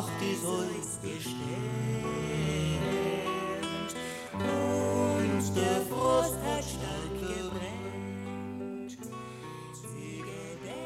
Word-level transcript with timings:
Nacht 0.00 0.22
ist 0.22 0.46
alles 0.46 0.98
gestemmt 1.02 1.44
und 4.32 5.56
der 5.56 5.80
Frost 5.90 6.38
hat 6.42 6.64
stark 6.64 7.12
gebrennt. 7.20 8.96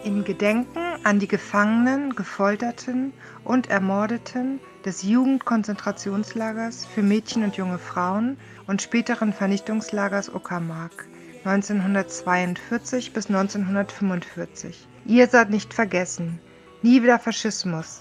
Im 0.02 0.24
Gedenken 0.24 0.80
an 1.04 1.20
die 1.20 1.28
Gefangenen, 1.28 2.16
Gefolterten 2.16 3.12
und 3.44 3.70
Ermordeten 3.70 4.58
des 4.84 5.04
Jugendkonzentrationslagers 5.04 6.84
für 6.84 7.04
Mädchen 7.04 7.44
und 7.44 7.56
junge 7.56 7.78
Frauen 7.78 8.36
und 8.66 8.82
späteren 8.82 9.32
Vernichtungslagers 9.32 10.34
Uckermark 10.34 11.06
1942 11.44 13.12
bis 13.12 13.26
1945. 13.28 14.88
Ihr 15.06 15.28
seid 15.28 15.50
nicht 15.50 15.72
vergessen. 15.72 16.40
Nie 16.82 17.04
wieder 17.04 17.20
Faschismus. 17.20 18.00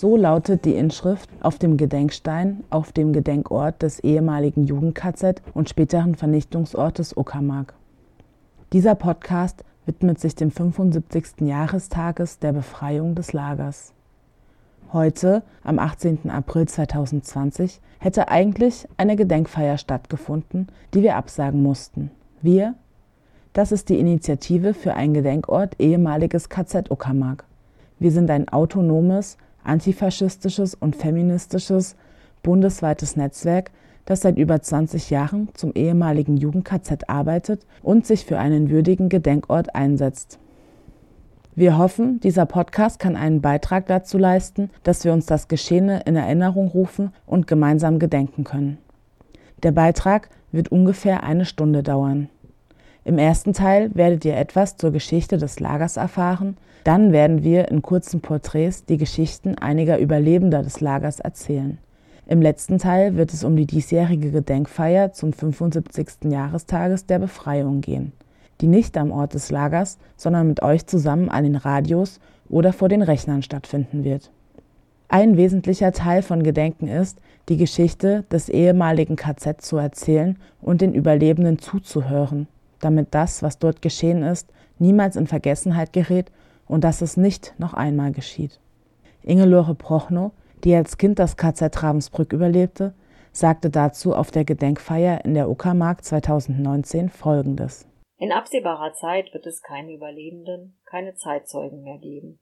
So 0.00 0.16
lautet 0.16 0.64
die 0.64 0.76
Inschrift 0.76 1.28
auf 1.42 1.58
dem 1.58 1.76
Gedenkstein 1.76 2.64
auf 2.70 2.90
dem 2.90 3.12
Gedenkort 3.12 3.82
des 3.82 4.00
ehemaligen 4.00 4.64
Jugend-KZ 4.64 5.42
und 5.52 5.68
späteren 5.68 6.14
Vernichtungsortes 6.14 7.18
Uckermark. 7.18 7.74
Dieser 8.72 8.94
Podcast 8.94 9.62
widmet 9.84 10.18
sich 10.18 10.34
dem 10.34 10.52
75. 10.52 11.42
Jahrestages 11.42 12.38
der 12.38 12.54
Befreiung 12.54 13.14
des 13.14 13.34
Lagers. 13.34 13.92
Heute, 14.94 15.42
am 15.64 15.78
18. 15.78 16.30
April 16.30 16.66
2020, 16.66 17.82
hätte 17.98 18.28
eigentlich 18.28 18.88
eine 18.96 19.16
Gedenkfeier 19.16 19.76
stattgefunden, 19.76 20.68
die 20.94 21.02
wir 21.02 21.16
absagen 21.16 21.62
mussten. 21.62 22.10
Wir, 22.40 22.74
das 23.52 23.70
ist 23.70 23.90
die 23.90 24.00
Initiative 24.00 24.72
für 24.72 24.94
einen 24.94 25.12
Gedenkort 25.12 25.78
ehemaliges 25.78 26.48
KZ 26.48 26.90
Uckermark. 26.90 27.44
Wir 27.98 28.12
sind 28.12 28.30
ein 28.30 28.48
autonomes, 28.48 29.36
antifaschistisches 29.64 30.74
und 30.74 30.96
feministisches 30.96 31.96
bundesweites 32.42 33.16
Netzwerk, 33.16 33.70
das 34.04 34.22
seit 34.22 34.38
über 34.38 34.60
20 34.60 35.10
Jahren 35.10 35.48
zum 35.54 35.72
ehemaligen 35.74 36.36
Jugend-KZ 36.36 37.08
arbeitet 37.08 37.66
und 37.82 38.06
sich 38.06 38.24
für 38.24 38.38
einen 38.38 38.70
würdigen 38.70 39.08
Gedenkort 39.08 39.74
einsetzt. 39.74 40.38
Wir 41.54 41.76
hoffen, 41.76 42.20
dieser 42.20 42.46
Podcast 42.46 42.98
kann 42.98 43.16
einen 43.16 43.40
Beitrag 43.40 43.86
dazu 43.86 44.18
leisten, 44.18 44.70
dass 44.82 45.04
wir 45.04 45.12
uns 45.12 45.26
das 45.26 45.48
Geschehene 45.48 46.02
in 46.06 46.16
Erinnerung 46.16 46.68
rufen 46.68 47.12
und 47.26 47.46
gemeinsam 47.46 47.98
gedenken 47.98 48.44
können. 48.44 48.78
Der 49.62 49.72
Beitrag 49.72 50.30
wird 50.52 50.72
ungefähr 50.72 51.22
eine 51.22 51.44
Stunde 51.44 51.82
dauern. 51.82 52.28
Im 53.04 53.18
ersten 53.18 53.52
Teil 53.52 53.90
werdet 53.94 54.24
ihr 54.24 54.36
etwas 54.36 54.76
zur 54.76 54.90
Geschichte 54.90 55.38
des 55.38 55.60
Lagers 55.60 55.96
erfahren, 55.96 56.56
dann 56.84 57.12
werden 57.12 57.42
wir 57.42 57.68
in 57.68 57.82
kurzen 57.82 58.20
Porträts 58.20 58.84
die 58.84 58.96
Geschichten 58.96 59.56
einiger 59.56 59.98
Überlebender 59.98 60.62
des 60.62 60.80
Lagers 60.80 61.20
erzählen. 61.20 61.78
Im 62.26 62.40
letzten 62.42 62.78
Teil 62.78 63.16
wird 63.16 63.32
es 63.32 63.44
um 63.44 63.56
die 63.56 63.66
diesjährige 63.66 64.30
Gedenkfeier 64.30 65.12
zum 65.12 65.32
75. 65.32 66.30
Jahrestages 66.30 67.06
der 67.06 67.18
Befreiung 67.18 67.80
gehen 67.80 68.12
die 68.60 68.66
nicht 68.66 68.96
am 68.96 69.10
Ort 69.10 69.34
des 69.34 69.50
Lagers, 69.50 69.98
sondern 70.16 70.48
mit 70.48 70.62
euch 70.62 70.86
zusammen 70.86 71.28
an 71.28 71.44
den 71.44 71.56
Radios 71.56 72.20
oder 72.48 72.72
vor 72.72 72.88
den 72.88 73.02
Rechnern 73.02 73.42
stattfinden 73.42 74.04
wird. 74.04 74.30
Ein 75.08 75.36
wesentlicher 75.36 75.92
Teil 75.92 76.22
von 76.22 76.42
Gedenken 76.42 76.86
ist, 76.86 77.18
die 77.48 77.56
Geschichte 77.56 78.24
des 78.30 78.48
ehemaligen 78.48 79.16
KZ 79.16 79.60
zu 79.60 79.76
erzählen 79.76 80.38
und 80.60 80.80
den 80.80 80.94
Überlebenden 80.94 81.58
zuzuhören, 81.58 82.46
damit 82.80 83.08
das, 83.10 83.42
was 83.42 83.58
dort 83.58 83.82
geschehen 83.82 84.22
ist, 84.22 84.48
niemals 84.78 85.16
in 85.16 85.26
Vergessenheit 85.26 85.92
gerät 85.92 86.30
und 86.70 86.84
dass 86.84 87.02
es 87.02 87.16
nicht 87.16 87.54
noch 87.58 87.74
einmal 87.74 88.12
geschieht. 88.12 88.60
Ingelore 89.22 89.74
Prochnow, 89.74 90.32
die 90.62 90.74
als 90.74 90.98
Kind 90.98 91.18
das 91.18 91.36
KZ 91.36 91.82
Ravensbrück 91.82 92.32
überlebte, 92.32 92.94
sagte 93.32 93.70
dazu 93.70 94.14
auf 94.14 94.30
der 94.30 94.44
Gedenkfeier 94.44 95.24
in 95.24 95.34
der 95.34 95.50
Uckermark 95.50 96.04
2019 96.04 97.08
Folgendes. 97.08 97.88
In 98.18 98.32
absehbarer 98.32 98.92
Zeit 98.94 99.34
wird 99.34 99.46
es 99.46 99.62
keine 99.62 99.92
Überlebenden, 99.92 100.78
keine 100.84 101.14
Zeitzeugen 101.14 101.82
mehr 101.82 101.98
geben. 101.98 102.38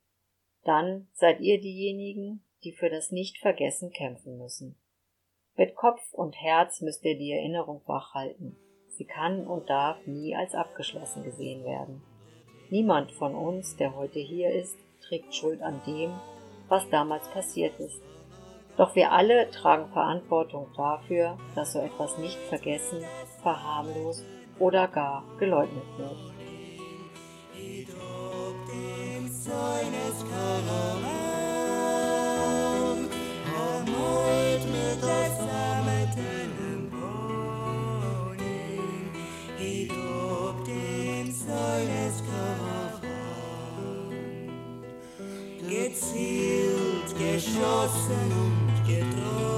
Dann 0.65 1.09
seid 1.15 1.41
ihr 1.41 1.61
diejenigen, 1.61 2.45
die 2.65 2.73
für 2.73 2.91
das 2.91 3.11
Nicht-Vergessen 3.11 3.91
kämpfen 3.91 4.39
müssen. 4.39 4.77
Mit 5.57 5.75
Kopf 5.75 6.03
und 6.13 6.35
Herz 6.41 6.81
müsst 6.81 7.05
ihr 7.05 7.17
die 7.17 7.33
Erinnerung 7.33 7.83
wachhalten. 7.87 8.57
Sie 8.89 9.05
kann 9.07 9.47
und 9.47 9.71
darf 9.71 10.05
nie 10.07 10.37
als 10.37 10.55
abgeschlossen 10.55 11.23
gesehen 11.23 11.65
werden. 11.65 12.03
Niemand 12.71 13.13
von 13.13 13.35
uns, 13.35 13.77
der 13.77 13.97
heute 13.97 14.19
hier 14.19 14.51
ist, 14.51 14.77
trägt 15.07 15.35
Schuld 15.35 15.63
an 15.63 15.81
dem, 15.87 16.11
was 16.69 16.89
damals 16.91 17.27
passiert 17.29 17.79
ist. 17.81 18.03
Doch 18.77 18.95
wir 18.95 19.11
alle 19.11 19.51
tragen 19.51 19.91
Verantwortung 19.93 20.67
dafür, 20.77 21.39
dass 21.55 21.73
so 21.73 21.81
etwas 21.81 22.19
nicht 22.19 22.37
vergessen, 22.37 23.03
verharmlost 23.43 24.25
oder 24.59 24.87
gar 24.87 25.25
geleugnet 25.39 25.83
wird. 25.97 26.17
Gezielt 45.89 47.17
geschossen 47.17 48.31
und 48.31 48.87
getroffen, 48.87 49.58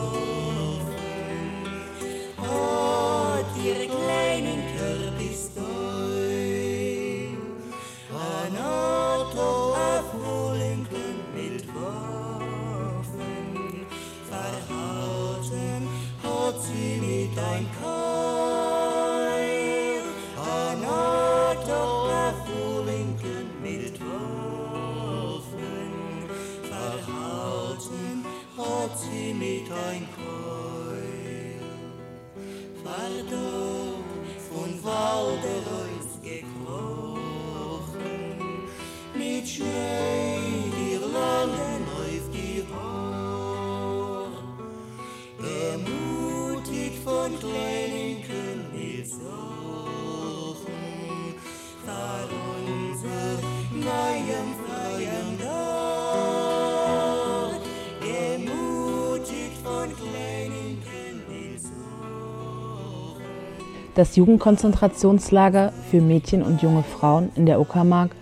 Das 64.00 64.16
Jugendkonzentrationslager 64.16 65.75
für 65.91 66.01
Mädchen 66.01 66.42
und 66.42 66.63
junge 66.63 66.83
Frauen 66.83 67.28
in 67.36 67.45
der 67.45 67.60
Uckermark 67.60 68.13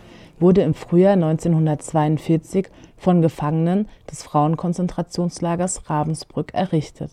wurde 0.40 0.62
im 0.62 0.74
Frühjahr 0.74 1.12
1942 1.12 2.66
von 2.96 3.22
Gefangenen 3.22 3.86
des 4.10 4.24
Frauenkonzentrationslagers 4.24 5.88
Ravensbrück 5.88 6.52
errichtet. 6.52 7.12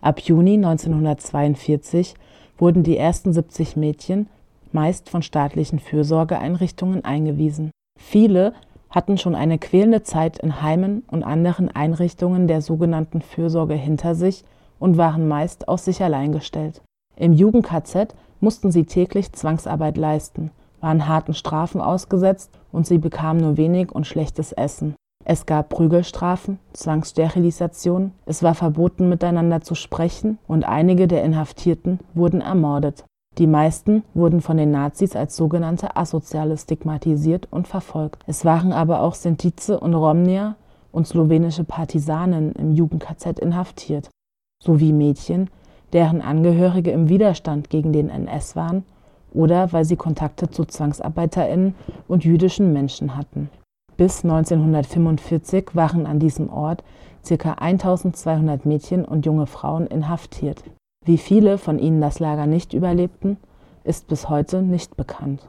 Ab 0.00 0.20
Juni 0.20 0.54
1942 0.54 2.14
wurden 2.56 2.84
die 2.84 2.96
ersten 2.96 3.34
70 3.34 3.76
Mädchen, 3.76 4.30
meist 4.72 5.10
von 5.10 5.20
staatlichen 5.20 5.78
Fürsorgeeinrichtungen, 5.78 7.04
eingewiesen. 7.04 7.70
Viele 8.00 8.54
hatten 8.88 9.18
schon 9.18 9.34
eine 9.34 9.58
quälende 9.58 10.04
Zeit 10.04 10.38
in 10.38 10.62
Heimen 10.62 11.02
und 11.08 11.22
anderen 11.22 11.68
Einrichtungen 11.68 12.48
der 12.48 12.62
sogenannten 12.62 13.20
Fürsorge 13.20 13.74
hinter 13.74 14.14
sich 14.14 14.42
und 14.78 14.96
waren 14.96 15.28
meist 15.28 15.68
auf 15.68 15.80
sich 15.80 16.02
allein 16.02 16.32
gestellt. 16.32 16.80
Im 17.16 17.32
Jugend-KZ 17.32 18.14
mussten 18.40 18.70
sie 18.70 18.84
täglich 18.84 19.32
Zwangsarbeit 19.32 19.96
leisten, 19.96 20.50
waren 20.80 21.08
harten 21.08 21.32
Strafen 21.32 21.80
ausgesetzt 21.80 22.50
und 22.72 22.86
sie 22.86 22.98
bekamen 22.98 23.40
nur 23.40 23.56
wenig 23.56 23.90
und 23.90 24.06
schlechtes 24.06 24.52
Essen. 24.52 24.94
Es 25.24 25.46
gab 25.46 25.70
Prügelstrafen, 25.70 26.60
Zwangssterilisation, 26.72 28.12
es 28.26 28.42
war 28.42 28.54
verboten 28.54 29.08
miteinander 29.08 29.60
zu 29.62 29.74
sprechen 29.74 30.38
und 30.46 30.64
einige 30.64 31.08
der 31.08 31.24
Inhaftierten 31.24 31.98
wurden 32.14 32.42
ermordet. 32.42 33.04
Die 33.38 33.46
meisten 33.46 34.04
wurden 34.14 34.40
von 34.40 34.56
den 34.56 34.70
Nazis 34.70 35.16
als 35.16 35.36
sogenannte 35.36 35.96
Asoziale 35.96 36.56
stigmatisiert 36.56 37.48
und 37.50 37.66
verfolgt. 37.66 38.22
Es 38.26 38.44
waren 38.44 38.72
aber 38.72 39.00
auch 39.00 39.14
Sintize 39.14 39.80
und 39.80 39.94
Romnier 39.94 40.54
und 40.92 41.06
slowenische 41.06 41.64
Partisanen 41.64 42.52
im 42.52 42.72
Jugend-KZ 42.72 43.38
inhaftiert, 43.38 44.08
sowie 44.62 44.92
Mädchen, 44.92 45.50
deren 45.96 46.20
Angehörige 46.20 46.90
im 46.90 47.08
Widerstand 47.08 47.70
gegen 47.70 47.94
den 47.94 48.10
NS 48.10 48.54
waren 48.54 48.84
oder 49.32 49.72
weil 49.72 49.86
sie 49.86 49.96
Kontakte 49.96 50.50
zu 50.50 50.66
ZwangsarbeiterInnen 50.66 51.74
und 52.06 52.22
jüdischen 52.22 52.74
Menschen 52.74 53.16
hatten. 53.16 53.48
Bis 53.96 54.22
1945 54.22 55.70
waren 55.72 56.04
an 56.04 56.18
diesem 56.18 56.52
Ort 56.52 56.84
ca. 57.26 57.52
1200 57.52 58.66
Mädchen 58.66 59.06
und 59.06 59.24
junge 59.24 59.46
Frauen 59.46 59.86
inhaftiert. 59.86 60.62
Wie 61.02 61.16
viele 61.16 61.56
von 61.56 61.78
ihnen 61.78 62.02
das 62.02 62.18
Lager 62.18 62.44
nicht 62.44 62.74
überlebten, 62.74 63.38
ist 63.82 64.06
bis 64.06 64.28
heute 64.28 64.60
nicht 64.60 64.98
bekannt. 64.98 65.48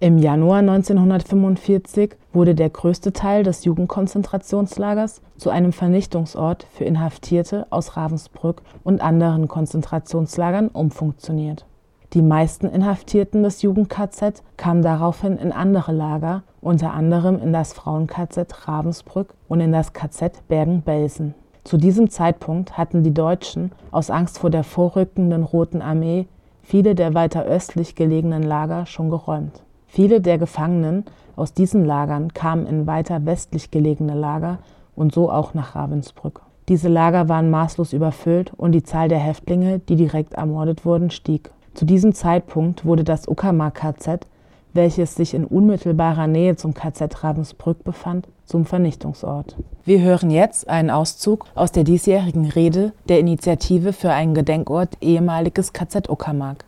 Im 0.00 0.18
Januar 0.18 0.58
1945 0.58 2.16
wurde 2.32 2.56
der 2.56 2.68
größte 2.68 3.12
Teil 3.12 3.44
des 3.44 3.64
Jugendkonzentrationslagers 3.64 5.22
zu 5.36 5.50
einem 5.50 5.72
Vernichtungsort 5.72 6.66
für 6.72 6.84
Inhaftierte 6.84 7.66
aus 7.70 7.96
Ravensbrück 7.96 8.62
und 8.82 9.00
anderen 9.00 9.46
Konzentrationslagern 9.46 10.68
umfunktioniert. 10.68 11.64
Die 12.12 12.22
meisten 12.22 12.66
Inhaftierten 12.66 13.44
des 13.44 13.62
Jugend-KZ 13.62 14.42
kamen 14.56 14.82
daraufhin 14.82 15.36
in 15.36 15.52
andere 15.52 15.92
Lager, 15.92 16.42
unter 16.60 16.92
anderem 16.92 17.40
in 17.40 17.52
das 17.52 17.72
Frauen-KZ 17.72 18.68
Ravensbrück 18.68 19.34
und 19.48 19.60
in 19.60 19.72
das 19.72 19.92
KZ 19.92 20.46
Bergen-Belsen. 20.48 21.34
Zu 21.62 21.76
diesem 21.76 22.10
Zeitpunkt 22.10 22.76
hatten 22.76 23.04
die 23.04 23.14
Deutschen 23.14 23.72
aus 23.90 24.10
Angst 24.10 24.38
vor 24.38 24.50
der 24.50 24.64
vorrückenden 24.64 25.44
Roten 25.44 25.82
Armee 25.82 26.26
viele 26.62 26.94
der 26.94 27.14
weiter 27.14 27.44
östlich 27.44 27.94
gelegenen 27.94 28.42
Lager 28.42 28.86
schon 28.86 29.08
geräumt. 29.08 29.63
Viele 29.94 30.20
der 30.20 30.38
Gefangenen 30.38 31.04
aus 31.36 31.54
diesen 31.54 31.84
Lagern 31.84 32.34
kamen 32.34 32.66
in 32.66 32.88
weiter 32.88 33.26
westlich 33.26 33.70
gelegene 33.70 34.14
Lager 34.14 34.58
und 34.96 35.14
so 35.14 35.30
auch 35.30 35.54
nach 35.54 35.76
Ravensbrück. 35.76 36.40
Diese 36.66 36.88
Lager 36.88 37.28
waren 37.28 37.48
maßlos 37.48 37.92
überfüllt 37.92 38.52
und 38.56 38.72
die 38.72 38.82
Zahl 38.82 39.08
der 39.08 39.20
Häftlinge, 39.20 39.78
die 39.78 39.94
direkt 39.94 40.34
ermordet 40.34 40.84
wurden, 40.84 41.12
stieg. 41.12 41.52
Zu 41.74 41.84
diesem 41.84 42.12
Zeitpunkt 42.12 42.84
wurde 42.84 43.04
das 43.04 43.28
Uckermark-KZ, 43.28 44.26
welches 44.72 45.14
sich 45.14 45.32
in 45.32 45.44
unmittelbarer 45.44 46.26
Nähe 46.26 46.56
zum 46.56 46.74
KZ 46.74 47.22
Ravensbrück 47.22 47.84
befand, 47.84 48.26
zum 48.46 48.64
Vernichtungsort. 48.64 49.54
Wir 49.84 50.00
hören 50.00 50.32
jetzt 50.32 50.68
einen 50.68 50.90
Auszug 50.90 51.46
aus 51.54 51.70
der 51.70 51.84
diesjährigen 51.84 52.46
Rede 52.46 52.92
der 53.08 53.20
Initiative 53.20 53.92
für 53.92 54.10
einen 54.10 54.34
Gedenkort 54.34 54.96
ehemaliges 55.00 55.72
KZ 55.72 56.10
Uckermark, 56.10 56.64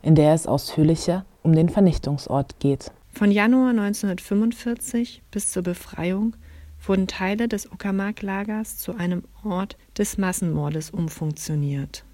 in 0.00 0.14
der 0.14 0.32
es 0.32 0.46
ausführlicher 0.46 1.24
um 1.42 1.54
den 1.54 1.68
Vernichtungsort 1.68 2.58
geht. 2.60 2.90
Von 3.12 3.30
Januar 3.30 3.70
1945 3.70 5.22
bis 5.30 5.50
zur 5.50 5.62
Befreiung 5.62 6.36
wurden 6.86 7.06
Teile 7.06 7.48
des 7.48 7.70
Uckermark-Lagers 7.70 8.78
zu 8.78 8.94
einem 8.94 9.24
Ort 9.42 9.76
des 9.96 10.18
Massenmordes 10.18 10.90
umfunktioniert. 10.90 12.04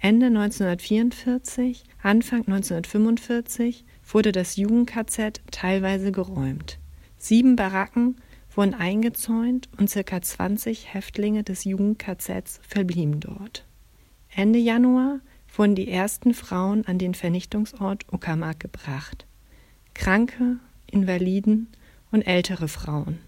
Ende 0.00 0.26
1944, 0.26 1.84
Anfang 2.02 2.40
1945 2.40 3.84
wurde 4.04 4.32
das 4.32 4.56
Jugend-KZ 4.56 5.40
teilweise 5.50 6.10
geräumt. 6.10 6.78
Sieben 7.18 7.54
Baracken 7.54 8.16
wurden 8.54 8.74
eingezäunt 8.74 9.68
und 9.78 9.90
ca. 9.92 10.20
20 10.20 10.92
Häftlinge 10.92 11.44
des 11.44 11.64
Jugend-KZs 11.64 12.60
verblieben 12.66 13.20
dort. 13.20 13.64
Ende 14.34 14.58
Januar 14.58 15.20
wurden 15.54 15.74
die 15.74 15.88
ersten 15.88 16.34
Frauen 16.34 16.86
an 16.86 16.98
den 16.98 17.14
Vernichtungsort 17.14 18.04
Uckermark 18.12 18.60
gebracht. 18.60 19.26
Kranke, 19.94 20.58
Invaliden 20.90 21.68
und 22.10 22.22
ältere 22.22 22.68
Frauen. 22.68 23.18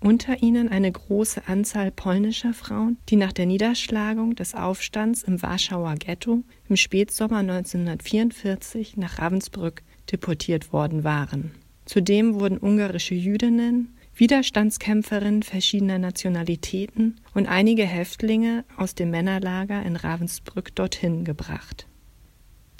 Unter 0.00 0.42
ihnen 0.42 0.68
eine 0.68 0.92
große 0.92 1.48
Anzahl 1.48 1.90
polnischer 1.90 2.52
Frauen, 2.52 2.98
die 3.08 3.16
nach 3.16 3.32
der 3.32 3.46
Niederschlagung 3.46 4.36
des 4.36 4.54
Aufstands 4.54 5.22
im 5.22 5.40
Warschauer 5.40 5.94
Ghetto 5.94 6.42
im 6.68 6.76
Spätsommer 6.76 7.38
1944 7.38 8.98
nach 8.98 9.18
Ravensbrück 9.18 9.82
deportiert 10.12 10.74
worden 10.74 11.04
waren. 11.04 11.52
Zudem 11.86 12.34
wurden 12.38 12.58
ungarische 12.58 13.14
Jüdinnen, 13.14 13.94
Widerstandskämpferinnen 14.16 15.42
verschiedener 15.42 15.98
Nationalitäten 15.98 17.20
und 17.34 17.48
einige 17.48 17.84
Häftlinge 17.84 18.64
aus 18.76 18.94
dem 18.94 19.10
Männerlager 19.10 19.82
in 19.82 19.96
Ravensbrück 19.96 20.74
dorthin 20.74 21.24
gebracht. 21.24 21.88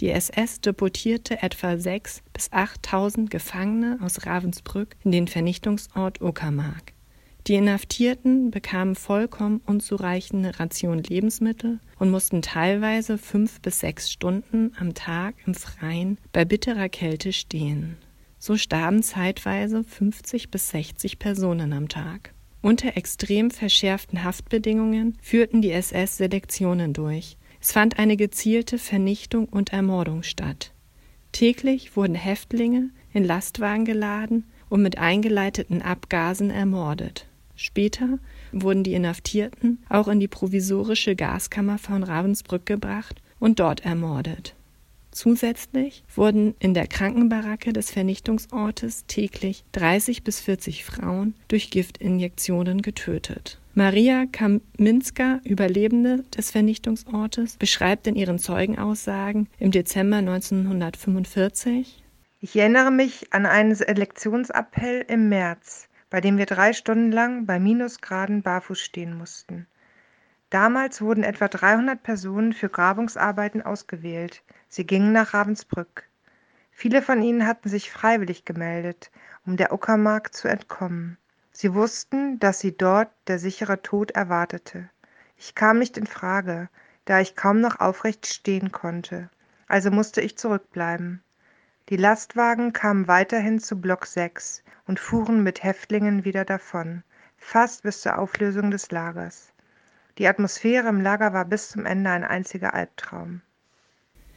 Die 0.00 0.10
SS 0.10 0.60
deportierte 0.60 1.42
etwa 1.42 1.69
6.000 1.70 2.20
bis 2.32 2.52
8.000 2.52 3.31
Gefangene 3.31 3.98
aus 4.00 4.26
Ravensbrück 4.26 4.96
in 5.04 5.12
den 5.12 5.28
Vernichtungsort 5.28 6.20
Uckermark. 6.20 6.92
Die 7.46 7.56
Inhaftierten 7.56 8.50
bekamen 8.50 8.94
vollkommen 8.94 9.60
unzureichende 9.66 10.58
Ration 10.58 11.02
Lebensmittel 11.02 11.78
und 11.98 12.10
mussten 12.10 12.42
teilweise 12.42 13.19
fünf 13.19 13.60
bis 13.60 13.80
sechs 13.80 14.10
Stunden 14.10 14.72
am 14.78 14.94
Tag 14.94 15.34
im 15.46 15.54
Freien 15.54 16.19
bei 16.32 16.44
bitterer 16.44 16.88
Kälte 16.88 17.32
stehen. 17.32 17.98
So 18.46 18.58
starben 18.58 19.02
zeitweise 19.02 19.85
50 19.85 20.50
bis 20.50 20.69
60 20.69 21.19
Personen 21.19 21.73
am 21.73 21.88
Tag. 21.88 22.35
Unter 22.61 22.94
extrem 22.94 23.50
verschärften 23.50 24.23
Haftbedingungen 24.23 25.17
führten 25.23 25.62
die 25.62 25.70
SS 25.70 26.19
Selektionen 26.19 26.93
durch. 26.93 27.38
Es 27.62 27.73
fand 27.73 27.99
eine 27.99 28.19
gezielte 28.19 28.76
Vernichtung 28.76 29.46
und 29.46 29.73
Ermordung 29.73 30.23
statt. 30.23 30.75
Täglich 31.32 31.96
wurden 31.96 32.14
Häftlinge 32.17 32.91
in 33.14 33.25
Lastwagen 33.25 33.87
geladen 33.87 34.44
und 34.69 34.82
mit 34.82 34.99
eingeleiteten 34.99 35.81
Abgasen 35.81 36.50
ermordet. 36.50 37.26
Später 37.56 38.19
wurden 38.52 38.85
die 38.85 38.93
Inhaftierten 38.93 39.82
auch 39.88 40.06
in 40.06 40.20
die 40.20 40.29
provisorische 40.29 41.17
Gaskammer 41.17 41.79
von 41.79 42.02
Ravensbrück 42.02 42.67
gebracht 42.67 43.23
und 43.38 43.58
dort 43.58 43.87
ermordet. 43.87 44.55
Zusätzlich 45.14 46.02
wurden 46.12 46.56
in 46.58 46.75
der 46.75 46.88
Krankenbaracke 46.88 47.72
des 47.72 47.93
Vernichtungsortes 47.93 49.06
täglich 49.06 49.64
30 49.70 50.25
bis 50.25 50.40
40 50.40 50.84
Frauen 50.84 51.34
durch 51.46 51.70
Giftinjektionen 51.70 52.82
getötet. 52.82 53.61
Maria 53.75 54.26
Kaminska, 54.26 55.40
Überlebende 55.44 56.25
des 56.37 56.50
Vernichtungsortes, 56.50 57.56
beschreibt 57.58 58.08
in 58.08 58.16
ihren 58.16 58.40
Zeugenaussagen 58.40 59.49
im 59.61 59.70
Dezember 59.70 60.16
1945 60.16 62.02
Ich 62.40 62.56
erinnere 62.56 62.90
mich 62.90 63.33
an 63.33 63.47
einen 63.47 63.80
Elektionsappell 63.80 65.04
im 65.06 65.28
März, 65.28 65.88
bei 66.11 66.21
dem 66.21 66.38
wir 66.38 66.47
drei 66.47 66.73
Stunden 66.73 67.12
lang 67.12 67.47
bei 67.47 67.61
Minusgraden 67.61 68.42
barfuß 68.42 68.80
stehen 68.80 69.16
mussten. 69.16 69.68
Damals 70.54 71.00
wurden 71.02 71.25
etwa 71.25 71.49
300 71.49 72.00
Personen 72.00 72.52
für 72.52 72.68
Grabungsarbeiten 72.68 73.61
ausgewählt. 73.61 74.44
Sie 74.68 74.87
gingen 74.87 75.11
nach 75.11 75.34
Ravensbrück. 75.34 76.04
Viele 76.70 77.02
von 77.02 77.20
ihnen 77.20 77.44
hatten 77.44 77.68
sich 77.68 77.90
freiwillig 77.90 78.44
gemeldet, 78.44 79.11
um 79.44 79.56
der 79.56 79.73
Uckermark 79.73 80.32
zu 80.32 80.46
entkommen. 80.46 81.18
Sie 81.50 81.75
wussten, 81.75 82.38
dass 82.38 82.61
sie 82.61 82.76
dort 82.76 83.11
der 83.26 83.40
sichere 83.40 83.82
Tod 83.82 84.12
erwartete. 84.12 84.88
Ich 85.37 85.56
kam 85.56 85.80
nicht 85.80 85.99
in 85.99 86.06
Frage, 86.06 86.68
da 87.04 87.18
ich 87.18 87.34
kaum 87.34 87.61
noch 87.61 87.80
aufrecht 87.80 88.25
stehen 88.25 88.70
konnte. 88.70 89.30
Also 89.66 89.90
musste 89.90 90.20
ich 90.20 90.38
zurückbleiben. 90.38 91.20
Die 91.88 91.96
Lastwagen 91.96 92.73
kamen 92.73 93.08
weiterhin 93.08 93.58
zu 93.58 93.80
Block 93.80 94.06
6 94.06 94.62
und 94.87 95.00
fuhren 95.00 95.42
mit 95.42 95.64
Häftlingen 95.64 96.25
wieder 96.25 96.44
davon, 96.44 97.02
fast 97.38 97.82
bis 97.82 98.02
zur 98.02 98.20
Auflösung 98.20 98.70
des 98.70 98.92
Lagers. 98.92 99.53
Die 100.18 100.28
Atmosphäre 100.28 100.88
im 100.88 101.00
Lager 101.00 101.33
war 101.33 101.44
bis 101.44 101.71
zum 101.71 101.87
Ende 101.87 102.11
ein 102.11 102.25
einziger 102.25 102.75
Albtraum. 102.75 103.40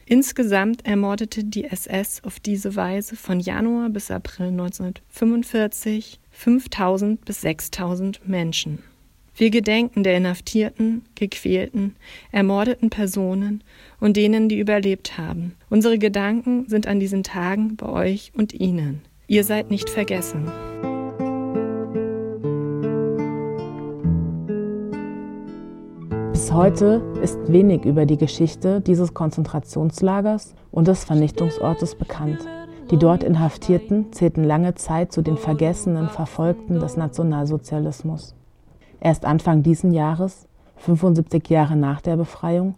Insgesamt 0.06 0.86
ermordete 0.86 1.44
die 1.44 1.64
SS 1.64 2.24
auf 2.24 2.40
diese 2.40 2.74
Weise 2.76 3.14
von 3.14 3.40
Januar 3.40 3.90
bis 3.90 4.10
April 4.10 4.48
1945 4.48 6.18
5000 6.30 7.24
bis 7.24 7.42
6000 7.42 8.26
Menschen. 8.26 8.82
Wir 9.36 9.50
gedenken 9.50 10.02
der 10.02 10.16
inhaftierten, 10.16 11.04
gequälten, 11.14 11.94
ermordeten 12.32 12.90
Personen 12.90 13.62
und 14.00 14.16
denen, 14.16 14.48
die 14.48 14.58
überlebt 14.58 15.16
haben. 15.16 15.54
Unsere 15.68 15.98
Gedanken 15.98 16.66
sind 16.68 16.88
an 16.88 16.98
diesen 16.98 17.22
Tagen 17.22 17.76
bei 17.76 17.86
euch 17.86 18.32
und 18.34 18.52
ihnen. 18.52 19.02
Ihr 19.28 19.44
seid 19.44 19.70
nicht 19.70 19.90
vergessen. 19.90 20.50
Bis 26.38 26.52
heute 26.52 27.02
ist 27.20 27.50
wenig 27.50 27.84
über 27.84 28.06
die 28.06 28.16
Geschichte 28.16 28.80
dieses 28.80 29.12
Konzentrationslagers 29.12 30.54
und 30.70 30.86
des 30.86 31.02
Vernichtungsortes 31.02 31.96
bekannt. 31.96 32.46
Die 32.92 32.96
dort 32.96 33.24
Inhaftierten 33.24 34.12
zählten 34.12 34.44
lange 34.44 34.76
Zeit 34.76 35.10
zu 35.10 35.20
den 35.20 35.36
vergessenen 35.36 36.08
Verfolgten 36.08 36.78
des 36.78 36.96
Nationalsozialismus. 36.96 38.36
Erst 39.00 39.24
Anfang 39.24 39.64
diesen 39.64 39.92
Jahres, 39.92 40.46
75 40.76 41.48
Jahre 41.48 41.74
nach 41.74 42.00
der 42.02 42.16
Befreiung, 42.16 42.76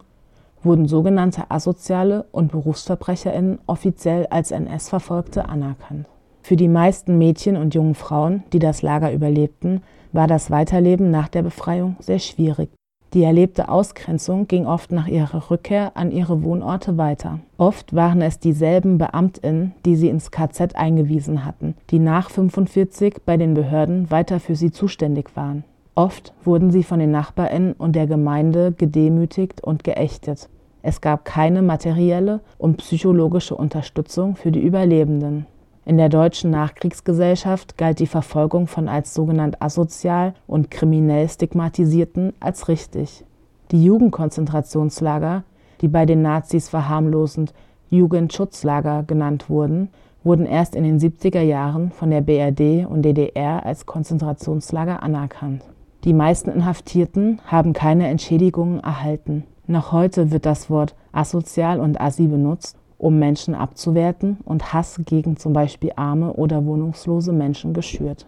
wurden 0.63 0.87
sogenannte 0.87 1.51
Asoziale 1.51 2.25
und 2.31 2.51
BerufsverbrecherInnen 2.51 3.59
offiziell 3.67 4.25
als 4.31 4.49
NS-Verfolgte 4.49 5.47
anerkannt. 5.47 6.07
Für 6.41 6.55
die 6.55 6.67
meisten 6.67 7.19
Mädchen 7.19 7.57
und 7.57 7.75
jungen 7.75 7.93
Frauen, 7.93 8.41
die 8.53 8.59
das 8.59 8.81
Lager 8.81 9.13
überlebten, 9.13 9.83
war 10.13 10.25
das 10.25 10.49
Weiterleben 10.49 11.11
nach 11.11 11.27
der 11.27 11.43
Befreiung 11.43 11.95
sehr 11.99 12.17
schwierig. 12.17 12.71
Die 13.13 13.23
erlebte 13.23 13.67
Ausgrenzung 13.67 14.47
ging 14.47 14.65
oft 14.65 14.93
nach 14.93 15.07
ihrer 15.07 15.51
Rückkehr 15.51 15.91
an 15.95 16.11
ihre 16.11 16.43
Wohnorte 16.43 16.97
weiter. 16.97 17.39
Oft 17.57 17.93
waren 17.93 18.21
es 18.21 18.39
dieselben 18.39 18.97
Beamtinnen, 18.97 19.73
die 19.85 19.97
sie 19.97 20.07
ins 20.07 20.31
KZ 20.31 20.77
eingewiesen 20.77 21.43
hatten, 21.43 21.75
die 21.89 21.99
nach 21.99 22.29
45 22.29 23.17
bei 23.25 23.35
den 23.35 23.53
Behörden 23.53 24.09
weiter 24.11 24.39
für 24.39 24.55
sie 24.55 24.71
zuständig 24.71 25.35
waren. 25.35 25.65
Oft 25.93 26.33
wurden 26.45 26.71
sie 26.71 26.83
von 26.83 26.99
den 26.99 27.11
Nachbarinnen 27.11 27.73
und 27.73 27.97
der 27.97 28.07
Gemeinde 28.07 28.71
gedemütigt 28.71 29.61
und 29.61 29.83
geächtet. 29.83 30.47
Es 30.81 31.01
gab 31.01 31.25
keine 31.25 31.61
materielle 31.61 32.39
und 32.57 32.77
psychologische 32.77 33.55
Unterstützung 33.55 34.37
für 34.37 34.51
die 34.51 34.61
Überlebenden. 34.61 35.47
In 35.83 35.97
der 35.97 36.09
deutschen 36.09 36.51
Nachkriegsgesellschaft 36.51 37.77
galt 37.77 37.99
die 37.99 38.07
Verfolgung 38.07 38.67
von 38.67 38.87
als 38.87 39.15
sogenannt 39.15 39.61
asozial 39.61 40.35
und 40.45 40.69
kriminell 40.69 41.27
Stigmatisierten 41.27 42.33
als 42.39 42.67
richtig. 42.67 43.25
Die 43.71 43.83
Jugendkonzentrationslager, 43.83 45.43
die 45.81 45.87
bei 45.87 46.05
den 46.05 46.21
Nazis 46.21 46.69
verharmlosend 46.69 47.53
Jugendschutzlager 47.89 49.03
genannt 49.03 49.49
wurden, 49.49 49.89
wurden 50.23 50.45
erst 50.45 50.75
in 50.75 50.83
den 50.83 50.99
70er 50.99 51.41
Jahren 51.41 51.91
von 51.91 52.11
der 52.11 52.21
BRD 52.21 52.85
und 52.85 53.01
DDR 53.01 53.65
als 53.65 53.87
Konzentrationslager 53.87 55.01
anerkannt. 55.01 55.63
Die 56.03 56.13
meisten 56.13 56.51
Inhaftierten 56.51 57.39
haben 57.47 57.73
keine 57.73 58.07
Entschädigungen 58.07 58.81
erhalten. 58.81 59.45
Noch 59.65 59.91
heute 59.91 60.31
wird 60.31 60.45
das 60.45 60.69
Wort 60.69 60.95
asozial 61.11 61.79
und 61.79 61.99
assi 61.99 62.27
benutzt, 62.27 62.77
um 63.01 63.17
Menschen 63.17 63.55
abzuwerten 63.55 64.37
und 64.45 64.73
Hass 64.73 65.01
gegen 65.05 65.35
zum 65.35 65.53
Beispiel 65.53 65.91
arme 65.95 66.33
oder 66.33 66.65
wohnungslose 66.65 67.33
Menschen 67.33 67.73
geschürt. 67.73 68.27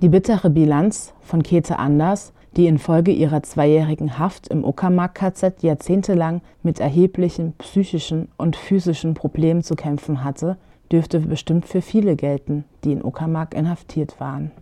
Die 0.00 0.08
bittere 0.08 0.48
Bilanz 0.48 1.12
von 1.20 1.42
Käthe 1.42 1.78
Anders, 1.78 2.32
die 2.56 2.66
infolge 2.66 3.10
ihrer 3.10 3.42
zweijährigen 3.42 4.18
Haft 4.18 4.48
im 4.48 4.64
Uckermark-KZ 4.64 5.62
jahrzehntelang 5.62 6.40
mit 6.62 6.78
erheblichen 6.78 7.54
psychischen 7.54 8.28
und 8.36 8.54
physischen 8.56 9.14
Problemen 9.14 9.62
zu 9.62 9.74
kämpfen 9.74 10.22
hatte, 10.22 10.56
dürfte 10.92 11.20
bestimmt 11.20 11.66
für 11.66 11.82
viele 11.82 12.14
gelten, 12.14 12.64
die 12.84 12.92
in 12.92 13.04
Uckermark 13.04 13.54
inhaftiert 13.54 14.20
waren. 14.20 14.52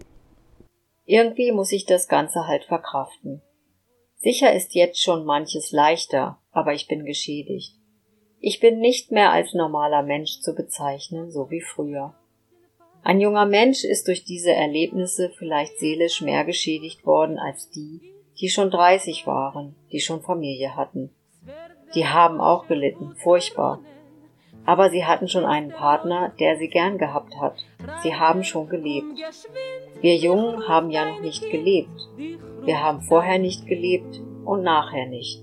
Irgendwie 1.05 1.53
muss 1.53 1.73
ich 1.73 1.85
das 1.85 2.09
Ganze 2.09 2.47
halt 2.47 2.65
verkraften. 2.65 3.43
Sicher 4.17 4.55
ist 4.55 4.75
jetzt 4.75 5.03
schon 5.03 5.25
manches 5.25 5.73
leichter, 5.73 6.39
aber 6.51 6.73
ich 6.73 6.87
bin 6.87 7.05
geschädigt. 7.05 7.80
Ich 8.43 8.59
bin 8.59 8.81
nicht 8.81 9.11
mehr 9.11 9.33
als 9.33 9.53
normaler 9.53 10.03
Mensch 10.03 10.41
zu 10.41 10.55
bezeichnen, 10.55 11.31
so 11.31 11.51
wie 11.51 11.61
früher. 11.61 12.15
Ein 13.03 13.21
junger 13.21 13.45
Mensch 13.45 13.85
ist 13.85 14.09
durch 14.09 14.25
diese 14.25 14.53
Erlebnisse 14.53 15.31
vielleicht 15.37 15.79
seelisch 15.79 16.23
mehr 16.23 16.45
geschädigt 16.45 17.05
worden 17.05 17.39
als 17.39 17.69
die, 17.69 18.01
die 18.41 18.49
schon 18.49 18.71
30 18.71 19.27
waren, 19.27 19.75
die 19.93 20.01
schon 20.01 20.23
Familie 20.23 20.75
hatten. 20.75 21.11
Die 21.95 22.07
haben 22.07 22.41
auch 22.41 22.67
gelitten, 22.67 23.15
furchtbar. 23.17 23.81
Aber 24.65 24.89
sie 24.89 25.05
hatten 25.05 25.29
schon 25.29 25.45
einen 25.45 25.71
Partner, 25.71 26.33
der 26.41 26.57
sie 26.57 26.69
gern 26.69 26.97
gehabt 26.97 27.37
hat. 27.39 27.57
Sie 28.03 28.15
haben 28.15 28.43
schon 28.43 28.71
gelebt. 28.71 29.19
Wir 30.01 30.17
Jungen 30.17 30.67
haben 30.67 30.91
ja 30.91 31.05
noch 31.05 31.21
nicht 31.21 31.51
gelebt. 31.51 32.09
Wir 32.65 32.83
haben 32.83 33.03
vorher 33.03 33.39
nicht 33.39 33.67
gelebt 33.67 34.21
und 34.47 34.63
nachher 34.63 35.07
nicht. 35.07 35.43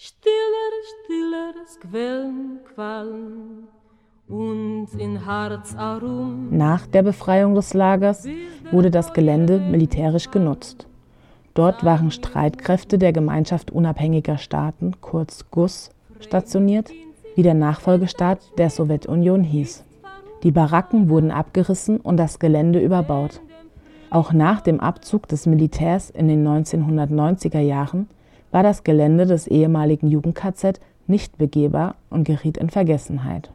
Stiller, 0.00 0.70
stiller 1.02 1.54
Quellen, 1.80 2.60
Quallen 2.72 3.66
und 4.28 4.86
in 4.96 5.26
Harz 5.26 5.74
arum. 5.74 6.56
Nach 6.56 6.86
der 6.86 7.02
Befreiung 7.02 7.56
des 7.56 7.74
Lagers 7.74 8.24
wurde 8.70 8.92
das 8.92 9.12
Gelände 9.12 9.58
militärisch 9.58 10.30
genutzt. 10.30 10.86
Dort 11.54 11.82
waren 11.82 12.12
Streitkräfte 12.12 12.96
der 12.96 13.12
Gemeinschaft 13.12 13.72
unabhängiger 13.72 14.38
Staaten, 14.38 14.92
kurz 15.00 15.50
GUS, 15.50 15.90
stationiert, 16.20 16.92
wie 17.34 17.42
der 17.42 17.54
Nachfolgestaat 17.54 18.38
der 18.56 18.70
Sowjetunion 18.70 19.42
hieß. 19.42 19.82
Die 20.44 20.52
Baracken 20.52 21.10
wurden 21.10 21.32
abgerissen 21.32 21.96
und 21.96 22.18
das 22.18 22.38
Gelände 22.38 22.78
überbaut. 22.78 23.40
Auch 24.10 24.32
nach 24.32 24.60
dem 24.60 24.78
Abzug 24.78 25.26
des 25.26 25.46
Militärs 25.46 26.08
in 26.08 26.28
den 26.28 26.46
1990er 26.46 27.58
Jahren 27.58 28.06
war 28.50 28.62
das 28.62 28.84
Gelände 28.84 29.26
des 29.26 29.46
ehemaligen 29.46 30.08
Jugend-KZ 30.08 30.80
nicht 31.06 31.38
begehbar 31.38 31.96
und 32.10 32.24
geriet 32.24 32.56
in 32.58 32.70
Vergessenheit. 32.70 33.50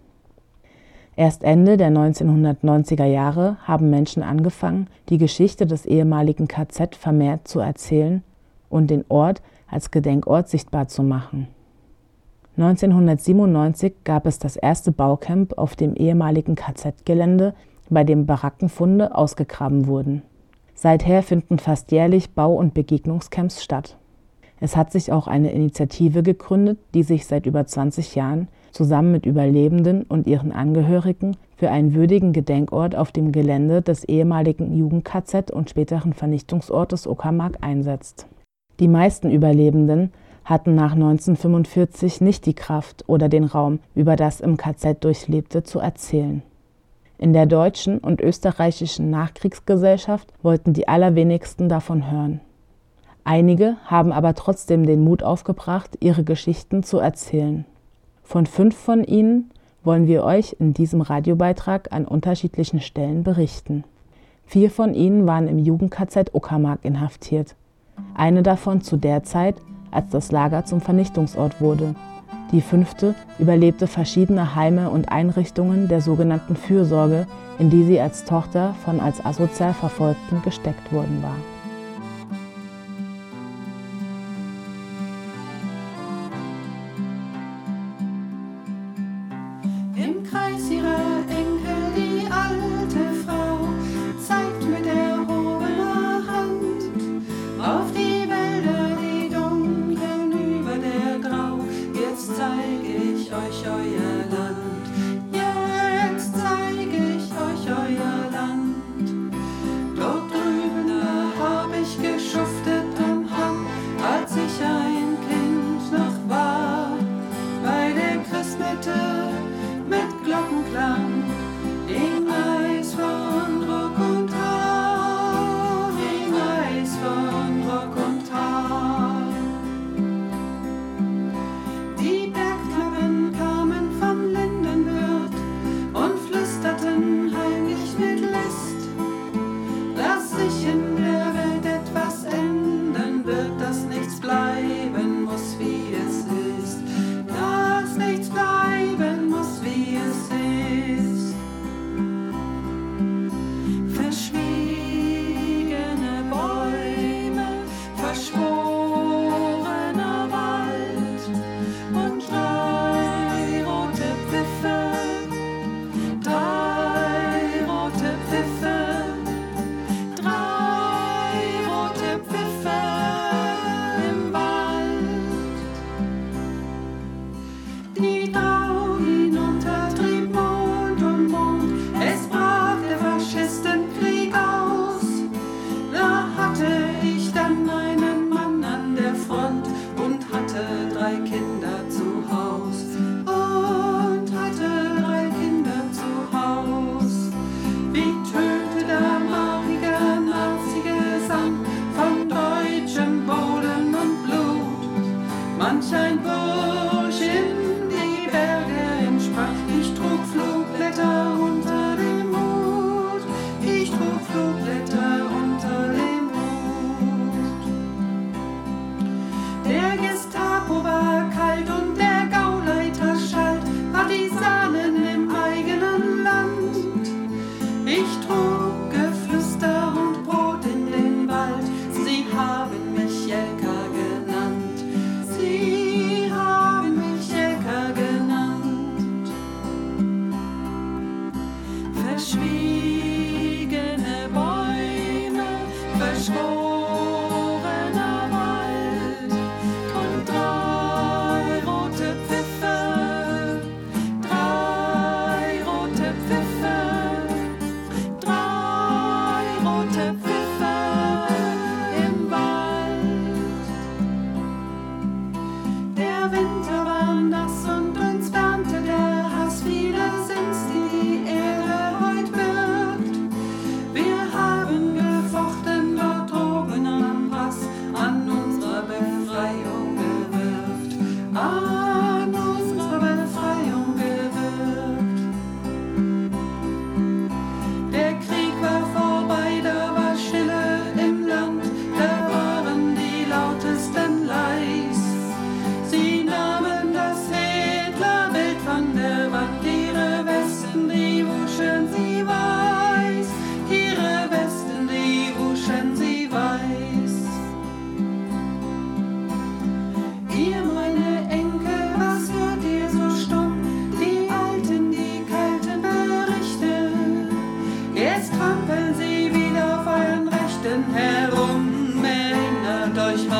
Erst 1.16 1.44
Ende 1.44 1.78
der 1.78 1.92
1990er 1.92 3.06
Jahre 3.06 3.58
haben 3.64 3.90
Menschen 3.90 4.24
angefangen, 4.24 4.88
die 5.10 5.20
Geschichte 5.20 5.68
des 5.68 5.86
ehemaligen 5.86 6.48
KZ 6.48 6.96
vermehrt 6.96 7.48
zu 7.48 7.60
erzählen 7.60 8.24
und 8.70 8.90
den 8.90 9.06
Ort 9.10 9.42
als 9.68 9.92
Gedenkort 9.92 10.50
sichtbar 10.50 10.88
zu 10.88 11.04
machen. 11.04 11.48
1997 12.58 13.94
gab 14.04 14.26
es 14.26 14.40
das 14.40 14.56
erste 14.56 14.92
Baucamp 14.92 15.58
auf 15.58 15.76
dem 15.76 15.96
ehemaligen 15.96 16.56
KZ-Gelände, 16.56 17.54
bei 17.90 18.04
dem 18.04 18.26
Barackenfunde 18.26 19.16
ausgegraben 19.16 19.88
wurden. 19.88 20.24
Seither 20.74 21.22
finden 21.22 21.60
fast 21.60 21.92
jährlich 21.92 22.32
Bau- 22.32 22.56
und 22.56 22.74
Begegnungscamps 22.74 23.64
statt. 23.64 23.98
Es 24.64 24.78
hat 24.78 24.94
sich 24.94 25.12
auch 25.12 25.28
eine 25.28 25.52
Initiative 25.52 26.24
gegründet, 26.24 26.80
die 26.94 27.04
sich 27.04 27.26
seit 27.26 27.46
über 27.48 27.68
20 27.68 28.16
Jahren 28.16 28.48
zusammen 28.72 29.12
mit 29.12 29.26
Überlebenden 29.26 30.04
und 30.04 30.26
ihren 30.26 30.54
Angehörigen 30.54 31.36
für 31.58 31.70
einen 31.70 31.94
würdigen 31.94 32.32
Gedenkort 32.32 32.96
auf 32.96 33.12
dem 33.12 33.34
Gelände 33.34 33.82
des 33.82 34.06
ehemaligen 34.06 34.74
Jugend-KZ 34.74 35.52
und 35.52 35.70
späteren 35.70 36.14
Vernichtungsortes 36.14 37.08
Uckermark 37.08 37.58
einsetzt. 37.60 38.26
Die 38.80 38.88
meisten 38.88 39.30
Überlebenden 39.32 40.14
hatten 40.46 40.76
nach 40.76 40.94
1945 40.94 42.22
nicht 42.22 42.46
die 42.46 42.56
Kraft 42.56 43.04
oder 43.08 43.28
den 43.28 43.44
Raum, 43.44 43.80
über 43.96 44.16
das 44.16 44.40
im 44.40 44.56
KZ 44.56 45.04
Durchlebte 45.04 45.64
zu 45.64 45.80
erzählen. 45.80 46.42
In 47.18 47.34
der 47.34 47.48
deutschen 47.48 47.98
und 47.98 48.22
österreichischen 48.22 49.10
Nachkriegsgesellschaft 49.10 50.32
wollten 50.42 50.72
die 50.72 50.88
allerwenigsten 50.88 51.68
davon 51.68 52.10
hören. 52.10 52.40
Einige 53.26 53.78
haben 53.86 54.12
aber 54.12 54.34
trotzdem 54.34 54.86
den 54.86 55.04
Mut 55.04 55.24
aufgebracht, 55.24 55.98
ihre 56.02 56.24
Geschichten 56.24 56.84
zu 56.84 57.00
erzählen. 57.00 57.66
Von 58.24 58.46
fünf 58.46 58.76
von 58.76 59.04
ihnen 59.04 59.52
wollen 59.84 60.08
wir 60.08 60.24
euch 60.24 60.58
in 60.60 60.74
diesem 60.74 61.02
Radiobeitrag 61.02 61.92
an 61.92 62.06
unterschiedlichen 62.06 62.82
Stellen 62.82 63.24
berichten. 63.24 63.84
Vier 64.46 64.70
von 64.70 64.94
ihnen 64.94 65.26
waren 65.26 65.48
im 65.48 65.58
Jugend-KZ 65.58 66.34
Uckermark 66.34 66.80
inhaftiert. 66.84 67.56
Eine 68.16 68.44
davon 68.44 68.82
zu 68.82 68.98
der 68.98 69.24
Zeit, 69.24 69.56
als 69.92 70.10
das 70.10 70.32
Lager 70.32 70.66
zum 70.66 70.82
Vernichtungsort 70.82 71.62
wurde. 71.62 71.96
Die 72.52 72.62
fünfte 72.62 73.16
überlebte 73.40 73.88
verschiedene 73.88 74.56
Heime 74.56 74.90
und 74.90 75.12
Einrichtungen 75.12 75.88
der 75.88 76.02
sogenannten 76.02 76.56
Fürsorge, 76.56 77.26
in 77.58 77.70
die 77.70 77.84
sie 77.84 78.00
als 78.00 78.26
Tochter 78.26 78.76
von 78.84 79.00
als 79.00 79.24
asozial 79.26 79.74
Verfolgten 79.74 80.42
gesteckt 80.44 80.92
worden 80.92 81.24
war. 81.24 81.53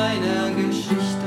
Meiner 0.04 0.50
Geschichte. 0.50 1.23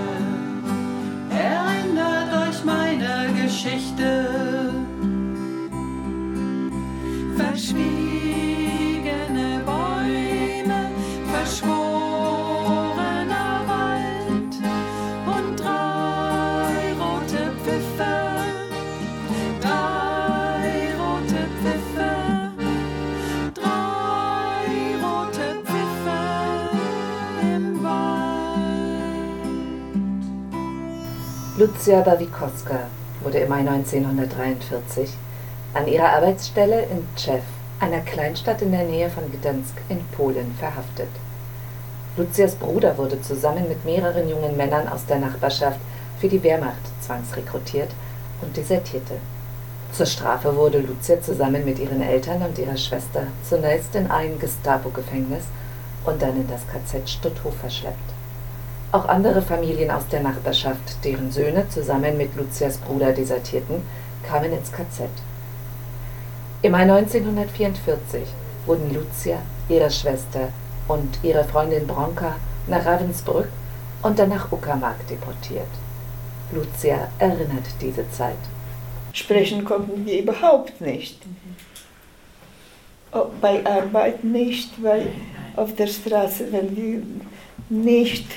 Lucia 31.59 32.01
Bawikowska 32.01 32.81
wurde 33.23 33.39
im 33.39 33.49
Mai 33.49 33.61
1943 33.61 35.09
an 35.73 35.87
ihrer 35.87 36.09
Arbeitsstelle 36.09 36.83
in 36.83 37.03
Tschew, 37.15 37.39
einer 37.79 38.01
Kleinstadt 38.01 38.61
in 38.61 38.71
der 38.71 38.83
Nähe 38.83 39.09
von 39.09 39.23
Gdansk 39.31 39.73
in 39.89 40.05
Polen, 40.15 40.53
verhaftet. 40.59 41.09
Lucias 42.15 42.53
Bruder 42.53 42.95
wurde 42.99 43.19
zusammen 43.21 43.67
mit 43.67 43.83
mehreren 43.85 44.29
jungen 44.29 44.55
Männern 44.55 44.87
aus 44.87 45.07
der 45.07 45.17
Nachbarschaft 45.17 45.79
für 46.19 46.27
die 46.27 46.43
Wehrmacht 46.43 46.91
zwangsrekrutiert 47.01 47.89
und 48.43 48.55
desertierte. 48.55 49.15
Zur 49.91 50.05
Strafe 50.05 50.55
wurde 50.55 50.77
Lucia 50.77 51.19
zusammen 51.21 51.65
mit 51.65 51.79
ihren 51.79 52.03
Eltern 52.03 52.43
und 52.43 52.59
ihrer 52.59 52.77
Schwester 52.77 53.23
zunächst 53.49 53.95
in 53.95 54.11
ein 54.11 54.37
Gestapo-Gefängnis 54.37 55.45
und 56.05 56.21
dann 56.21 56.35
in 56.35 56.47
das 56.47 56.61
KZ 56.67 57.09
Stutthof 57.09 57.55
verschleppt. 57.55 58.16
Auch 58.91 59.09
andere 59.09 59.41
Familien 59.41 59.91
aus 59.91 60.07
der 60.07 60.21
Nachbarschaft, 60.21 61.03
deren 61.03 61.29
Söhne 61.31 61.67
zusammen 61.67 62.17
mit 62.17 62.35
Lucias 62.37 62.77
Bruder 62.77 63.11
desertierten, 63.11 63.81
kamen 64.25 64.53
ins 64.53 64.71
KZ. 64.71 65.09
Im 66.61 66.71
Mai 66.71 66.83
1944 66.83 68.21
wurden 68.65 68.93
Lucia, 68.93 69.39
ihre 69.67 69.91
Schwester 69.91 70.49
und 70.87 71.19
ihre 71.21 71.43
Freundin 71.43 71.85
Bronka 71.85 72.35
nach 72.67 72.85
Ravensbrück 72.85 73.49
und 74.03 74.17
dann 74.17 74.29
nach 74.29 74.51
Uckermark 74.51 75.05
deportiert. 75.07 75.67
Lucia 76.53 77.09
erinnert 77.19 77.67
diese 77.81 78.09
Zeit. 78.11 78.37
Sprechen 79.11 79.65
konnten 79.65 80.05
wir 80.05 80.19
überhaupt 80.19 80.79
nicht. 80.79 81.21
Bei 83.41 83.65
Arbeit 83.65 84.23
nicht, 84.23 84.81
weil 84.81 85.07
auf 85.55 85.75
der 85.75 85.87
Straße, 85.87 86.51
wenn 86.51 86.75
wir 86.75 87.01
nicht 87.69 88.27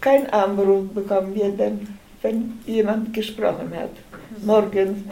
kein 0.00 0.28
Anruf 0.30 0.88
bekommen 0.94 1.34
wir 1.34 1.50
dann, 1.50 1.98
wenn 2.22 2.58
jemand 2.66 3.12
gesprochen 3.12 3.72
hat. 3.74 3.90
Morgen, 4.44 5.10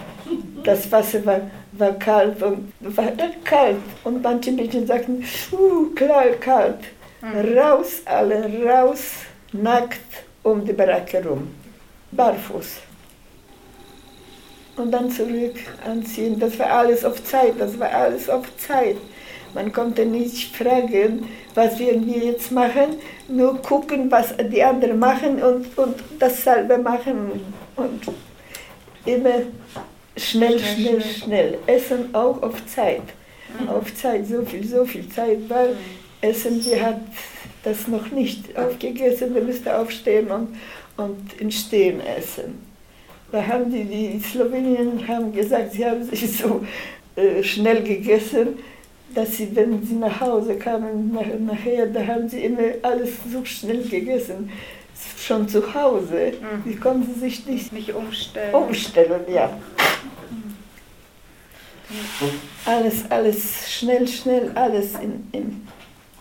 das 0.65 0.91
Wasser 0.91 1.25
war, 1.27 1.41
war 1.73 1.93
kalt 1.93 2.43
und 2.43 2.73
war 2.81 3.11
dann 3.11 3.43
kalt. 3.45 3.77
Und 4.05 4.23
manche 4.23 4.53
Mädchen 4.53 4.87
sagten, 4.87 5.25
uh, 5.53 5.87
klar, 5.95 6.31
kalt. 6.41 6.79
Raus, 7.57 8.03
alle 8.05 8.65
raus, 8.65 9.11
nackt 9.53 9.99
um 10.43 10.65
die 10.65 10.73
Baracke 10.73 11.25
rum, 11.25 11.49
barfuß. 12.13 12.77
Und 14.77 14.93
dann 14.93 15.11
zurück 15.11 15.57
anziehen. 15.85 16.39
Das 16.39 16.57
war 16.59 16.71
alles 16.71 17.05
auf 17.05 17.23
Zeit, 17.25 17.55
das 17.59 17.77
war 17.79 17.91
alles 17.91 18.31
auf 18.31 18.45
Zeit. 18.57 18.97
Man 19.55 19.73
konnte 19.73 20.07
nicht 20.07 20.55
fragen, 20.55 21.29
was 21.55 21.79
werden 21.81 22.07
wir 22.07 22.19
jetzt 22.19 22.53
machen, 22.53 22.97
nur 23.29 23.61
gucken, 23.63 24.11
was 24.11 24.35
die 24.37 24.63
anderen 24.63 24.99
machen 24.99 25.43
und, 25.43 25.77
und 25.79 25.97
dasselbe 26.19 26.79
machen. 26.79 27.41
Und 27.77 28.01
immer 29.05 29.43
schnell, 30.17 30.59
schnell, 30.59 31.03
schnell. 31.03 31.59
Essen 31.67 32.15
auch 32.15 32.43
auf 32.43 32.65
Zeit. 32.67 33.03
Auf 33.67 33.95
Zeit, 33.95 34.27
so 34.27 34.43
viel, 34.45 34.67
so 34.67 34.85
viel 34.85 35.09
Zeit, 35.09 35.39
weil 35.49 35.77
Essen, 36.21 36.65
wir 36.65 36.83
hat 36.83 37.01
das 37.63 37.89
noch 37.89 38.11
nicht 38.11 38.57
aufgegessen, 38.57 39.35
wir 39.35 39.43
müssten 39.43 39.69
aufstehen 39.69 40.29
und, 40.31 40.49
und 40.97 41.41
im 41.41 41.51
Stehen 41.51 42.01
essen. 42.01 42.67
Da 43.31 43.47
haben 43.47 43.71
die, 43.71 43.85
die 43.85 44.21
Slowenien 44.21 45.07
haben 45.07 45.33
gesagt, 45.33 45.73
sie 45.73 45.85
haben 45.85 46.03
sich 46.05 46.37
so 46.37 46.65
äh, 47.17 47.43
schnell 47.43 47.83
gegessen, 47.83 48.59
dass 49.19 49.37
sie, 49.37 49.55
wenn 49.57 49.85
sie 49.85 49.97
nach 49.97 50.21
Hause 50.21 50.57
kamen, 50.57 51.13
nach, 51.13 51.27
nachher, 51.41 51.87
da 51.87 52.07
haben 52.07 52.29
sie 52.29 52.45
immer 52.45 52.75
alles 52.83 53.11
so 53.31 53.45
schnell 53.45 53.83
gegessen. 53.83 54.51
Schon 55.19 55.49
zu 55.49 55.75
Hause. 55.75 56.35
Die 56.65 56.77
konnten 56.77 57.19
sich 57.19 57.45
nicht, 57.45 57.73
Nicht 57.73 57.93
umstellen. 57.93 58.55
umstellen, 58.55 59.23
ja. 59.29 59.51
Alles, 62.65 63.11
alles, 63.11 63.69
schnell, 63.69 64.07
schnell, 64.07 64.53
alles 64.55 64.95
in, 64.95 65.27
in. 65.33 65.67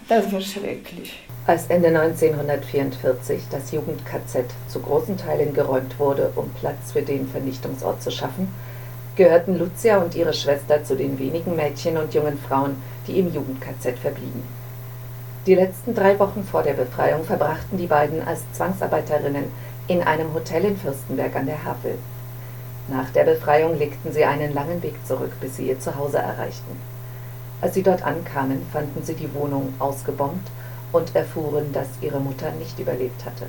Das 0.10 0.32
war 0.32 0.42
schrecklich. 0.42 1.20
Als 1.46 1.68
Ende 1.68 1.90
1944 1.90 3.44
das 3.52 3.72
Jugend-KZ 3.72 4.46
zu 4.68 4.80
großen 4.80 5.18
Teilen 5.18 5.54
geräumt 5.54 6.00
wurde, 6.00 6.32
um 6.36 6.50
Platz 6.60 6.94
für 6.94 7.02
den 7.04 7.28
Vernichtungsort 7.28 8.02
zu 8.02 8.10
schaffen, 8.10 8.48
gehörten 9.18 9.58
Lucia 9.58 9.98
und 9.98 10.16
ihre 10.16 10.34
Schwester 10.34 10.84
zu 10.84 10.96
den 10.96 11.18
wenigen 11.18 11.56
Mädchen 11.56 11.98
und 11.98 12.14
jungen 12.14 12.38
Frauen, 12.38 12.82
die 13.08 13.20
im 13.20 13.34
Jugend-KZ 13.34 13.98
verblieben. 13.98 14.44
Die 15.48 15.56
letzten 15.56 15.96
drei 15.96 16.18
Wochen 16.20 16.44
vor 16.44 16.62
der 16.62 16.74
Befreiung 16.74 17.24
verbrachten 17.24 17.78
die 17.78 17.88
beiden 17.88 18.26
als 18.26 18.42
Zwangsarbeiterinnen 18.54 19.46
in 19.88 20.04
einem 20.04 20.34
Hotel 20.34 20.66
in 20.66 20.78
Fürstenberg 20.78 21.36
an 21.36 21.48
der 21.48 21.66
Havel. 21.66 21.98
Nach 22.90 23.10
der 23.10 23.24
Befreiung 23.24 23.78
legten 23.78 24.14
sie 24.14 24.24
einen 24.24 24.54
langen 24.54 24.84
Weg 24.84 24.96
zurück, 25.06 25.32
bis 25.42 25.58
sie 25.58 25.68
ihr 25.68 25.80
Zuhause 25.80 26.20
erreichten. 26.20 26.80
Als 27.60 27.74
sie 27.74 27.84
dort 27.84 28.04
ankamen, 28.04 28.62
fanden 28.72 29.04
sie 29.04 29.16
die 29.16 29.34
Wohnung 29.34 29.74
ausgebombt 29.80 30.48
und 30.92 31.16
erfuhren, 31.16 31.74
dass 31.74 31.88
ihre 32.02 32.20
Mutter 32.20 32.52
nicht 32.52 32.80
überlebt 32.80 33.26
hatte. 33.26 33.48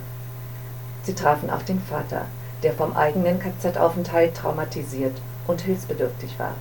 Sie 1.03 1.15
trafen 1.15 1.51
auch 1.51 1.63
den 1.63 1.81
Vater, 1.81 2.25
der 2.63 2.73
vom 2.73 2.97
eigenen 2.97 3.39
KZ-Aufenthalt 3.39 4.35
traumatisiert 4.35 5.17
und 5.49 5.61
hilfsbedürftig 5.63 6.39
war. 6.39 6.55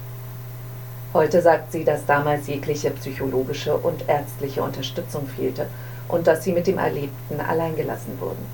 Heute 1.13 1.41
sagt 1.43 1.71
sie, 1.71 1.83
dass 1.83 2.07
damals 2.07 2.47
jegliche 2.47 2.89
psychologische 2.89 3.77
und 3.77 4.09
ärztliche 4.09 4.63
Unterstützung 4.63 5.27
fehlte 5.27 5.67
und 6.07 6.25
dass 6.25 6.43
sie 6.43 6.51
mit 6.51 6.65
dem 6.65 6.79
Erlebten 6.79 7.39
alleingelassen 7.39 8.19
wurden. 8.19 8.45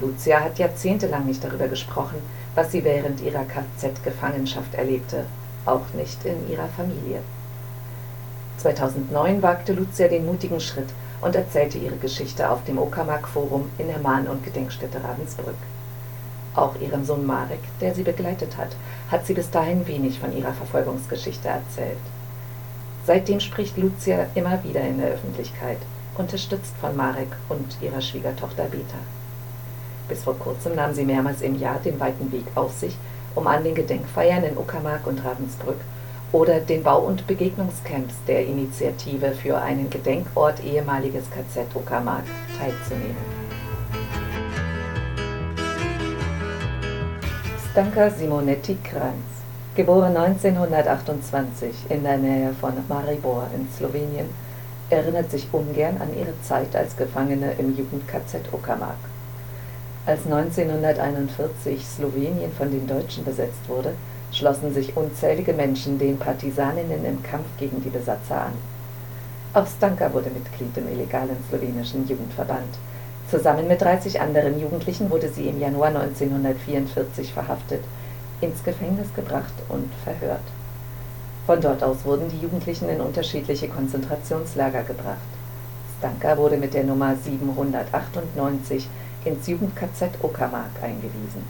Lucia 0.00 0.40
hat 0.40 0.58
jahrzehntelang 0.58 1.26
nicht 1.26 1.44
darüber 1.44 1.68
gesprochen, 1.68 2.18
was 2.56 2.72
sie 2.72 2.82
während 2.82 3.20
ihrer 3.20 3.44
KZ-Gefangenschaft 3.44 4.74
erlebte 4.74 5.26
auch 5.64 5.92
nicht 5.94 6.24
in 6.24 6.50
ihrer 6.50 6.68
Familie. 6.68 7.20
2009 8.58 9.42
wagte 9.42 9.72
Lucia 9.72 10.08
den 10.08 10.26
mutigen 10.26 10.60
Schritt 10.60 10.88
und 11.20 11.36
erzählte 11.36 11.78
ihre 11.78 11.96
Geschichte 11.96 12.50
auf 12.50 12.64
dem 12.64 12.78
Uckermark-Forum 12.78 13.70
in 13.78 13.88
der 13.88 13.98
Mahn- 13.98 14.26
und 14.26 14.44
Gedenkstätte 14.44 15.02
Ravensbrück. 15.02 15.54
Auch 16.54 16.78
ihrem 16.80 17.04
Sohn 17.04 17.26
Marek, 17.26 17.60
der 17.80 17.94
sie 17.94 18.02
begleitet 18.02 18.56
hat, 18.56 18.76
hat 19.10 19.26
sie 19.26 19.34
bis 19.34 19.50
dahin 19.50 19.86
wenig 19.86 20.18
von 20.18 20.36
ihrer 20.36 20.52
Verfolgungsgeschichte 20.52 21.48
erzählt. 21.48 21.98
Seitdem 23.06 23.40
spricht 23.40 23.78
Lucia 23.78 24.26
immer 24.34 24.62
wieder 24.62 24.82
in 24.82 24.98
der 24.98 25.10
Öffentlichkeit, 25.12 25.78
unterstützt 26.16 26.74
von 26.80 26.96
Marek 26.96 27.28
und 27.48 27.78
ihrer 27.80 28.00
Schwiegertochter 28.00 28.64
Beta. 28.64 28.98
Bis 30.08 30.24
vor 30.24 30.38
kurzem 30.38 30.74
nahm 30.74 30.94
sie 30.94 31.04
mehrmals 31.04 31.40
im 31.40 31.58
Jahr 31.58 31.78
den 31.78 31.98
weiten 31.98 32.30
Weg 32.32 32.44
auf 32.54 32.72
sich, 32.72 32.96
um 33.34 33.46
an 33.46 33.64
den 33.64 33.74
Gedenkfeiern 33.74 34.44
in 34.44 34.58
Uckermark 34.58 35.06
und 35.06 35.24
Ravensbrück 35.24 35.80
oder 36.32 36.60
den 36.60 36.82
Bau- 36.82 37.00
und 37.02 37.26
Begegnungscamps 37.26 38.14
der 38.26 38.46
Initiative 38.46 39.32
für 39.32 39.58
einen 39.58 39.90
Gedenkort 39.90 40.62
ehemaliges 40.64 41.24
KZ 41.30 41.74
Uckermark 41.74 42.24
teilzunehmen. 42.58 43.42
Stanka 47.72 48.10
Simonetti 48.10 48.76
Kranz, 48.84 49.24
geboren 49.74 50.14
1928 50.14 51.86
in 51.88 52.02
der 52.02 52.18
Nähe 52.18 52.52
von 52.60 52.74
Maribor 52.86 53.46
in 53.56 53.66
Slowenien, 53.74 54.28
erinnert 54.90 55.30
sich 55.30 55.48
ungern 55.52 55.96
an 55.98 56.14
ihre 56.14 56.38
Zeit 56.42 56.76
als 56.76 56.94
Gefangene 56.94 57.52
im 57.52 57.74
Jugend-KZ 57.74 58.52
Uckermark. 58.52 58.98
Als 60.04 60.26
1941 60.26 61.82
Slowenien 61.82 62.52
von 62.52 62.70
den 62.70 62.86
Deutschen 62.86 63.24
besetzt 63.24 63.66
wurde, 63.68 63.94
schlossen 64.32 64.74
sich 64.74 64.94
unzählige 64.94 65.54
Menschen 65.54 65.98
den 65.98 66.18
Partisaninnen 66.18 67.06
im 67.06 67.22
Kampf 67.22 67.46
gegen 67.58 67.82
die 67.82 67.88
Besatzer 67.88 68.48
an. 68.48 68.52
Auch 69.54 69.66
Stanka 69.66 70.12
wurde 70.12 70.28
Mitglied 70.28 70.76
im 70.76 70.92
illegalen 70.92 71.38
slowenischen 71.48 72.06
Jugendverband. 72.06 72.76
Zusammen 73.32 73.66
mit 73.66 73.80
30 73.80 74.20
anderen 74.20 74.60
Jugendlichen 74.60 75.08
wurde 75.08 75.30
sie 75.30 75.48
im 75.48 75.58
Januar 75.58 75.88
1944 75.88 77.32
verhaftet, 77.32 77.82
ins 78.42 78.62
Gefängnis 78.62 79.06
gebracht 79.16 79.54
und 79.70 79.88
verhört. 80.04 80.42
Von 81.46 81.62
dort 81.62 81.82
aus 81.82 82.04
wurden 82.04 82.28
die 82.28 82.40
Jugendlichen 82.40 82.90
in 82.90 83.00
unterschiedliche 83.00 83.68
Konzentrationslager 83.68 84.82
gebracht. 84.82 85.16
Stanka 85.96 86.36
wurde 86.36 86.58
mit 86.58 86.74
der 86.74 86.84
Nummer 86.84 87.16
798 87.16 88.86
ins 89.24 89.46
Jugend-KZ 89.46 90.22
Uckermark 90.22 90.82
eingewiesen. 90.82 91.46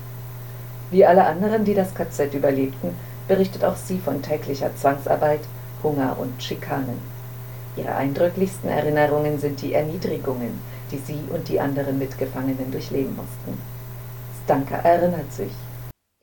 Wie 0.93 1.05
alle 1.05 1.27
anderen, 1.27 1.65
die 1.65 1.75
das 1.75 1.93
KZ 1.97 2.33
überlebten, 2.33 2.91
berichtet 3.27 3.65
auch 3.65 3.75
sie 3.75 3.99
von 3.99 4.23
täglicher 4.23 4.71
Zwangsarbeit, 4.77 5.41
Hunger 5.83 6.17
und 6.21 6.41
Schikanen. 6.41 7.01
Ihre 7.75 7.97
eindrücklichsten 7.97 8.71
Erinnerungen 8.71 9.41
sind 9.41 9.61
die 9.63 9.75
Erniedrigungen, 9.75 10.61
die 10.93 10.99
sie 10.99 11.21
und 11.33 11.49
die 11.49 11.59
anderen 11.59 11.99
Mitgefangenen 11.99 12.71
durchleben 12.71 13.17
mussten. 13.17 13.61
Stanka 14.45 14.77
erinnert 14.77 15.33
sich. 15.33 15.53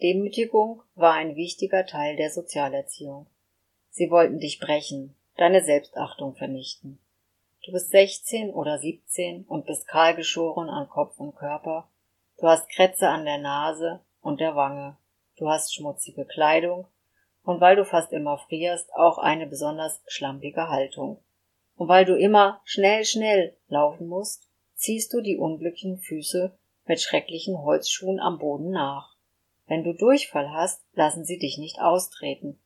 Demütigung 0.02 0.82
war 0.96 1.14
ein 1.14 1.36
wichtiger 1.36 1.86
Teil 1.86 2.16
der 2.16 2.30
Sozialerziehung. 2.30 3.28
Sie 3.90 4.10
wollten 4.12 4.40
dich 4.40 4.60
brechen, 4.60 5.16
deine 5.36 5.64
Selbstachtung 5.64 6.36
vernichten. 6.36 7.00
Du 7.66 7.74
bist 7.74 7.92
16 7.92 8.52
oder 8.52 8.80
17 8.80 9.44
und 9.44 9.66
bist 9.66 9.88
kahl 9.88 10.16
geschoren 10.16 10.70
an 10.70 10.88
Kopf 10.88 11.20
und 11.20 11.36
Körper. 11.36 11.90
Du 12.38 12.48
hast 12.48 12.70
Krätze 12.70 13.10
an 13.10 13.26
der 13.26 13.40
Nase 13.40 14.00
und 14.22 14.40
der 14.40 14.56
Wange. 14.56 14.98
Du 15.38 15.50
hast 15.50 15.74
schmutzige 15.74 16.26
Kleidung 16.26 16.88
und 17.44 17.62
weil 17.62 17.76
du 17.76 17.84
fast 17.84 18.14
immer 18.14 18.38
frierst, 18.38 18.94
auch 18.94 19.18
eine 19.18 19.48
besonders 19.48 20.02
schlampige 20.08 20.70
Haltung. 20.70 21.20
Und 21.76 21.88
weil 21.88 22.06
du 22.06 22.16
immer 22.16 22.62
schnell, 22.64 23.06
schnell 23.06 23.56
laufen 23.68 24.08
musst, 24.08 24.49
ziehst 24.80 25.14
du 25.14 25.22
die 25.22 25.38
unglücklichen 25.38 25.98
Füße 25.98 26.58
mit 26.86 27.02
schrecklichen 27.02 27.62
Holzschuhen 27.62 28.20
am 28.20 28.40
Boden 28.40 28.72
nach. 28.72 29.16
Wenn 29.68 29.84
du 29.84 29.94
Durchfall 29.94 30.52
hast, 30.52 30.82
lassen 30.94 31.26
sie 31.26 31.38
dich 31.38 31.58
nicht 31.58 31.80
austreten. 31.80 32.58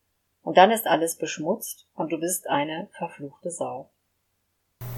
Und 0.41 0.58
dann 0.58 0.71
ist 0.71 0.88
alles 0.88 1.17
beschmutzt 1.17 1.88
und 1.95 2.12
du 2.12 2.19
bist 2.19 2.47
eine 2.49 2.88
verfluchte 2.97 3.49
Sau. 3.49 3.89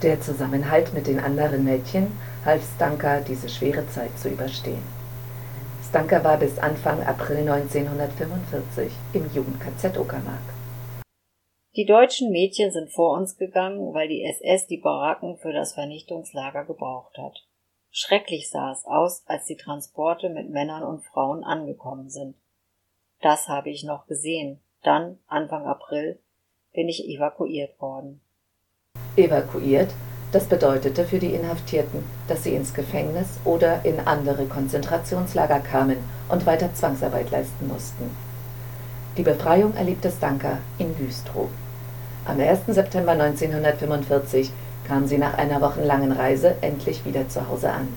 Der 0.01 0.19
Zusammenhalt 0.19 0.93
mit 0.93 1.08
den 1.08 1.19
anderen 1.19 1.63
Mädchen 1.63 2.12
half 2.43 2.62
Stanka, 2.75 3.21
diese 3.21 3.47
schwere 3.47 3.88
Zeit 3.89 4.17
zu 4.19 4.30
überstehen. 4.30 4.84
Stanka 5.88 6.23
war 6.23 6.38
bis 6.38 6.60
Anfang 6.60 7.01
April 7.04 7.49
1945 7.49 8.91
im 9.13 9.32
Jugend-KZ 9.34 9.97
Uckermark. 9.97 10.55
Die 11.76 11.86
deutschen 11.86 12.32
Mädchen 12.32 12.72
sind 12.72 12.90
vor 12.90 13.18
uns 13.18 13.38
gegangen, 13.38 13.94
weil 13.94 14.08
die 14.08 14.24
SS 14.24 14.66
die 14.66 14.78
Baracken 14.78 15.36
für 15.36 15.52
das 15.52 15.74
Vernichtungslager 15.74 16.64
gebraucht 16.64 17.18
hat. 17.18 17.44
Schrecklich 17.92 18.50
sah 18.50 18.72
es 18.72 18.86
aus, 18.86 19.24
als 19.26 19.46
die 19.46 19.58
Transporte 19.58 20.30
mit 20.30 20.50
Männern 20.50 20.84
und 20.84 21.04
Frauen 21.04 21.44
angekommen 21.44 22.10
sind. 22.10 22.36
Das 23.22 23.50
habe 23.50 23.72
ich 23.72 23.84
noch 23.84 24.08
gesehen. 24.08 24.62
Dann, 24.84 25.20
Anfang 25.28 25.66
April, 25.66 26.18
bin 26.74 26.88
ich 26.88 27.10
evakuiert 27.10 27.82
worden. 27.82 28.22
Evakuiert, 29.18 29.94
das 30.32 30.48
bedeutete 30.48 31.04
für 31.04 31.20
die 31.20 31.34
Inhaftierten, 31.34 32.06
dass 32.30 32.44
sie 32.44 32.56
ins 32.56 32.74
Gefängnis 32.74 33.38
oder 33.44 33.84
in 33.84 34.00
andere 34.00 34.46
Konzentrationslager 34.46 35.60
kamen 35.60 35.98
und 36.30 36.46
weiter 36.46 36.74
Zwangsarbeit 36.74 37.32
leisten 37.32 37.68
mussten. 37.68 38.16
Die 39.18 39.24
Befreiung 39.24 39.74
erlebte 39.76 40.12
Stanka 40.12 40.60
in 40.78 40.96
Güstrow. 40.98 41.50
Am 42.28 42.40
1. 42.40 42.66
September 42.66 43.12
1945 43.12 44.50
kam 44.88 45.06
sie 45.06 45.20
nach 45.20 45.38
einer 45.38 45.62
wochenlangen 45.62 46.12
Reise 46.12 46.58
endlich 46.62 47.06
wieder 47.06 47.30
zu 47.30 47.48
Hause 47.48 47.70
an. 47.72 47.88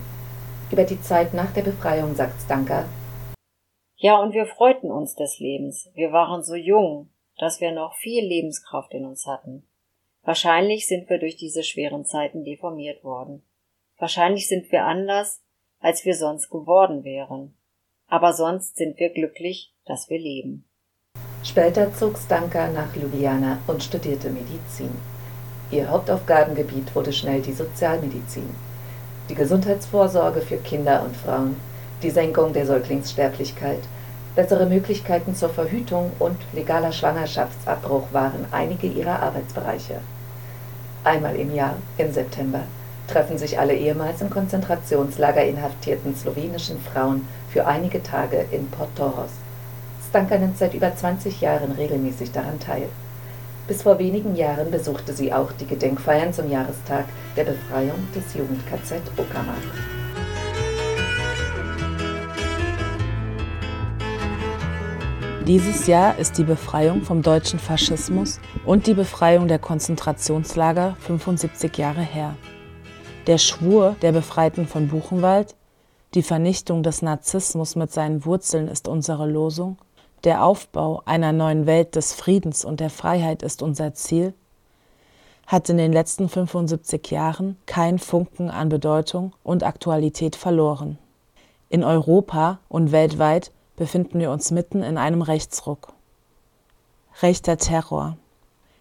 Über 0.70 0.84
die 0.84 1.00
Zeit 1.00 1.32
nach 1.32 1.50
der 1.54 1.62
Befreiung 1.62 2.14
sagt 2.14 2.42
Stanka, 2.42 2.84
Ja, 3.96 4.18
und 4.18 4.34
wir 4.34 4.44
freuten 4.44 4.90
uns 4.90 5.14
des 5.14 5.38
Lebens. 5.38 5.90
Wir 5.94 6.12
waren 6.12 6.42
so 6.42 6.54
jung, 6.56 7.08
dass 7.38 7.62
wir 7.62 7.72
noch 7.72 7.94
viel 7.94 8.22
Lebenskraft 8.22 8.92
in 8.92 9.06
uns 9.06 9.26
hatten. 9.26 9.66
Wahrscheinlich 10.24 10.86
sind 10.86 11.08
wir 11.08 11.18
durch 11.18 11.36
diese 11.36 11.62
schweren 11.62 12.04
Zeiten 12.04 12.44
deformiert 12.44 13.02
worden. 13.04 13.42
Wahrscheinlich 13.96 14.46
sind 14.46 14.70
wir 14.70 14.84
anders, 14.84 15.42
als 15.80 16.04
wir 16.04 16.14
sonst 16.14 16.50
geworden 16.50 17.02
wären. 17.02 17.56
Aber 18.08 18.34
sonst 18.34 18.76
sind 18.76 18.98
wir 18.98 19.08
glücklich, 19.08 19.72
dass 19.86 20.10
wir 20.10 20.18
leben. 20.18 20.67
Später 21.44 21.94
zog 21.94 22.18
Stanka 22.18 22.68
nach 22.68 22.94
Ljubljana 22.96 23.58
und 23.68 23.82
studierte 23.82 24.28
Medizin. 24.28 24.90
Ihr 25.70 25.88
Hauptaufgabengebiet 25.88 26.94
wurde 26.94 27.12
schnell 27.12 27.40
die 27.42 27.52
Sozialmedizin. 27.52 28.48
Die 29.28 29.34
Gesundheitsvorsorge 29.34 30.40
für 30.40 30.56
Kinder 30.56 31.02
und 31.04 31.16
Frauen, 31.16 31.56
die 32.02 32.10
Senkung 32.10 32.52
der 32.52 32.66
Säuglingssterblichkeit, 32.66 33.80
bessere 34.34 34.66
Möglichkeiten 34.66 35.34
zur 35.34 35.50
Verhütung 35.50 36.12
und 36.18 36.36
legaler 36.52 36.92
Schwangerschaftsabbruch 36.92 38.12
waren 38.12 38.46
einige 38.50 38.86
ihrer 38.86 39.20
Arbeitsbereiche. 39.20 40.00
Einmal 41.04 41.36
im 41.36 41.54
Jahr, 41.54 41.74
im 41.98 42.12
September, 42.12 42.60
treffen 43.06 43.38
sich 43.38 43.58
alle 43.58 43.74
ehemals 43.74 44.20
im 44.20 44.30
Konzentrationslager 44.30 45.44
inhaftierten 45.44 46.16
slowenischen 46.16 46.80
Frauen 46.80 47.26
für 47.50 47.66
einige 47.66 48.02
Tage 48.02 48.44
in 48.50 48.68
Portoros. 48.70 49.30
Stanka 50.08 50.38
nimmt 50.38 50.56
seit 50.56 50.72
über 50.72 50.94
20 50.94 51.42
Jahren 51.42 51.72
regelmäßig 51.72 52.32
daran 52.32 52.58
teil. 52.58 52.88
Bis 53.66 53.82
vor 53.82 53.98
wenigen 53.98 54.36
Jahren 54.36 54.70
besuchte 54.70 55.12
sie 55.12 55.34
auch 55.34 55.52
die 55.52 55.66
Gedenkfeiern 55.66 56.32
zum 56.32 56.50
Jahrestag 56.50 57.04
der 57.36 57.44
Befreiung 57.44 57.98
des 58.14 58.32
Jugend-KZ 58.32 59.02
Uckermark. 59.18 59.58
Dieses 65.46 65.86
Jahr 65.86 66.18
ist 66.18 66.38
die 66.38 66.44
Befreiung 66.44 67.02
vom 67.02 67.20
deutschen 67.20 67.58
Faschismus 67.58 68.40
und 68.64 68.86
die 68.86 68.94
Befreiung 68.94 69.46
der 69.46 69.58
Konzentrationslager 69.58 70.96
75 71.00 71.76
Jahre 71.76 72.02
her. 72.02 72.34
Der 73.26 73.36
Schwur 73.36 73.96
der 74.00 74.12
Befreiten 74.12 74.66
von 74.66 74.88
Buchenwald, 74.88 75.54
die 76.14 76.22
Vernichtung 76.22 76.82
des 76.82 77.02
Narzissmus 77.02 77.76
mit 77.76 77.92
seinen 77.92 78.24
Wurzeln 78.24 78.68
ist 78.68 78.88
unsere 78.88 79.28
Losung, 79.28 79.76
der 80.24 80.44
Aufbau 80.44 81.02
einer 81.04 81.32
neuen 81.32 81.66
Welt 81.66 81.96
des 81.96 82.12
Friedens 82.12 82.64
und 82.64 82.80
der 82.80 82.90
Freiheit 82.90 83.42
ist 83.42 83.62
unser 83.62 83.94
Ziel, 83.94 84.34
hat 85.46 85.68
in 85.68 85.78
den 85.78 85.92
letzten 85.92 86.28
75 86.28 87.10
Jahren 87.10 87.56
kein 87.66 87.98
Funken 87.98 88.50
an 88.50 88.68
Bedeutung 88.68 89.32
und 89.42 89.62
Aktualität 89.62 90.36
verloren. 90.36 90.98
In 91.70 91.84
Europa 91.84 92.58
und 92.68 92.92
weltweit 92.92 93.52
befinden 93.76 94.18
wir 94.18 94.30
uns 94.30 94.50
mitten 94.50 94.82
in 94.82 94.98
einem 94.98 95.22
Rechtsruck. 95.22 95.92
Rechter 97.22 97.56
Terror. 97.56 98.16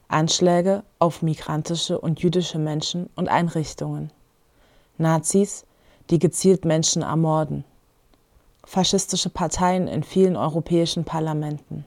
Anschläge 0.10 0.84
auf 1.00 1.22
migrantische 1.22 2.00
und 2.00 2.22
jüdische 2.22 2.60
Menschen 2.60 3.10
und 3.16 3.30
Einrichtungen. 3.30 4.12
Nazis, 4.98 5.66
die 6.10 6.20
gezielt 6.20 6.66
Menschen 6.66 7.02
ermorden. 7.02 7.64
Faschistische 8.70 9.30
Parteien 9.30 9.88
in 9.88 10.04
vielen 10.04 10.36
europäischen 10.36 11.06
Parlamenten. 11.06 11.86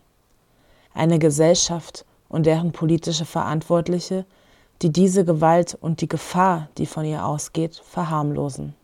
eine 0.94 1.18
Gesellschaft 1.18 2.06
und 2.30 2.46
deren 2.46 2.72
politische 2.72 3.26
Verantwortliche, 3.26 4.24
die 4.80 4.90
diese 4.90 5.26
Gewalt 5.26 5.76
und 5.78 6.00
die 6.00 6.08
Gefahr, 6.08 6.68
die 6.78 6.86
von 6.86 7.04
ihr 7.04 7.26
ausgeht, 7.26 7.76
verharmlosen. 7.84 8.74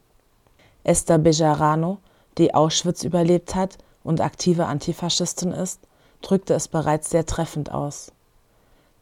Esther 0.85 1.16
Bejarano, 1.16 1.96
die 2.37 2.52
Auschwitz 2.52 3.02
überlebt 3.02 3.54
hat 3.54 3.78
und 4.04 4.20
aktive 4.20 4.66
Antifaschistin 4.66 5.52
ist, 5.52 5.80
drückte 6.20 6.52
es 6.52 6.68
bereits 6.68 7.09
sehr 7.09 7.24
treffend 7.24 7.72
aus. 7.72 8.12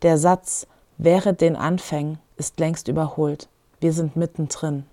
Der 0.03 0.19
Satz 0.19 0.69
Während 0.99 1.41
den 1.41 1.57
Anfängen 1.57 2.21
ist 2.37 2.61
längst 2.61 2.87
überholt. 2.87 3.49
Wir 3.81 3.93
sind 3.93 4.15
mittendrin. 4.15 4.87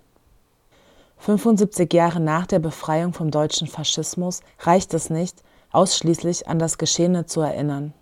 75 1.22 1.92
Jahre 1.92 2.18
nach 2.18 2.46
der 2.48 2.58
Befreiung 2.58 3.12
vom 3.12 3.30
deutschen 3.30 3.68
Faschismus 3.68 4.40
reicht 4.58 4.92
es 4.92 5.08
nicht, 5.08 5.44
ausschließlich 5.70 6.48
an 6.48 6.58
das 6.58 6.78
Geschehene 6.78 7.26
zu 7.26 7.40
erinnern. 7.40 7.94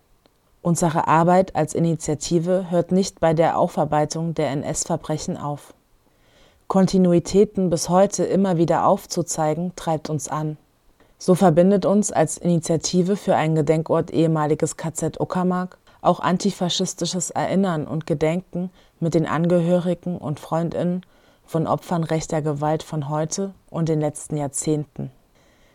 Unsere 0.62 1.06
Arbeit 1.06 1.54
als 1.54 1.74
Initiative 1.74 2.70
hört 2.70 2.92
nicht 2.92 3.20
bei 3.20 3.34
der 3.34 3.58
Aufarbeitung 3.58 4.32
der 4.32 4.48
NS-Verbrechen 4.48 5.36
auf. 5.36 5.74
Kontinuitäten 6.66 7.68
bis 7.68 7.90
heute 7.90 8.24
immer 8.24 8.56
wieder 8.56 8.86
aufzuzeigen, 8.86 9.72
treibt 9.76 10.08
uns 10.08 10.28
an. 10.28 10.56
So 11.18 11.34
verbindet 11.34 11.84
uns 11.84 12.12
als 12.12 12.38
Initiative 12.38 13.16
für 13.16 13.36
einen 13.36 13.54
Gedenkort 13.54 14.10
ehemaliges 14.12 14.78
KZ 14.78 15.20
Uckermark 15.20 15.76
auch 16.00 16.20
antifaschistisches 16.20 17.30
Erinnern 17.30 17.86
und 17.86 18.06
Gedenken 18.06 18.70
mit 18.98 19.12
den 19.12 19.26
Angehörigen 19.26 20.16
und 20.16 20.40
Freundinnen 20.40 21.02
von 21.50 21.66
Opfern 21.66 22.04
rechter 22.04 22.42
Gewalt 22.42 22.84
von 22.84 23.08
heute 23.08 23.52
und 23.70 23.88
den 23.88 23.98
letzten 23.98 24.36
Jahrzehnten. 24.36 25.10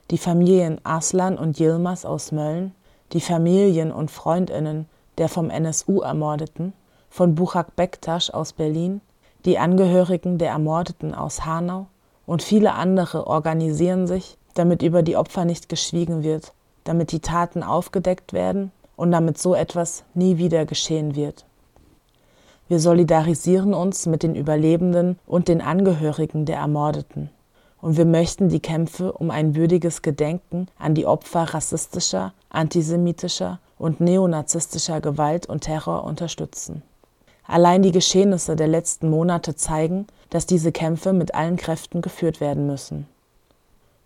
Die 0.09 0.17
Familien 0.17 0.79
Arslan 0.85 1.38
und 1.38 1.59
Yilmaz 1.59 2.05
aus 2.05 2.31
Mölln, 2.31 2.73
die 3.11 3.19
Familien 3.19 3.91
und 3.91 4.09
Freundinnen 4.09 4.88
der 5.17 5.27
vom 5.27 5.49
NSU 5.49 5.99
Ermordeten, 5.99 6.71
von 7.09 7.35
Buchak 7.35 7.75
Bektasch 7.75 8.29
aus 8.29 8.53
Berlin, 8.53 9.01
die 9.43 9.57
Angehörigen 9.57 10.38
der 10.38 10.51
Ermordeten 10.51 11.13
aus 11.13 11.43
Hanau 11.43 11.88
und 12.25 12.41
viele 12.41 12.71
andere 12.71 13.27
organisieren 13.27 14.07
sich, 14.07 14.38
damit 14.53 14.81
über 14.81 15.03
die 15.03 15.17
Opfer 15.17 15.43
nicht 15.43 15.67
geschwiegen 15.67 16.23
wird, 16.23 16.53
damit 16.85 17.11
die 17.11 17.19
Taten 17.19 17.63
aufgedeckt 17.63 18.31
werden 18.31 18.71
und 18.95 19.11
damit 19.11 19.38
so 19.38 19.53
etwas 19.53 20.05
nie 20.13 20.38
wieder 20.38 20.65
geschehen 20.65 21.17
wird. 21.17 21.43
Wir 22.67 22.80
solidarisieren 22.80 23.75
uns 23.75 24.08
mit 24.08 24.23
den 24.23 24.36
Überlebenden 24.36 25.19
und 25.28 25.47
den 25.47 25.62
Angehörigen 25.62 26.45
der 26.45 26.58
Ermordeten. 26.58 27.30
Und 27.80 27.97
wir 27.97 28.06
möchten 28.06 28.49
die 28.49 28.60
Kämpfe 28.60 29.13
um 29.13 29.30
ein 29.30 29.56
würdiges 29.56 30.01
Gedenken 30.01 30.67
an 30.80 30.95
die 30.95 31.06
Opfer 31.06 31.43
rassistischer, 31.54 32.34
antisemitischer 32.49 33.60
und 33.78 33.99
neonazistischer 33.99 34.99
Gewalt 34.99 35.45
und 35.45 35.62
Terror 35.62 36.04
unterstützen. 36.06 36.82
Allein 37.45 37.84
die 37.84 37.91
Geschehnisse 37.91 38.56
der 38.56 38.67
letzten 38.67 39.12
Monate 39.12 39.56
zeigen, 39.56 40.08
dass 40.32 40.47
diese 40.47 40.71
Kämpfe 40.71 41.13
mit 41.13 41.36
allen 41.36 41.58
Kräften 41.58 42.01
geführt 42.01 42.41
werden 42.41 42.65
müssen. 42.65 43.06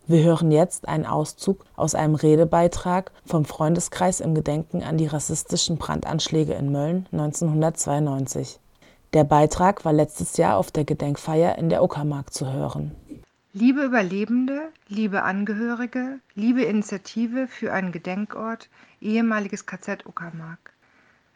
Wir 0.09 0.23
hören 0.23 0.49
jetzt 0.49 0.87
einen 0.87 1.05
Auszug 1.05 1.63
aus 1.75 1.93
einem 1.93 2.15
Redebeitrag 2.15 3.11
vom 3.27 3.45
Freundeskreis 3.45 4.21
im 4.21 4.33
Gedenken 4.33 4.81
an 4.81 4.97
die 4.97 5.05
rassistischen 5.05 5.77
Brandanschläge 5.77 6.53
in 6.53 6.71
Mölln 6.71 7.05
1992. 7.11 8.59
Der 9.13 9.23
Beitrag 9.23 9.85
war 9.85 9.93
letztes 9.93 10.37
Jahr 10.37 10.57
auf 10.57 10.71
der 10.71 10.83
Gedenkfeier 10.83 11.59
in 11.59 11.69
der 11.69 11.83
Uckermark 11.83 12.33
zu 12.33 12.51
hören. 12.51 12.95
Liebe 13.53 13.83
Überlebende, 13.83 14.69
liebe 14.87 15.21
Angehörige, 15.21 16.17
liebe 16.33 16.63
Initiative 16.63 17.45
für 17.45 17.71
einen 17.71 17.91
Gedenkort, 17.91 18.67
ehemaliges 19.01 19.67
KZ 19.67 20.07
Uckermark. 20.07 20.73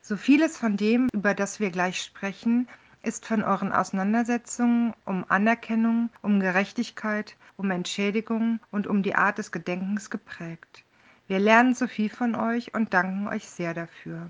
So 0.01 0.15
vieles 0.15 0.57
von 0.57 0.77
dem, 0.77 1.09
über 1.13 1.35
das 1.35 1.59
wir 1.59 1.69
gleich 1.69 2.01
sprechen, 2.01 2.67
ist 3.03 3.27
von 3.27 3.43
euren 3.43 3.71
Auseinandersetzungen 3.71 4.95
um 5.05 5.25
Anerkennung, 5.27 6.09
um 6.23 6.39
Gerechtigkeit, 6.39 7.35
um 7.57 7.71
Entschädigung 7.71 8.59
und 8.71 8.87
um 8.87 9.03
die 9.03 9.15
Art 9.15 9.37
des 9.37 9.51
Gedenkens 9.51 10.09
geprägt. 10.09 10.83
Wir 11.27 11.39
lernen 11.39 11.73
so 11.73 11.87
viel 11.87 12.09
von 12.09 12.35
euch 12.35 12.73
und 12.73 12.93
danken 12.93 13.27
euch 13.27 13.47
sehr 13.47 13.73
dafür. 13.73 14.29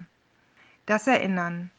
Das 0.85 1.07
Erinnern. 1.07 1.71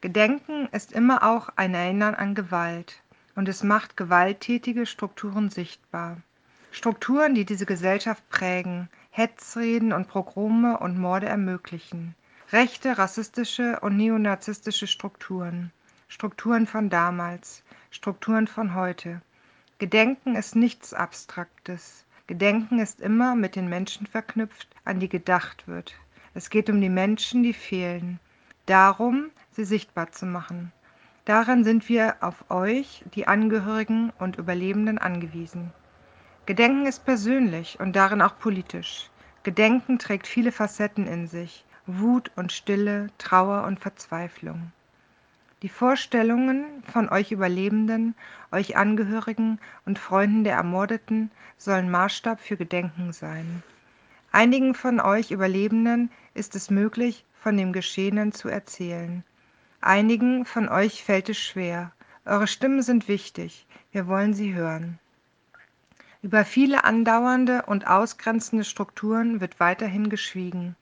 Gedenken 0.00 0.68
ist 0.72 0.92
immer 0.92 1.22
auch 1.22 1.50
ein 1.56 1.74
Erinnern 1.74 2.14
an 2.14 2.34
Gewalt 2.34 3.02
und 3.34 3.48
es 3.48 3.62
macht 3.62 3.96
gewalttätige 3.96 4.86
Strukturen 4.86 5.50
sichtbar. 5.50 6.18
Strukturen, 6.72 7.34
die 7.34 7.44
diese 7.44 7.66
Gesellschaft 7.66 8.28
prägen, 8.28 8.88
Hetzreden 9.10 9.92
und 9.92 10.08
Progrome 10.08 10.78
und 10.78 10.98
Morde 10.98 11.26
ermöglichen. 11.26 12.14
Rechte, 12.52 12.98
rassistische 12.98 13.80
und 13.80 13.96
neonazistische 13.96 14.86
Strukturen. 14.86 15.72
Strukturen 16.08 16.66
von 16.66 16.90
damals, 16.90 17.62
Strukturen 17.90 18.46
von 18.46 18.74
heute. 18.74 19.20
Gedenken 19.80 20.36
ist 20.36 20.56
nichts 20.56 20.92
Abstraktes. 20.92 22.04
Gedenken 22.26 22.80
ist 22.80 23.00
immer 23.00 23.34
mit 23.34 23.56
den 23.56 23.66
Menschen 23.66 24.06
verknüpft, 24.06 24.68
an 24.84 25.00
die 25.00 25.08
gedacht 25.08 25.66
wird. 25.68 25.94
Es 26.34 26.50
geht 26.50 26.68
um 26.68 26.82
die 26.82 26.90
Menschen, 26.90 27.42
die 27.42 27.54
fehlen. 27.54 28.20
Darum, 28.66 29.30
sie 29.52 29.64
sichtbar 29.64 30.12
zu 30.12 30.26
machen. 30.26 30.70
Daran 31.24 31.64
sind 31.64 31.88
wir 31.88 32.16
auf 32.20 32.50
euch, 32.50 33.02
die 33.14 33.26
Angehörigen 33.26 34.12
und 34.18 34.36
Überlebenden, 34.36 34.98
angewiesen. 34.98 35.72
Gedenken 36.44 36.84
ist 36.84 37.06
persönlich 37.06 37.80
und 37.80 37.96
darin 37.96 38.20
auch 38.20 38.38
politisch. 38.38 39.08
Gedenken 39.44 39.98
trägt 39.98 40.26
viele 40.26 40.52
Facetten 40.52 41.06
in 41.06 41.26
sich. 41.26 41.64
Wut 41.86 42.30
und 42.36 42.52
Stille, 42.52 43.06
Trauer 43.16 43.64
und 43.64 43.80
Verzweiflung. 43.80 44.72
Die 45.62 45.68
Vorstellungen 45.68 46.82
von 46.90 47.10
euch 47.10 47.32
Überlebenden, 47.32 48.14
euch 48.50 48.78
Angehörigen 48.78 49.60
und 49.84 49.98
Freunden 49.98 50.42
der 50.42 50.54
Ermordeten 50.54 51.30
sollen 51.58 51.90
Maßstab 51.90 52.40
für 52.40 52.56
Gedenken 52.56 53.12
sein. 53.12 53.62
Einigen 54.32 54.74
von 54.74 55.00
euch 55.00 55.30
Überlebenden 55.30 56.10
ist 56.32 56.56
es 56.56 56.70
möglich, 56.70 57.26
von 57.34 57.58
dem 57.58 57.74
Geschehenen 57.74 58.32
zu 58.32 58.48
erzählen. 58.48 59.22
Einigen 59.82 60.46
von 60.46 60.68
euch 60.70 61.04
fällt 61.04 61.28
es 61.28 61.38
schwer. 61.38 61.92
Eure 62.24 62.46
Stimmen 62.46 62.80
sind 62.80 63.06
wichtig. 63.06 63.66
Wir 63.92 64.06
wollen 64.06 64.32
sie 64.32 64.54
hören. 64.54 64.98
Über 66.22 66.46
viele 66.46 66.84
andauernde 66.84 67.64
und 67.66 67.86
ausgrenzende 67.86 68.64
Strukturen 68.64 69.40
wird 69.40 69.60
weiterhin 69.60 70.08
geschwiegen. 70.08 70.76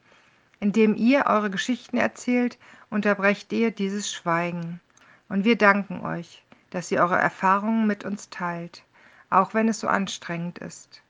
Indem 0.61 0.95
ihr 0.95 1.27
eure 1.27 1.51
Geschichten 1.51 1.97
erzählt, 1.97 2.59
unterbrecht 2.90 3.53
ihr 3.53 3.70
dieses 3.70 4.12
Schweigen. 4.12 4.81
Und 5.29 5.44
wir 5.44 5.57
danken 5.57 6.01
euch, 6.05 6.42
dass 6.70 6.90
ihr 6.90 7.01
eure 7.01 7.18
Erfahrungen 7.18 7.87
mit 7.87 8.05
uns 8.05 8.31
teilt, 8.31 8.83
auch 9.31 9.55
wenn 9.55 9.68
es 9.68 9.81
so 9.81 9.88
anstrengend 9.88 10.59
ist. 10.59 11.03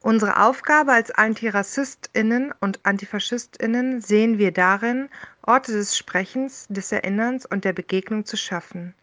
Unsere 0.00 0.42
Aufgabe 0.42 0.92
als 0.92 1.10
Antirassistinnen 1.10 2.52
und 2.60 2.84
Antifaschistinnen 2.84 4.02
sehen 4.02 4.36
wir 4.36 4.52
darin, 4.52 5.08
Orte 5.40 5.72
des 5.72 5.96
Sprechens, 5.96 6.66
des 6.68 6.92
Erinnerns 6.92 7.46
und 7.46 7.64
der 7.64 7.72
Begegnung 7.72 8.26
zu 8.26 8.36
schaffen. 8.36 8.94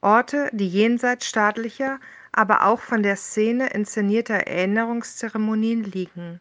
Orte, 0.00 0.48
die 0.52 0.68
jenseits 0.68 1.26
staatlicher, 1.26 2.00
aber 2.32 2.64
auch 2.64 2.80
von 2.80 3.02
der 3.02 3.16
Szene 3.16 3.68
inszenierter 3.68 4.46
Erinnerungszeremonien 4.46 5.84
liegen. 5.84 6.40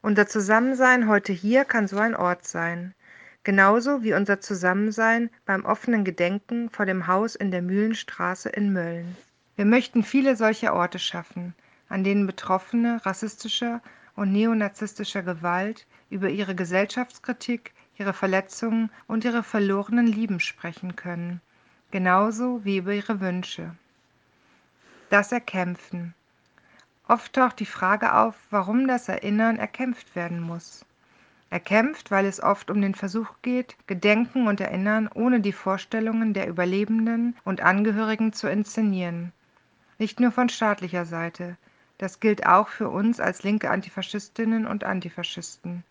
Unser 0.00 0.26
Zusammensein 0.26 1.08
heute 1.08 1.32
hier 1.32 1.64
kann 1.64 1.88
so 1.88 1.98
ein 1.98 2.14
Ort 2.14 2.46
sein. 2.46 2.94
Genauso 3.46 4.02
wie 4.02 4.12
unser 4.12 4.40
Zusammensein 4.40 5.30
beim 5.44 5.64
offenen 5.64 6.02
Gedenken 6.02 6.68
vor 6.68 6.84
dem 6.84 7.06
Haus 7.06 7.36
in 7.36 7.52
der 7.52 7.62
Mühlenstraße 7.62 8.48
in 8.48 8.72
Mölln. 8.72 9.16
Wir 9.54 9.64
möchten 9.64 10.02
viele 10.02 10.34
solcher 10.34 10.74
Orte 10.74 10.98
schaffen, 10.98 11.54
an 11.88 12.02
denen 12.02 12.26
Betroffene 12.26 13.06
rassistischer 13.06 13.82
und 14.16 14.32
neonazistischer 14.32 15.22
Gewalt 15.22 15.86
über 16.10 16.28
ihre 16.28 16.56
Gesellschaftskritik, 16.56 17.72
ihre 17.96 18.14
Verletzungen 18.14 18.90
und 19.06 19.24
ihre 19.24 19.44
verlorenen 19.44 20.08
Lieben 20.08 20.40
sprechen 20.40 20.96
können, 20.96 21.40
genauso 21.92 22.64
wie 22.64 22.78
über 22.78 22.94
ihre 22.94 23.20
Wünsche. 23.20 23.76
Das 25.08 25.30
Erkämpfen. 25.30 26.16
Oft 27.06 27.34
taucht 27.34 27.60
die 27.60 27.64
Frage 27.64 28.12
auf, 28.12 28.34
warum 28.50 28.88
das 28.88 29.08
Erinnern 29.08 29.56
erkämpft 29.56 30.16
werden 30.16 30.40
muss. 30.40 30.84
Erkämpft, 31.48 32.10
weil 32.10 32.26
es 32.26 32.42
oft 32.42 32.70
um 32.70 32.80
den 32.82 32.94
Versuch 32.94 33.28
geht, 33.42 33.76
Gedenken 33.86 34.48
und 34.48 34.60
Erinnern 34.60 35.08
ohne 35.14 35.40
die 35.40 35.52
Vorstellungen 35.52 36.34
der 36.34 36.48
Überlebenden 36.48 37.36
und 37.44 37.60
Angehörigen 37.60 38.32
zu 38.32 38.48
inszenieren. 38.48 39.32
Nicht 39.98 40.18
nur 40.18 40.32
von 40.32 40.48
staatlicher 40.48 41.04
Seite. 41.04 41.56
Das 41.98 42.20
gilt 42.20 42.46
auch 42.46 42.68
für 42.68 42.90
uns 42.90 43.20
als 43.20 43.42
linke 43.42 43.70
Antifaschistinnen 43.70 44.66
und 44.66 44.84
Antifaschisten. 44.84 45.84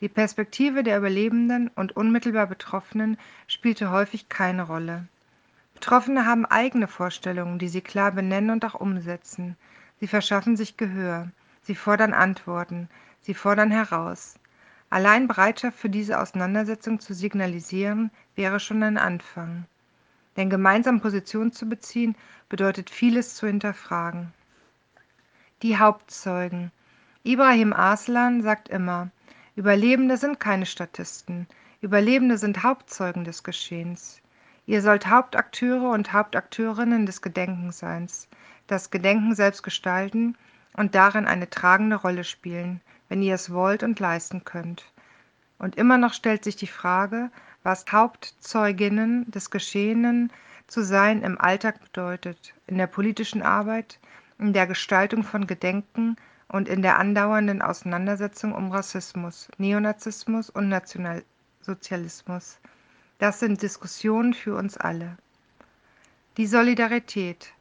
Die 0.00 0.08
Perspektive 0.08 0.82
der 0.82 0.98
Überlebenden 0.98 1.68
und 1.68 1.96
unmittelbar 1.96 2.46
Betroffenen 2.46 3.16
spielte 3.46 3.90
häufig 3.90 4.28
keine 4.28 4.62
Rolle. 4.64 5.06
Betroffene 5.74 6.26
haben 6.26 6.46
eigene 6.46 6.88
Vorstellungen, 6.88 7.58
die 7.58 7.68
sie 7.68 7.82
klar 7.82 8.12
benennen 8.12 8.50
und 8.50 8.64
auch 8.64 8.74
umsetzen. 8.74 9.56
Sie 10.00 10.06
verschaffen 10.06 10.56
sich 10.56 10.76
Gehör. 10.76 11.30
Sie 11.62 11.74
fordern 11.74 12.12
Antworten. 12.12 12.88
Sie 13.20 13.34
fordern 13.34 13.70
heraus. 13.70 14.38
Allein 14.96 15.28
Bereitschaft 15.28 15.78
für 15.78 15.90
diese 15.90 16.18
Auseinandersetzung 16.18 17.00
zu 17.00 17.12
signalisieren, 17.12 18.10
wäre 18.34 18.58
schon 18.58 18.82
ein 18.82 18.96
Anfang. 18.96 19.66
Denn 20.38 20.48
gemeinsam 20.48 21.02
Position 21.02 21.52
zu 21.52 21.68
beziehen, 21.68 22.16
bedeutet 22.48 22.88
vieles 22.88 23.34
zu 23.34 23.46
hinterfragen. 23.46 24.32
Die 25.60 25.78
Hauptzeugen. 25.78 26.72
Ibrahim 27.24 27.74
Aslan 27.74 28.40
sagt 28.40 28.70
immer, 28.70 29.10
Überlebende 29.54 30.16
sind 30.16 30.40
keine 30.40 30.64
Statisten, 30.64 31.46
Überlebende 31.82 32.38
sind 32.38 32.62
Hauptzeugen 32.62 33.24
des 33.24 33.44
Geschehens. 33.44 34.22
Ihr 34.64 34.80
sollt 34.80 35.08
Hauptakteure 35.08 35.90
und 35.90 36.14
Hauptakteurinnen 36.14 37.04
des 37.04 37.20
Gedenkenseins, 37.20 38.28
das 38.66 38.90
Gedenken 38.90 39.34
selbst 39.34 39.62
gestalten 39.62 40.38
und 40.72 40.94
darin 40.94 41.26
eine 41.26 41.50
tragende 41.50 41.96
Rolle 41.96 42.24
spielen, 42.24 42.80
wenn 43.08 43.22
ihr 43.22 43.34
es 43.34 43.52
wollt 43.52 43.82
und 43.82 44.00
leisten 44.00 44.44
könnt. 44.44 44.84
Und 45.58 45.76
immer 45.76 45.98
noch 45.98 46.12
stellt 46.12 46.44
sich 46.44 46.56
die 46.56 46.66
Frage, 46.66 47.30
was 47.62 47.84
Hauptzeuginnen 47.90 49.30
des 49.30 49.50
Geschehenen 49.50 50.32
zu 50.66 50.82
sein 50.82 51.22
im 51.22 51.40
Alltag 51.40 51.80
bedeutet, 51.80 52.54
in 52.66 52.78
der 52.78 52.86
politischen 52.86 53.42
Arbeit, 53.42 53.98
in 54.38 54.52
der 54.52 54.66
Gestaltung 54.66 55.22
von 55.22 55.46
Gedenken 55.46 56.16
und 56.48 56.68
in 56.68 56.82
der 56.82 56.98
andauernden 56.98 57.62
Auseinandersetzung 57.62 58.52
um 58.52 58.70
Rassismus, 58.70 59.48
Neonazismus 59.58 60.50
und 60.50 60.68
Nationalsozialismus. 60.68 62.58
Das 63.18 63.40
sind 63.40 63.62
Diskussionen 63.62 64.34
für 64.34 64.54
uns 64.56 64.76
alle. 64.76 65.16
Die 66.36 66.46
Solidarität. 66.46 67.52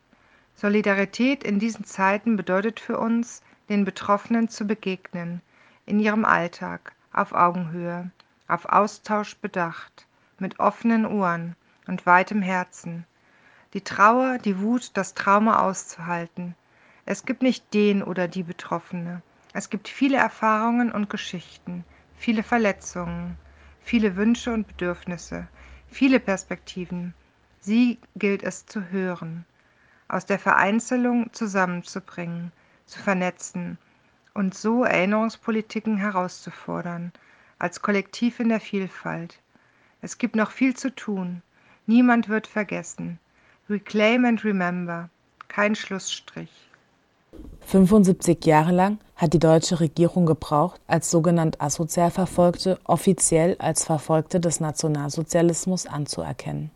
Solidarität 0.55 1.43
in 1.43 1.59
diesen 1.59 1.85
Zeiten 1.85 2.35
bedeutet 2.35 2.79
für 2.79 2.99
uns, 2.99 3.41
den 3.69 3.85
Betroffenen 3.85 4.49
zu 4.49 4.65
begegnen, 4.65 5.41
in 5.85 5.99
ihrem 5.99 6.25
Alltag, 6.25 6.93
auf 7.11 7.33
Augenhöhe, 7.33 8.11
auf 8.47 8.65
Austausch 8.65 9.37
bedacht, 9.37 10.07
mit 10.39 10.59
offenen 10.59 11.05
Ohren 11.05 11.55
und 11.87 12.05
weitem 12.05 12.41
Herzen. 12.41 13.05
Die 13.73 13.81
Trauer, 13.81 14.37
die 14.37 14.59
Wut, 14.59 14.91
das 14.95 15.13
Trauma 15.13 15.59
auszuhalten. 15.59 16.55
Es 17.05 17.25
gibt 17.25 17.41
nicht 17.41 17.73
den 17.73 18.03
oder 18.03 18.27
die 18.27 18.43
Betroffene. 18.43 19.21
Es 19.53 19.69
gibt 19.69 19.87
viele 19.87 20.17
Erfahrungen 20.17 20.91
und 20.91 21.09
Geschichten, 21.09 21.85
viele 22.17 22.43
Verletzungen, 22.43 23.37
viele 23.81 24.15
Wünsche 24.15 24.53
und 24.53 24.67
Bedürfnisse, 24.67 25.47
viele 25.87 26.19
Perspektiven. 26.19 27.13
Sie 27.59 27.99
gilt 28.15 28.43
es 28.43 28.65
zu 28.65 28.89
hören, 28.89 29.45
aus 30.07 30.25
der 30.25 30.39
Vereinzelung 30.39 31.31
zusammenzubringen, 31.33 32.51
zu 32.85 32.99
vernetzen 32.99 33.77
und 34.33 34.53
so 34.53 34.83
Erinnerungspolitiken 34.83 35.97
herauszufordern, 35.97 37.11
als 37.57 37.81
Kollektiv 37.81 38.39
in 38.39 38.49
der 38.49 38.59
Vielfalt. 38.59 39.39
Es 40.01 40.17
gibt 40.17 40.35
noch 40.35 40.51
viel 40.51 40.75
zu 40.75 40.93
tun. 40.93 41.41
Niemand 41.87 42.29
wird 42.29 42.47
vergessen. 42.47 43.19
Reclaim 43.69 44.25
and 44.25 44.43
remember. 44.43 45.09
Kein 45.47 45.75
Schlussstrich. 45.75 46.51
75 47.61 48.45
Jahre 48.45 48.71
lang 48.71 48.99
hat 49.15 49.33
die 49.33 49.39
deutsche 49.39 49.79
Regierung 49.79 50.25
gebraucht, 50.25 50.79
als 50.87 51.09
sogenannt 51.09 51.61
asozial 51.61 52.11
Verfolgte 52.11 52.79
offiziell 52.83 53.55
als 53.59 53.85
Verfolgte 53.85 54.39
des 54.39 54.59
Nationalsozialismus 54.59 55.85
anzuerkennen. 55.87 56.71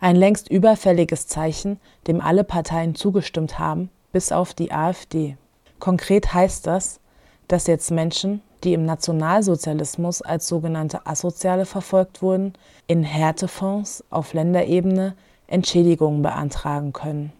Ein 0.00 0.16
längst 0.16 0.50
überfälliges 0.50 1.28
Zeichen, 1.28 1.78
dem 2.06 2.20
alle 2.20 2.44
Parteien 2.44 2.94
zugestimmt 2.94 3.58
haben, 3.58 3.88
bis 4.12 4.30
auf 4.30 4.54
die 4.54 4.72
AfD. 4.72 5.36
Konkret 5.78 6.32
heißt 6.32 6.66
das, 6.66 7.00
dass 7.48 7.66
jetzt 7.66 7.90
Menschen, 7.90 8.42
die 8.62 8.74
im 8.74 8.84
Nationalsozialismus 8.84 10.22
als 10.22 10.46
sogenannte 10.46 11.06
Asoziale 11.06 11.66
verfolgt 11.66 12.22
wurden, 12.22 12.52
in 12.86 13.02
Härtefonds 13.02 14.04
auf 14.10 14.34
Länderebene 14.34 15.14
Entschädigungen 15.48 16.22
beantragen 16.22 16.92
können. 16.92 17.32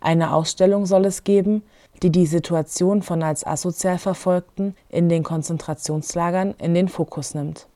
Eine 0.00 0.34
Ausstellung 0.34 0.84
soll 0.84 1.06
es 1.06 1.24
geben, 1.24 1.62
die 2.02 2.10
die 2.10 2.26
Situation 2.26 3.02
von 3.02 3.22
als 3.22 3.46
asozial 3.46 3.98
Verfolgten 3.98 4.76
in 4.90 5.08
den 5.08 5.22
Konzentrationslagern 5.22 6.54
in 6.58 6.74
den 6.74 6.88
Fokus 6.88 7.34
nimmt. 7.34 7.66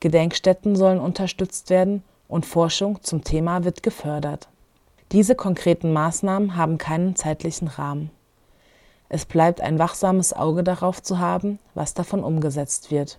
Gedenkstätten 0.00 0.74
sollen 0.74 0.98
unterstützt 0.98 1.70
werden 1.70 2.02
und 2.28 2.46
Forschung 2.46 3.02
zum 3.02 3.22
Thema 3.22 3.64
wird 3.64 3.82
gefördert. 3.82 4.48
Diese 5.12 5.34
konkreten 5.34 5.92
Maßnahmen 5.92 6.56
haben 6.56 6.76
keinen 6.76 7.16
zeitlichen 7.16 7.68
Rahmen. 7.68 8.10
Es 9.08 9.24
bleibt 9.24 9.62
ein 9.62 9.78
wachsames 9.78 10.34
Auge 10.34 10.62
darauf 10.62 11.02
zu 11.02 11.18
haben, 11.18 11.58
was 11.74 11.94
davon 11.94 12.22
umgesetzt 12.22 12.90
wird. 12.90 13.18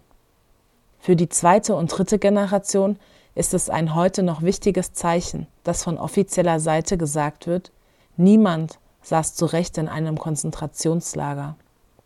Für 1.00 1.16
die 1.16 1.30
zweite 1.30 1.76
und 1.76 1.88
dritte 1.88 2.20
Generation 2.20 3.00
ist 3.34 3.56
es 3.56 3.72
ein 3.72 3.96
heute 3.96 4.22
noch 4.22 4.44
wichtiges 4.44 4.94
Zeichen, 4.94 5.48
dass 5.64 5.84
von 5.84 5.98
offizieller 5.98 6.60
Seite 6.60 6.98
gesagt 6.98 7.48
wird, 7.48 7.72
niemand 8.18 8.78
saß 9.02 9.34
zu 9.34 9.46
Recht 9.46 9.78
in 9.80 9.88
einem 9.88 10.20
Konzentrationslager. 10.20 11.56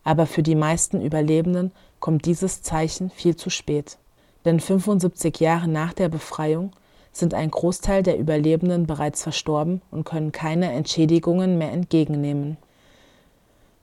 Aber 0.06 0.28
für 0.28 0.44
die 0.44 0.56
meisten 0.56 1.02
Überlebenden 1.02 1.72
kommt 2.00 2.26
dieses 2.26 2.62
Zeichen 2.62 3.10
viel 3.10 3.36
zu 3.36 3.50
spät. 3.50 3.98
Denn 4.46 4.60
75 4.60 5.40
Jahre 5.40 5.68
nach 5.68 5.94
der 5.94 6.10
Befreiung 6.10 6.72
sind 7.14 7.34
ein 7.34 7.50
Großteil 7.50 8.04
der 8.04 8.18
Überlebenden 8.18 8.86
bereits 8.86 9.24
verstorben 9.24 9.82
und 9.92 10.04
können 10.04 10.32
keine 10.32 10.72
Entschädigungen 10.74 11.58
mehr 11.58 11.72
entgegennehmen. 11.72 12.58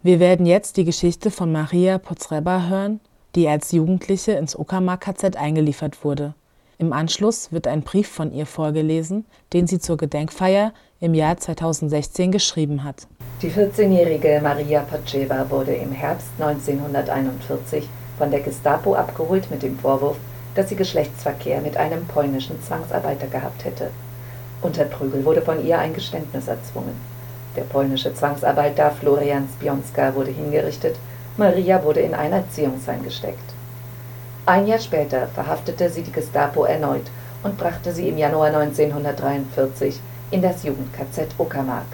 Wir 0.02 0.20
werden 0.20 0.46
jetzt 0.46 0.76
die 0.76 0.84
Geschichte 0.84 1.30
von 1.30 1.52
Maria 1.52 1.98
Potreba 1.98 2.66
hören, 2.68 3.00
die 3.34 3.48
als 3.48 3.72
Jugendliche 3.72 4.32
ins 4.32 4.56
Uckermark-KZ 4.56 5.36
eingeliefert 5.36 6.04
wurde. 6.04 6.34
Im 6.78 6.94
Anschluss 6.94 7.52
wird 7.52 7.66
ein 7.66 7.82
Brief 7.82 8.08
von 8.08 8.32
ihr 8.32 8.46
vorgelesen, 8.46 9.26
den 9.52 9.66
sie 9.66 9.78
zur 9.78 9.98
Gedenkfeier 9.98 10.72
im 10.98 11.14
Jahr 11.14 11.36
2016 11.36 12.32
geschrieben 12.32 12.82
hat. 12.82 13.06
Die 13.42 13.50
14-jährige 13.50 14.40
Maria 14.42 14.80
Paceva 14.80 15.48
wurde 15.50 15.74
im 15.74 15.92
Herbst 15.92 16.28
1941 16.38 17.86
von 18.16 18.30
der 18.30 18.40
Gestapo 18.40 18.94
abgeholt 18.94 19.50
mit 19.50 19.62
dem 19.62 19.78
Vorwurf, 19.78 20.16
dass 20.54 20.68
sie 20.68 20.76
Geschlechtsverkehr 20.76 21.60
mit 21.60 21.76
einem 21.76 22.06
polnischen 22.06 22.62
Zwangsarbeiter 22.62 23.26
gehabt 23.26 23.64
hätte. 23.64 23.90
Unter 24.62 24.84
Prügel 24.84 25.24
wurde 25.24 25.42
von 25.42 25.64
ihr 25.64 25.78
ein 25.78 25.94
Geständnis 25.94 26.48
erzwungen. 26.48 26.94
Der 27.56 27.62
polnische 27.62 28.14
Zwangsarbeiter 28.14 28.90
Florian 28.90 29.48
Spionska 29.56 30.14
wurde 30.14 30.30
hingerichtet, 30.30 30.96
Maria 31.36 31.82
wurde 31.82 32.00
in 32.00 32.14
ein 32.14 32.32
Erziehungsheim 32.32 33.02
gesteckt. 33.02 33.54
Ein 34.46 34.66
Jahr 34.66 34.78
später 34.78 35.28
verhaftete 35.28 35.88
sie 35.90 36.02
die 36.02 36.12
Gestapo 36.12 36.64
erneut 36.64 37.06
und 37.42 37.56
brachte 37.56 37.92
sie 37.92 38.08
im 38.08 38.18
Januar 38.18 38.48
1943 38.48 40.00
in 40.30 40.42
das 40.42 40.62
Jugend-KZ 40.62 41.34
Uckermark. 41.38 41.86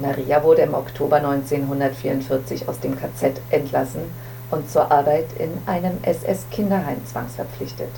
Maria 0.00 0.42
wurde 0.42 0.62
im 0.62 0.74
Oktober 0.74 1.16
1944 1.16 2.68
aus 2.68 2.80
dem 2.80 2.98
KZ 2.98 3.40
entlassen 3.50 4.02
und 4.50 4.70
zur 4.70 4.90
Arbeit 4.90 5.26
in 5.38 5.50
einem 5.66 5.98
SS-Kinderheim 6.02 7.04
zwangsverpflichtet. 7.04 7.90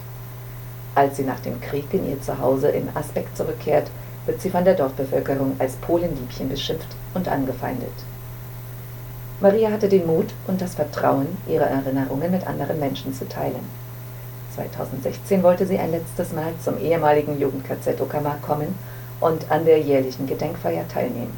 Als 0.94 1.16
sie 1.16 1.24
nach 1.24 1.40
dem 1.40 1.61
Krieg 1.61 1.92
in 1.92 2.09
ihr 2.09 2.20
Zuhause 2.20 2.68
in 2.68 2.88
Asbeck 2.94 3.26
zurückkehrt, 3.34 3.90
wird 4.26 4.40
sie 4.40 4.51
von 4.51 4.64
der 4.64 4.74
Dorfbevölkerung 4.74 5.57
als 5.59 5.76
Polenliebchen 5.76 6.49
beschimpft 6.49 6.88
und 7.14 7.28
angefeindet. 7.28 7.92
Maria 9.40 9.70
hatte 9.70 9.88
den 9.88 10.07
Mut 10.07 10.34
und 10.46 10.61
das 10.61 10.74
Vertrauen, 10.74 11.28
ihre 11.46 11.66
Erinnerungen 11.66 12.30
mit 12.30 12.46
anderen 12.46 12.80
Menschen 12.80 13.14
zu 13.14 13.28
teilen. 13.28 13.64
2016 14.57 15.42
wollte 15.44 15.66
sie 15.66 15.78
ein 15.78 15.92
letztes 15.92 16.32
Mal 16.32 16.53
zum 16.62 16.78
ehemaligen 16.78 17.38
Jugend-KZ 17.38 18.01
Uckermark 18.01 18.42
kommen 18.42 18.74
und 19.20 19.51
an 19.51 19.64
der 19.64 19.80
jährlichen 19.80 20.26
Gedenkfeier 20.26 20.88
teilnehmen. 20.88 21.36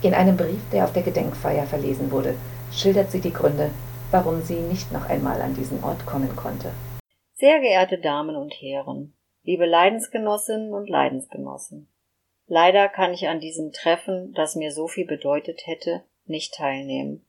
In 0.00 0.14
einem 0.14 0.36
Brief, 0.36 0.60
der 0.72 0.84
auf 0.84 0.92
der 0.92 1.02
Gedenkfeier 1.02 1.66
verlesen 1.66 2.10
wurde, 2.10 2.34
schildert 2.72 3.10
sie 3.10 3.20
die 3.20 3.32
Gründe, 3.32 3.70
warum 4.12 4.42
sie 4.42 4.60
nicht 4.60 4.92
noch 4.92 5.08
einmal 5.08 5.42
an 5.42 5.54
diesen 5.54 5.82
Ort 5.82 6.06
kommen 6.06 6.36
konnte. 6.36 6.70
Sehr 7.34 7.58
geehrte 7.58 7.98
Damen 7.98 8.36
und 8.36 8.54
Herren, 8.54 9.14
liebe 9.42 9.66
Leidensgenossinnen 9.66 10.72
und 10.72 10.88
Leidensgenossen, 10.88 11.88
Leider 12.54 12.90
kann 12.90 13.14
ich 13.14 13.28
an 13.28 13.40
diesem 13.40 13.72
Treffen, 13.72 14.34
das 14.34 14.56
mir 14.56 14.72
so 14.72 14.86
viel 14.86 15.06
bedeutet 15.06 15.66
hätte, 15.66 16.04
nicht 16.26 16.52
teilnehmen. 16.52 17.24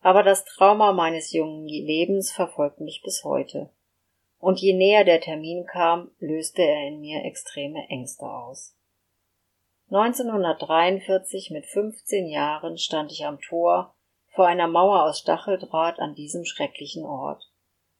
Aber 0.00 0.22
das 0.22 0.44
Trauma 0.44 0.92
meines 0.92 1.32
jungen 1.32 1.66
Lebens 1.66 2.32
verfolgt 2.32 2.80
mich 2.80 3.00
bis 3.02 3.24
heute. 3.24 3.70
Und 4.38 4.60
je 4.60 4.74
näher 4.74 5.04
der 5.04 5.22
Termin 5.22 5.64
kam, 5.64 6.10
löste 6.18 6.60
er 6.60 6.88
in 6.88 7.00
mir 7.00 7.24
extreme 7.24 7.88
Ängste 7.88 8.26
aus. 8.26 8.76
1943 9.90 11.50
mit 11.50 11.64
15 11.64 12.26
Jahren 12.26 12.76
stand 12.76 13.10
ich 13.12 13.24
am 13.24 13.40
Tor 13.40 13.94
vor 14.34 14.46
einer 14.46 14.66
Mauer 14.66 15.04
aus 15.04 15.20
Stacheldraht 15.20 16.00
an 16.00 16.14
diesem 16.14 16.44
schrecklichen 16.44 17.04
Ort, 17.04 17.50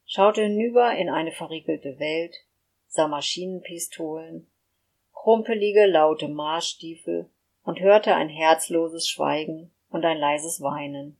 schaute 0.07 0.43
hinüber 0.43 0.95
in 0.95 1.11
eine 1.11 1.33
verriegelte 1.33 1.99
Welt, 1.99 2.35
sah 2.87 3.07
Maschinenpistolen, 3.07 4.51
krumpelige, 5.13 5.87
laute 5.87 6.29
Marschstiefel 6.29 7.29
und 7.65 7.81
hörte 7.81 8.15
ein 8.15 8.29
herzloses 8.29 9.09
Schweigen 9.09 9.73
und 9.91 10.05
ein 10.05 10.19
leises 10.19 10.63
Weinen. 10.63 11.19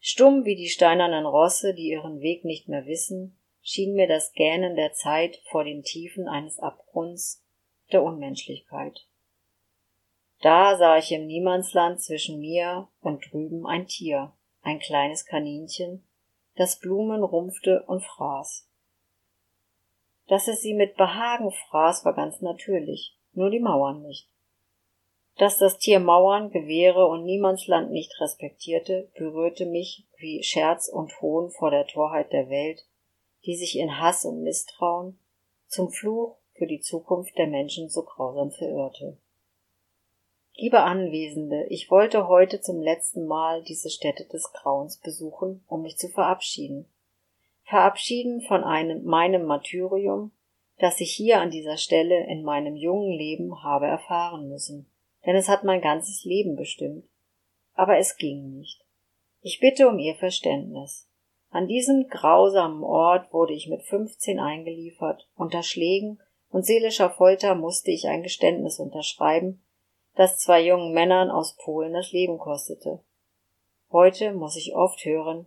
Stumm 0.00 0.44
wie 0.44 0.56
die 0.56 0.68
steinernen 0.68 1.24
Rosse, 1.24 1.74
die 1.74 1.88
ihren 1.88 2.20
Weg 2.20 2.44
nicht 2.44 2.68
mehr 2.68 2.86
wissen, 2.86 3.38
schien 3.62 3.94
mir 3.94 4.08
das 4.08 4.32
Gähnen 4.32 4.74
der 4.74 4.92
Zeit 4.94 5.40
vor 5.50 5.62
den 5.62 5.84
Tiefen 5.84 6.26
eines 6.26 6.58
Abgrunds 6.58 7.44
der 7.92 8.02
Unmenschlichkeit. 8.02 9.06
Da 10.42 10.76
sah 10.76 10.98
ich 10.98 11.12
im 11.12 11.28
Niemandsland 11.28 12.02
zwischen 12.02 12.40
mir 12.40 12.88
und 13.00 13.30
drüben 13.30 13.64
ein 13.64 13.86
Tier, 13.86 14.32
ein 14.60 14.80
kleines 14.80 15.24
Kaninchen, 15.24 16.04
das 16.56 16.80
Blumen 16.80 17.22
rumpfte 17.22 17.84
und 17.86 18.02
fraß. 18.02 18.68
Dass 20.26 20.48
es 20.48 20.60
sie 20.60 20.74
mit 20.74 20.96
Behagen 20.96 21.52
fraß, 21.52 22.04
war 22.04 22.14
ganz 22.14 22.40
natürlich, 22.40 23.16
nur 23.34 23.50
die 23.50 23.60
Mauern 23.60 24.02
nicht. 24.02 24.28
Dass 25.36 25.58
das 25.58 25.78
Tier 25.78 26.00
Mauern, 26.00 26.50
Gewehre 26.50 27.06
und 27.06 27.24
Niemandsland 27.24 27.92
nicht 27.92 28.20
respektierte, 28.20 29.12
berührte 29.16 29.64
mich 29.64 30.08
wie 30.16 30.42
Scherz 30.42 30.88
und 30.88 31.20
Hohn 31.20 31.50
vor 31.50 31.70
der 31.70 31.86
Torheit 31.86 32.32
der 32.32 32.50
Welt, 32.50 32.84
die 33.46 33.54
sich 33.54 33.78
in 33.78 34.00
Hass 34.00 34.24
und 34.24 34.42
Misstrauen 34.42 35.20
zum 35.68 35.90
Fluch 35.90 36.36
für 36.54 36.66
die 36.66 36.80
Zukunft 36.80 37.38
der 37.38 37.46
Menschen 37.46 37.88
so 37.88 38.02
grausam 38.02 38.50
verirrte. 38.50 39.16
Liebe 40.54 40.80
Anwesende, 40.80 41.66
ich 41.68 41.90
wollte 41.90 42.28
heute 42.28 42.60
zum 42.60 42.80
letzten 42.80 43.26
Mal 43.26 43.62
diese 43.62 43.90
Stätte 43.90 44.24
des 44.26 44.52
Grauens 44.52 44.98
besuchen, 44.98 45.64
um 45.66 45.82
mich 45.82 45.96
zu 45.96 46.08
verabschieden. 46.08 46.86
Verabschieden 47.64 48.42
von 48.42 48.62
einem 48.62 49.04
meinem 49.04 49.44
Martyrium, 49.44 50.32
das 50.78 51.00
ich 51.00 51.12
hier 51.12 51.40
an 51.40 51.50
dieser 51.50 51.76
Stelle 51.76 52.26
in 52.26 52.42
meinem 52.42 52.76
jungen 52.76 53.12
Leben 53.12 53.62
habe 53.62 53.86
erfahren 53.86 54.48
müssen 54.48 54.86
denn 55.24 55.36
es 55.36 55.48
hat 55.48 55.64
mein 55.64 55.80
ganzes 55.80 56.24
Leben 56.24 56.56
bestimmt. 56.56 57.04
Aber 57.74 57.98
es 57.98 58.16
ging 58.16 58.58
nicht. 58.58 58.84
Ich 59.40 59.60
bitte 59.60 59.88
um 59.88 59.98
Ihr 59.98 60.14
Verständnis. 60.14 61.08
An 61.50 61.66
diesem 61.66 62.08
grausamen 62.08 62.82
Ort 62.82 63.32
wurde 63.32 63.52
ich 63.52 63.68
mit 63.68 63.82
15 63.82 64.40
eingeliefert, 64.40 65.28
unter 65.36 65.62
Schlägen 65.62 66.18
und 66.50 66.64
seelischer 66.64 67.10
Folter 67.10 67.54
musste 67.54 67.90
ich 67.90 68.08
ein 68.08 68.22
Geständnis 68.22 68.78
unterschreiben, 68.78 69.61
das 70.14 70.38
zwei 70.38 70.60
jungen 70.60 70.92
Männern 70.92 71.30
aus 71.30 71.56
Polen 71.56 71.92
das 71.92 72.12
Leben 72.12 72.38
kostete. 72.38 73.00
Heute 73.90 74.32
muss 74.32 74.56
ich 74.56 74.74
oft 74.74 75.04
hören, 75.04 75.46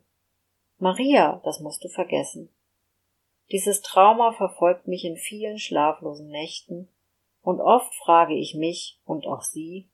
Maria, 0.77 1.41
das 1.43 1.59
musst 1.59 1.83
du 1.83 1.89
vergessen. 1.89 2.49
Dieses 3.51 3.81
Trauma 3.81 4.33
verfolgt 4.33 4.87
mich 4.87 5.05
in 5.05 5.17
vielen 5.17 5.59
schlaflosen 5.59 6.27
Nächten 6.27 6.89
und 7.41 7.61
oft 7.61 7.93
frage 7.95 8.33
ich 8.33 8.55
mich 8.55 8.99
und 9.05 9.27
auch 9.27 9.41
Sie, 9.41 9.87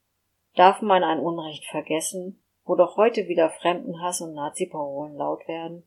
darf 0.56 0.82
man 0.82 1.04
ein 1.04 1.20
Unrecht 1.20 1.66
vergessen, 1.66 2.42
wo 2.64 2.76
doch 2.76 2.96
heute 2.96 3.28
wieder 3.28 3.50
Fremdenhass 3.50 4.22
und 4.22 4.34
Nazi-Parolen 4.34 5.16
laut 5.16 5.48
werden? 5.48 5.84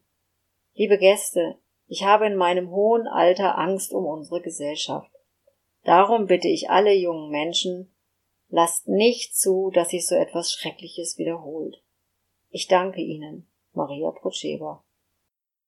Liebe 0.75 0.99
Gäste, 0.99 1.57
ich 1.87 2.05
habe 2.05 2.27
in 2.27 2.37
meinem 2.37 2.71
hohen 2.71 3.07
Alter 3.07 3.59
Angst 3.59 3.93
um 3.93 4.05
unsere 4.05 4.41
Gesellschaft. 4.41 5.11
Darum 5.85 6.27
bitte 6.27 6.49
ich 6.49 6.71
alle 6.71 6.93
jungen 6.93 7.31
Menschen, 7.31 7.94
lasst 8.55 8.87
nicht 8.87 9.37
zu, 9.37 9.73
dass 9.75 9.89
sich 9.89 10.07
so 10.07 10.15
etwas 10.15 10.53
Schreckliches 10.53 11.19
wiederholt. 11.19 11.83
Ich 12.51 12.69
danke 12.69 13.01
Ihnen, 13.01 13.49
Maria 13.73 14.13
Proceva. 14.13 14.85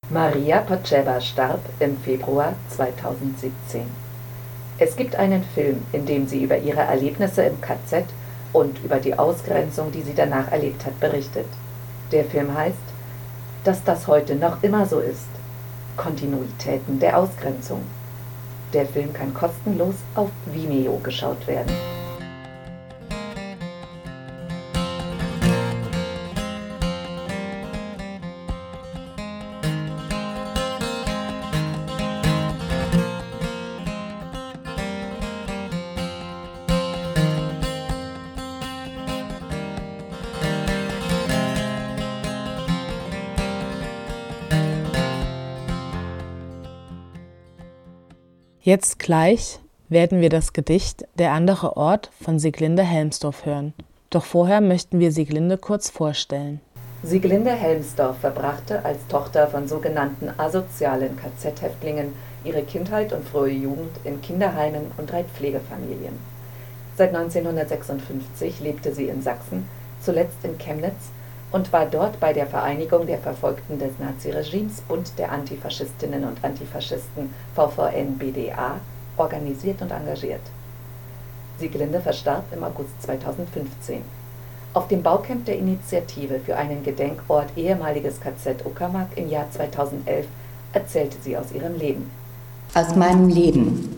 Maria 0.09 0.61
Proceva 0.61 1.19
starb 1.19 1.59
im 1.81 1.97
Februar 1.97 2.55
2017. 2.69 3.85
Es 4.79 4.95
gibt 4.95 5.17
einen 5.17 5.43
Film, 5.43 5.85
in 5.91 6.05
dem 6.05 6.27
sie 6.27 6.41
über 6.41 6.57
ihre 6.57 6.79
Erlebnisse 6.79 7.43
im 7.43 7.59
KZ 7.59 8.05
und 8.53 8.81
über 8.85 8.99
die 8.99 9.15
Ausgrenzung, 9.15 9.91
die 9.91 10.03
sie 10.03 10.13
danach 10.15 10.49
erlebt 10.51 10.85
hat, 10.85 10.97
berichtet. 11.01 11.47
Der 12.13 12.23
Film 12.23 12.53
heißt 12.53 12.77
Dass 13.65 13.83
das 13.83 14.07
heute 14.07 14.35
noch 14.35 14.63
immer 14.63 14.85
so 14.85 14.99
ist. 14.99 15.27
Kontinuitäten 15.97 17.01
der 17.01 17.17
Ausgrenzung. 17.17 17.81
Der 18.71 18.85
Film 18.85 19.11
kann 19.11 19.33
kostenlos 19.33 19.95
auf 20.15 20.29
Vimeo 20.45 20.99
geschaut 20.99 21.47
werden. 21.47 21.96
Jetzt 48.67 48.99
gleich 48.99 49.59
werden 49.87 50.19
wir 50.19 50.27
das 50.27 50.51
Gedicht 50.51 51.07
Der 51.17 51.31
andere 51.31 51.77
Ort 51.77 52.11
von 52.21 52.37
Sieglinde 52.37 52.83
Helmsdorf 52.83 53.45
hören. 53.45 53.73
Doch 54.09 54.25
vorher 54.25 54.59
möchten 54.59 54.99
wir 54.99 55.13
Sieglinde 55.13 55.57
kurz 55.57 55.89
vorstellen. 55.89 56.59
Sieglinde 57.01 57.51
Helmsdorf 57.51 58.17
verbrachte 58.17 58.83
als 58.83 59.07
Tochter 59.07 59.47
von 59.47 59.69
sogenannten 59.69 60.29
asozialen 60.37 61.15
KZ-Häftlingen 61.15 62.11
ihre 62.43 62.63
Kindheit 62.63 63.13
und 63.13 63.25
frühe 63.25 63.53
Jugend 63.53 64.01
in 64.03 64.21
Kinderheimen 64.21 64.91
und 64.97 65.09
drei 65.09 65.23
Pflegefamilien. 65.23 66.19
Seit 66.97 67.15
1956 67.15 68.59
lebte 68.59 68.93
sie 68.93 69.07
in 69.07 69.21
Sachsen, 69.21 69.65
zuletzt 70.01 70.43
in 70.43 70.57
Chemnitz 70.57 71.11
und 71.51 71.71
war 71.71 71.85
dort 71.85 72.19
bei 72.19 72.33
der 72.33 72.47
Vereinigung 72.47 73.07
der 73.07 73.19
Verfolgten 73.19 73.79
des 73.79 73.91
Naziregimes 73.99 74.81
Bund 74.81 75.11
der 75.17 75.31
Antifaschistinnen 75.31 76.23
und 76.25 76.43
Antifaschisten 76.43 77.33
VVN-BDA 77.55 78.79
organisiert 79.15 79.81
und 79.81 79.91
engagiert. 79.91 80.41
Sieglinde 81.59 81.99
verstarb 81.99 82.43
im 82.53 82.63
August 82.63 83.01
2015. 83.01 84.01
Auf 84.73 84.87
dem 84.89 85.01
Baucamp 85.01 85.45
der 85.45 85.57
Initiative 85.57 86.39
für 86.39 86.55
einen 86.55 86.83
Gedenkort 86.83 87.47
ehemaliges 87.55 88.19
KZ 88.19 88.63
Uckermark 88.65 89.07
im 89.15 89.29
Jahr 89.29 89.49
2011 89.49 90.27
erzählte 90.73 91.17
sie 91.23 91.35
aus 91.35 91.51
ihrem 91.51 91.77
Leben. 91.77 92.11
Aus 92.75 92.95
meinem 92.95 93.29
Leben. 93.29 93.89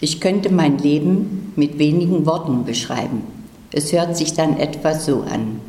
Ich 0.00 0.20
könnte 0.20 0.52
mein 0.52 0.78
Leben 0.78 1.52
mit 1.56 1.78
wenigen 1.78 2.26
Worten 2.26 2.64
beschreiben. 2.64 3.24
Es 3.72 3.92
hört 3.92 4.16
sich 4.16 4.34
dann 4.34 4.56
etwa 4.58 4.94
so 4.94 5.22
an. 5.22 5.60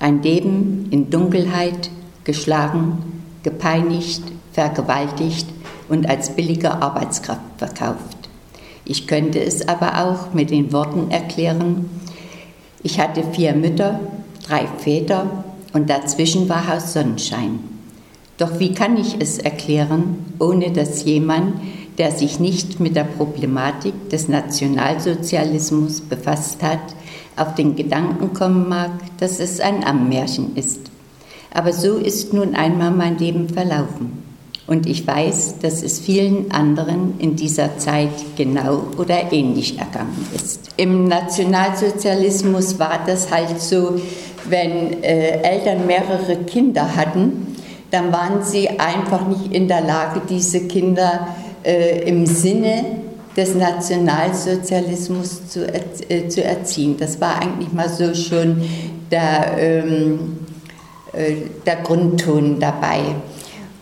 Ein 0.00 0.22
Leben 0.22 0.88
in 0.90 1.10
Dunkelheit, 1.10 1.90
geschlagen, 2.24 3.22
gepeinigt, 3.42 4.22
vergewaltigt 4.52 5.46
und 5.88 6.08
als 6.08 6.34
billige 6.34 6.82
Arbeitskraft 6.82 7.40
verkauft. 7.58 8.28
Ich 8.84 9.06
könnte 9.06 9.40
es 9.40 9.66
aber 9.68 10.04
auch 10.04 10.34
mit 10.34 10.50
den 10.50 10.72
Worten 10.72 11.10
erklären, 11.10 11.88
ich 12.82 13.00
hatte 13.00 13.24
vier 13.32 13.54
Mütter, 13.54 13.98
drei 14.46 14.66
Väter 14.78 15.44
und 15.72 15.88
dazwischen 15.88 16.50
war 16.50 16.68
Haus 16.68 16.92
Sonnenschein. 16.92 17.60
Doch 18.36 18.58
wie 18.58 18.74
kann 18.74 18.98
ich 18.98 19.16
es 19.20 19.38
erklären, 19.38 20.18
ohne 20.38 20.70
dass 20.70 21.04
jemand, 21.04 21.54
der 21.96 22.10
sich 22.10 22.40
nicht 22.40 22.80
mit 22.80 22.94
der 22.94 23.04
Problematik 23.04 24.10
des 24.10 24.28
Nationalsozialismus 24.28 26.02
befasst 26.02 26.62
hat, 26.62 26.94
auf 27.36 27.54
den 27.54 27.76
Gedanken 27.76 28.32
kommen 28.32 28.68
mag, 28.68 28.90
dass 29.18 29.40
es 29.40 29.60
ein 29.60 29.84
Ammärchen 29.84 30.56
ist. 30.56 30.80
Aber 31.52 31.72
so 31.72 31.96
ist 31.96 32.32
nun 32.32 32.54
einmal 32.54 32.90
mein 32.90 33.18
Leben 33.18 33.48
verlaufen. 33.48 34.22
Und 34.66 34.86
ich 34.86 35.06
weiß, 35.06 35.58
dass 35.60 35.82
es 35.82 36.00
vielen 36.00 36.50
anderen 36.50 37.14
in 37.18 37.36
dieser 37.36 37.76
Zeit 37.76 38.08
genau 38.36 38.84
oder 38.96 39.32
ähnlich 39.32 39.78
ergangen 39.78 40.26
ist. 40.34 40.70
Im 40.78 41.06
Nationalsozialismus 41.06 42.78
war 42.78 43.00
das 43.06 43.30
halt 43.30 43.60
so, 43.60 44.00
wenn 44.48 45.02
äh, 45.02 45.42
Eltern 45.42 45.86
mehrere 45.86 46.36
Kinder 46.46 46.96
hatten, 46.96 47.56
dann 47.90 48.10
waren 48.10 48.42
sie 48.42 48.68
einfach 48.80 49.28
nicht 49.28 49.52
in 49.52 49.68
der 49.68 49.82
Lage, 49.82 50.22
diese 50.28 50.66
Kinder 50.66 51.28
äh, 51.62 52.08
im 52.08 52.26
Sinne 52.26 53.03
des 53.36 53.54
Nationalsozialismus 53.54 55.48
zu, 55.48 55.66
äh, 55.66 56.28
zu 56.28 56.42
erziehen. 56.44 56.96
Das 56.98 57.20
war 57.20 57.40
eigentlich 57.40 57.72
mal 57.72 57.88
so 57.88 58.14
schon 58.14 58.62
der, 59.10 59.56
ähm, 59.58 60.38
äh, 61.12 61.34
der 61.66 61.76
Grundton 61.76 62.58
dabei. 62.60 63.00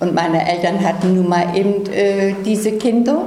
Und 0.00 0.14
meine 0.14 0.48
Eltern 0.48 0.84
hatten 0.84 1.14
nun 1.14 1.28
mal 1.28 1.56
eben 1.56 1.86
äh, 1.92 2.34
diese 2.44 2.72
Kinder. 2.72 3.26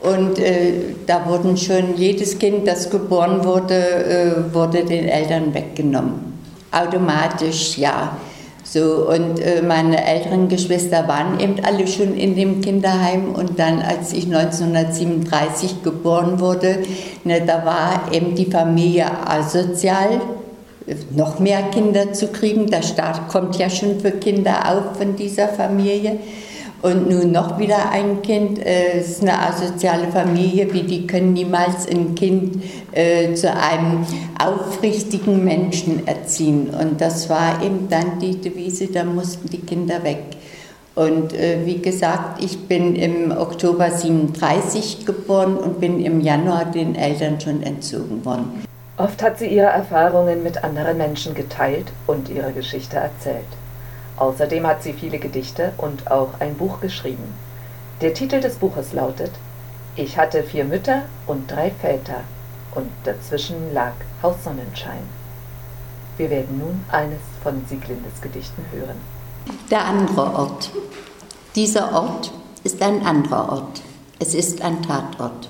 Und 0.00 0.38
äh, 0.38 0.72
da 1.06 1.26
wurden 1.26 1.56
schon 1.56 1.96
jedes 1.96 2.38
Kind, 2.38 2.66
das 2.66 2.88
geboren 2.88 3.44
wurde, 3.44 3.74
äh, 3.74 4.54
wurde 4.54 4.84
den 4.84 5.08
Eltern 5.08 5.52
weggenommen. 5.52 6.38
Automatisch, 6.72 7.76
ja. 7.76 8.16
So, 8.72 9.08
und 9.08 9.40
äh, 9.40 9.62
meine 9.62 10.06
älteren 10.06 10.48
Geschwister 10.48 11.08
waren 11.08 11.40
eben 11.40 11.56
alle 11.64 11.88
schon 11.88 12.14
in 12.16 12.36
dem 12.36 12.60
Kinderheim 12.60 13.34
und 13.34 13.58
dann, 13.58 13.82
als 13.82 14.12
ich 14.12 14.26
1937 14.26 15.82
geboren 15.82 16.38
wurde, 16.38 16.78
ne, 17.24 17.42
da 17.44 17.64
war 17.64 18.12
eben 18.12 18.36
die 18.36 18.48
Familie 18.48 19.06
asozial 19.26 20.20
noch 21.10 21.40
mehr 21.40 21.62
Kinder 21.72 22.12
zu 22.12 22.28
kriegen. 22.28 22.68
Der 22.68 22.82
Staat 22.82 23.26
kommt 23.26 23.58
ja 23.58 23.68
schon 23.68 23.98
für 23.98 24.12
Kinder 24.12 24.70
auf 24.70 24.98
von 24.98 25.16
dieser 25.16 25.48
Familie. 25.48 26.20
Und 26.82 27.10
nun 27.10 27.30
noch 27.30 27.58
wieder 27.58 27.90
ein 27.90 28.22
Kind, 28.22 28.58
äh, 28.58 28.98
es 28.98 29.10
ist 29.10 29.22
eine 29.22 29.38
asoziale 29.38 30.08
Familie, 30.08 30.72
wie 30.72 30.82
die 30.82 31.06
können 31.06 31.34
niemals 31.34 31.86
ein 31.86 32.14
Kind 32.14 32.62
äh, 32.92 33.34
zu 33.34 33.52
einem 33.52 34.06
aufrichtigen 34.42 35.44
Menschen 35.44 36.06
erziehen. 36.06 36.70
Und 36.70 37.00
das 37.02 37.28
war 37.28 37.62
eben 37.62 37.88
dann 37.90 38.18
die 38.18 38.40
Devise, 38.40 38.86
da 38.86 39.04
mussten 39.04 39.50
die 39.50 39.60
Kinder 39.60 40.02
weg. 40.04 40.22
Und 40.94 41.34
äh, 41.34 41.58
wie 41.66 41.78
gesagt, 41.78 42.42
ich 42.42 42.66
bin 42.66 42.96
im 42.96 43.30
Oktober 43.30 43.90
37 43.90 45.04
geboren 45.04 45.58
und 45.58 45.80
bin 45.80 46.00
im 46.02 46.20
Januar 46.20 46.64
den 46.64 46.94
Eltern 46.94 47.38
schon 47.40 47.62
entzogen 47.62 48.24
worden. 48.24 48.64
Oft 48.96 49.22
hat 49.22 49.38
sie 49.38 49.46
ihre 49.48 49.68
Erfahrungen 49.68 50.42
mit 50.42 50.64
anderen 50.64 50.96
Menschen 50.98 51.34
geteilt 51.34 51.86
und 52.06 52.28
ihre 52.28 52.52
Geschichte 52.52 52.96
erzählt. 52.96 53.46
Außerdem 54.20 54.66
hat 54.66 54.82
sie 54.82 54.92
viele 54.92 55.18
Gedichte 55.18 55.72
und 55.78 56.10
auch 56.10 56.28
ein 56.40 56.54
Buch 56.54 56.80
geschrieben. 56.80 57.24
Der 58.02 58.12
Titel 58.12 58.40
des 58.40 58.56
Buches 58.56 58.92
lautet 58.92 59.30
Ich 59.96 60.18
hatte 60.18 60.42
vier 60.42 60.66
Mütter 60.66 61.04
und 61.26 61.50
drei 61.50 61.70
Väter 61.70 62.20
und 62.74 62.88
dazwischen 63.04 63.72
lag 63.72 63.94
Haussonnenschein. 64.22 65.02
Wir 66.18 66.28
werden 66.28 66.58
nun 66.58 66.84
eines 66.92 67.20
von 67.42 67.64
Sieglindes 67.66 68.20
Gedichten 68.20 68.62
hören. 68.70 68.96
Der 69.70 69.86
andere 69.86 70.34
Ort. 70.34 70.70
Dieser 71.54 71.90
Ort 71.94 72.30
ist 72.62 72.82
ein 72.82 73.06
anderer 73.06 73.50
Ort. 73.50 73.80
Es 74.18 74.34
ist 74.34 74.60
ein 74.60 74.82
Tatort. 74.82 75.48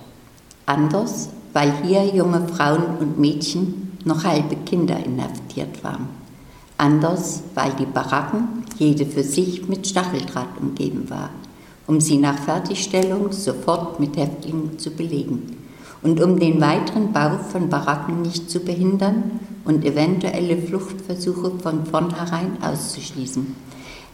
Anders, 0.67 1.31
weil 1.53 1.73
hier 1.83 2.05
junge 2.07 2.47
Frauen 2.47 2.99
und 3.01 3.19
Mädchen, 3.19 3.99
noch 4.05 4.23
halbe 4.23 4.55
Kinder 4.55 4.97
inhaftiert 5.05 5.83
waren. 5.83 6.09
Anders, 6.81 7.43
weil 7.55 7.73
die 7.73 7.85
Baracken, 7.85 8.60
jede 8.81 9.05
für 9.05 9.23
sich, 9.23 9.69
mit 9.69 9.87
Stacheldraht 9.87 10.59
umgeben 10.59 11.11
war, 11.11 11.31
um 11.87 12.01
sie 12.01 12.17
nach 12.17 12.39
Fertigstellung 12.39 13.31
sofort 13.31 14.01
mit 14.01 14.17
Häftlingen 14.17 14.79
zu 14.79 14.91
belegen 14.91 15.59
und 16.03 16.21
um 16.23 16.41
den 16.41 16.61
weiteren 16.63 17.13
Bau 17.13 17.39
von 17.51 17.69
Baracken 17.69 18.23
nicht 18.23 18.51
zu 18.51 18.61
behindern 18.61 19.39
und 19.67 19.85
eventuelle 19.85 20.57
Fluchtversuche 20.57 21.53
von 21.63 21.85
vornherein 21.85 22.57
auszuschließen. 22.63 23.55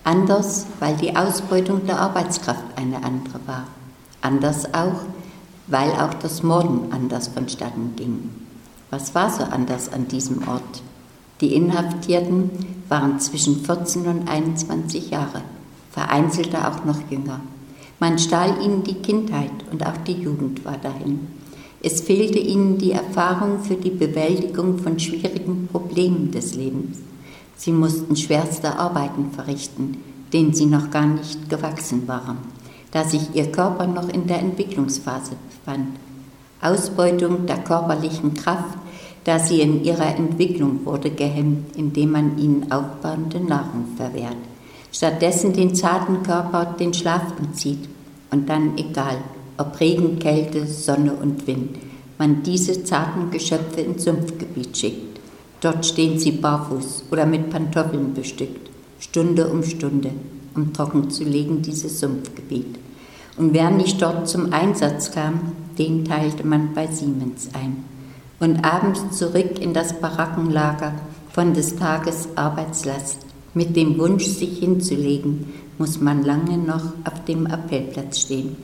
Anders, 0.03 0.67
weil 0.81 0.97
die 0.97 1.15
Ausbeutung 1.15 1.87
der 1.87 2.01
Arbeitskraft 2.01 2.65
eine 2.75 2.97
andere 3.05 3.41
war. 3.47 3.69
Anders 4.21 4.75
auch, 4.75 5.03
weil 5.69 5.91
auch 5.93 6.15
das 6.15 6.43
Morden 6.43 6.93
anders 6.93 7.29
vonstatten 7.29 7.95
ging. 7.95 8.31
Was 8.91 9.15
war 9.15 9.31
so 9.31 9.45
anders 9.45 9.93
an 9.93 10.09
diesem 10.09 10.47
Ort? 10.49 10.83
Die 11.41 11.55
Inhaftierten 11.55 12.76
waren 12.89 13.21
zwischen 13.21 13.65
14 13.65 14.07
und 14.07 14.29
21 14.29 15.11
Jahre, 15.11 15.43
vereinzelte 15.91 16.69
auch 16.69 16.85
noch 16.85 17.01
jünger. 17.11 17.41
Man 17.99 18.19
stahl 18.19 18.63
ihnen 18.63 18.83
die 18.85 18.95
Kindheit 18.95 19.53
und 19.71 19.85
auch 19.87 19.97
die 20.07 20.13
Jugend 20.13 20.65
war 20.65 20.77
dahin. 20.77 21.29
Es 21.83 22.01
fehlte 22.01 22.39
ihnen 22.39 22.79
die 22.79 22.93
Erfahrung 22.93 23.61
für 23.61 23.77
die 23.77 23.91
Bewältigung 23.91 24.79
von 24.79 24.99
schwierigen 24.99 25.69
Problemen 25.71 26.31
des 26.31 26.55
Lebens. 26.55 26.99
Sie 27.57 27.73
mussten 27.73 28.17
schwerste 28.17 28.79
Arbeiten 28.79 29.31
verrichten, 29.33 29.99
denen 30.33 30.53
sie 30.53 30.67
noch 30.67 30.91
gar 30.91 31.07
nicht 31.07 31.49
gewachsen 31.49 32.07
waren, 32.07 32.39
da 32.91 33.05
sich 33.05 33.35
ihr 33.35 33.51
Körper 33.51 33.87
noch 33.87 34.09
in 34.09 34.27
der 34.27 34.41
Entwicklungsphase 34.41 35.33
befand. 35.49 35.89
Ausbeutung 36.61 37.47
der 37.47 37.59
körperlichen 37.59 38.35
Kraft 38.35 38.79
da 39.27 39.41
sie 39.41 39.61
in 39.61 39.83
ihrer 39.83 40.15
Entwicklung 40.17 40.87
wurde 40.87 41.11
gehemmt, 41.11 41.77
indem 41.77 42.13
man 42.13 42.39
ihnen 42.39 42.71
aufbauende 42.71 43.41
Nahrung 43.41 43.85
verwehrt. 43.97 44.37
Stattdessen 44.93 45.53
den 45.53 45.75
zarten 45.75 46.23
Körper 46.23 46.77
den 46.79 46.95
Schlaf 46.95 47.33
entzieht 47.37 47.89
und 48.31 48.49
dann 48.49 48.79
egal, 48.79 49.17
ob 49.59 49.81
Regen, 49.81 50.21
Kälte, 50.21 50.65
Sonne 50.69 51.13
und 51.13 51.45
Wind, 51.49 51.77
man 52.19 52.45
diese 52.45 52.85
zarten 52.85 53.33
Geschöpfe 53.33 53.81
ins 53.81 54.05
Sumpfgebiet 54.05 54.77
schickt. 54.77 55.21
Dort 55.61 55.85
stehen 55.85 56.21
sie 56.21 56.31
barfuß 56.31 57.07
oder 57.11 57.27
mit 57.27 57.51
Pantoffeln 57.51 58.15
bestückt, 58.15 58.71
Stunde 59.01 59.49
um 59.49 59.65
Stunde, 59.65 60.13
um 60.55 60.73
trocken 60.73 61.11
zu 61.11 61.25
legen 61.25 61.63
dieses 61.63 61.99
Sumpfgebiet. 61.99 62.79
Und 63.37 63.53
wer 63.53 63.73
nicht 63.73 64.01
dort 64.01 64.29
zum 64.29 64.53
Einsatz 64.53 65.11
kam, 65.11 65.41
den 65.77 66.05
teilte 66.05 66.47
man 66.47 66.75
bei 66.75 66.87
Siemens 66.87 67.49
ein 67.55 67.96
und 68.41 68.65
abends 68.65 69.17
zurück 69.17 69.59
in 69.61 69.73
das 69.73 69.99
Barackenlager 70.01 70.93
von 71.33 71.55
des 71.55 71.77
Tages 71.77 72.29
Arbeitslast. 72.35 73.19
Mit 73.55 73.77
dem 73.77 73.99
Wunsch, 73.99 74.27
sich 74.27 74.59
hinzulegen, 74.59 75.53
muss 75.79 76.01
man 76.01 76.23
lange 76.23 76.59
noch 76.59 76.85
auf 77.05 77.25
dem 77.27 77.47
Appellplatz 77.47 78.21
stehen. 78.21 78.57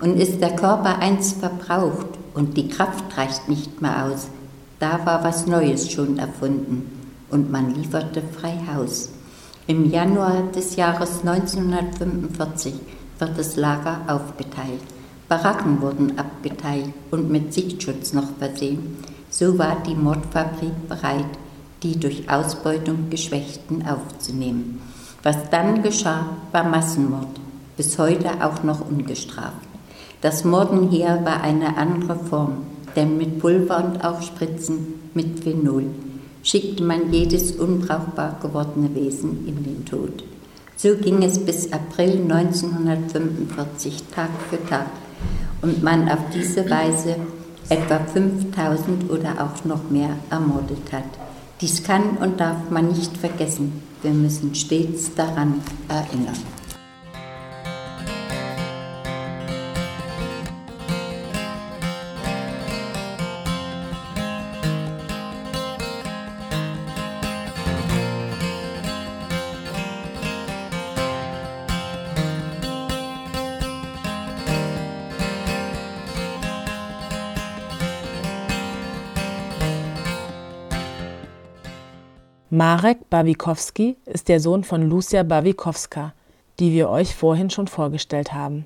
Und 0.00 0.16
ist 0.16 0.40
der 0.40 0.56
Körper 0.56 0.98
einst 0.98 1.38
verbraucht 1.38 2.06
und 2.34 2.56
die 2.56 2.68
Kraft 2.68 3.16
reicht 3.16 3.48
nicht 3.48 3.80
mehr 3.80 4.04
aus, 4.04 4.28
da 4.80 5.06
war 5.06 5.24
was 5.24 5.46
Neues 5.46 5.90
schon 5.90 6.18
erfunden 6.18 6.90
und 7.30 7.50
man 7.50 7.74
lieferte 7.74 8.22
frei 8.22 8.60
Haus. 8.74 9.10
Im 9.66 9.90
Januar 9.90 10.42
des 10.54 10.76
Jahres 10.76 11.20
1945 11.24 12.74
wird 13.18 13.38
das 13.38 13.56
Lager 13.56 14.00
aufgeteilt. 14.08 14.82
Baracken 15.28 15.80
wurden 15.80 16.18
abgeteilt 16.18 16.92
und 17.10 17.30
mit 17.30 17.54
Sichtschutz 17.54 18.12
noch 18.12 18.28
versehen. 18.38 18.98
So 19.36 19.58
war 19.58 19.82
die 19.84 19.96
Mordfabrik 19.96 20.88
bereit, 20.88 21.26
die 21.82 21.98
durch 21.98 22.30
Ausbeutung 22.30 23.10
Geschwächten 23.10 23.84
aufzunehmen. 23.84 24.80
Was 25.24 25.50
dann 25.50 25.82
geschah, 25.82 26.26
war 26.52 26.62
Massenmord, 26.62 27.40
bis 27.76 27.98
heute 27.98 28.30
auch 28.44 28.62
noch 28.62 28.88
ungestraft. 28.88 29.66
Das 30.20 30.44
Morden 30.44 30.88
hier 30.88 31.22
war 31.24 31.42
eine 31.42 31.76
andere 31.76 32.14
Form, 32.14 32.58
denn 32.94 33.16
mit 33.16 33.40
Pulver 33.40 33.84
und 33.84 34.04
auch 34.04 34.22
Spritzen 34.22 35.10
mit 35.14 35.40
Phenol 35.40 35.86
schickte 36.44 36.84
man 36.84 37.12
jedes 37.12 37.56
unbrauchbar 37.56 38.38
gewordene 38.40 38.94
Wesen 38.94 39.48
in 39.48 39.64
den 39.64 39.84
Tod. 39.84 40.22
So 40.76 40.94
ging 40.94 41.24
es 41.24 41.44
bis 41.44 41.72
April 41.72 42.20
1945 42.30 44.04
Tag 44.14 44.30
für 44.48 44.64
Tag 44.68 44.86
und 45.60 45.82
man 45.82 46.08
auf 46.08 46.20
diese 46.32 46.70
Weise 46.70 47.16
etwa 47.68 47.98
5000 47.98 49.10
oder 49.10 49.42
auch 49.42 49.64
noch 49.64 49.90
mehr 49.90 50.10
ermordet 50.30 50.92
hat. 50.92 51.04
Dies 51.60 51.82
kann 51.82 52.16
und 52.18 52.40
darf 52.40 52.70
man 52.70 52.88
nicht 52.88 53.16
vergessen. 53.16 53.82
Wir 54.02 54.12
müssen 54.12 54.54
stets 54.54 55.14
daran 55.14 55.62
erinnern. 55.88 56.36
Marek 82.56 83.10
Bawikowski 83.10 83.96
ist 84.04 84.28
der 84.28 84.38
Sohn 84.38 84.62
von 84.62 84.88
Lucia 84.88 85.24
Bawikowska, 85.24 86.12
die 86.60 86.72
wir 86.72 86.88
euch 86.88 87.12
vorhin 87.12 87.50
schon 87.50 87.66
vorgestellt 87.66 88.32
haben. 88.32 88.64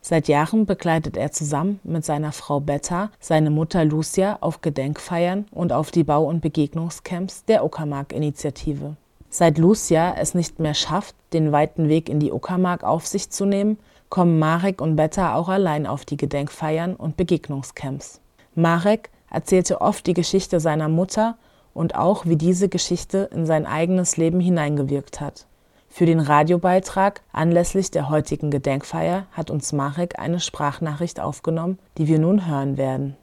Seit 0.00 0.26
Jahren 0.26 0.64
begleitet 0.64 1.18
er 1.18 1.32
zusammen 1.32 1.78
mit 1.84 2.02
seiner 2.02 2.32
Frau 2.32 2.60
Betta 2.60 3.10
seine 3.20 3.50
Mutter 3.50 3.84
Lucia 3.84 4.38
auf 4.40 4.62
Gedenkfeiern 4.62 5.44
und 5.50 5.70
auf 5.70 5.90
die 5.90 6.02
Bau- 6.02 6.24
und 6.24 6.40
Begegnungscamps 6.40 7.44
der 7.44 7.62
Uckermark-Initiative. 7.62 8.96
Seit 9.28 9.58
Lucia 9.58 10.14
es 10.18 10.34
nicht 10.34 10.58
mehr 10.58 10.72
schafft, 10.72 11.14
den 11.34 11.52
weiten 11.52 11.90
Weg 11.90 12.08
in 12.08 12.20
die 12.20 12.32
Uckermark 12.32 12.84
auf 12.84 13.06
sich 13.06 13.28
zu 13.28 13.44
nehmen, 13.44 13.76
kommen 14.08 14.38
Marek 14.38 14.80
und 14.80 14.96
Betta 14.96 15.34
auch 15.34 15.50
allein 15.50 15.86
auf 15.86 16.06
die 16.06 16.16
Gedenkfeiern 16.16 16.96
und 16.96 17.18
Begegnungscamps. 17.18 18.18
Marek 18.54 19.10
erzählte 19.30 19.82
oft 19.82 20.06
die 20.06 20.14
Geschichte 20.14 20.58
seiner 20.58 20.88
Mutter 20.88 21.36
und 21.76 21.94
auch, 21.94 22.26
wie 22.26 22.36
diese 22.36 22.68
Geschichte 22.68 23.28
in 23.32 23.46
sein 23.46 23.66
eigenes 23.66 24.16
Leben 24.16 24.40
hineingewirkt 24.40 25.20
hat. 25.20 25.46
Für 25.88 26.06
den 26.06 26.20
Radiobeitrag 26.20 27.20
anlässlich 27.32 27.90
der 27.90 28.08
heutigen 28.10 28.50
Gedenkfeier 28.50 29.26
hat 29.32 29.50
uns 29.50 29.72
Marek 29.72 30.18
eine 30.18 30.40
Sprachnachricht 30.40 31.20
aufgenommen, 31.20 31.78
die 31.96 32.06
wir 32.08 32.18
nun 32.18 32.46
hören 32.46 32.76
werden. 32.76 33.14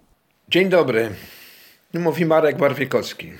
Dzień 0.49 0.69
dobry, 0.69 1.09
mówi 1.93 2.25
Marek 2.25 2.57
Barwikowski. 2.57 3.31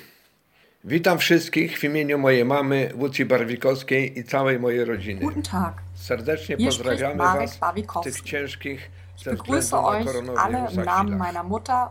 Witam 0.83 1.17
wszystkich 1.17 1.79
w 1.79 1.83
imieniu 1.83 2.17
mojej 2.17 2.45
mamy 2.45 2.89
Łucji 2.95 3.25
Barwikowskiej 3.25 4.19
i 4.19 4.23
całej 4.23 4.59
mojej 4.59 4.85
rodziny. 4.85 5.21
Guten 5.21 5.43
Tag. 5.43 5.73
Serdecznie 5.95 6.57
Hier 6.57 6.67
pozdrawiamy 6.67 7.17
Was 7.17 7.55
w 7.55 7.59
Barwikowski. 7.59 8.11
tych 8.11 8.21
ciężkich 8.21 8.89
Ich 9.17 9.23
ze 9.23 9.31
begrüße 9.31 9.77
względu 9.77 10.21
na 10.21 10.33
euch 10.33 10.45
alle 10.45 10.67
im 10.71 10.85
Namen 10.85 11.17
meiner 11.17 11.43
Mutter, 11.43 11.87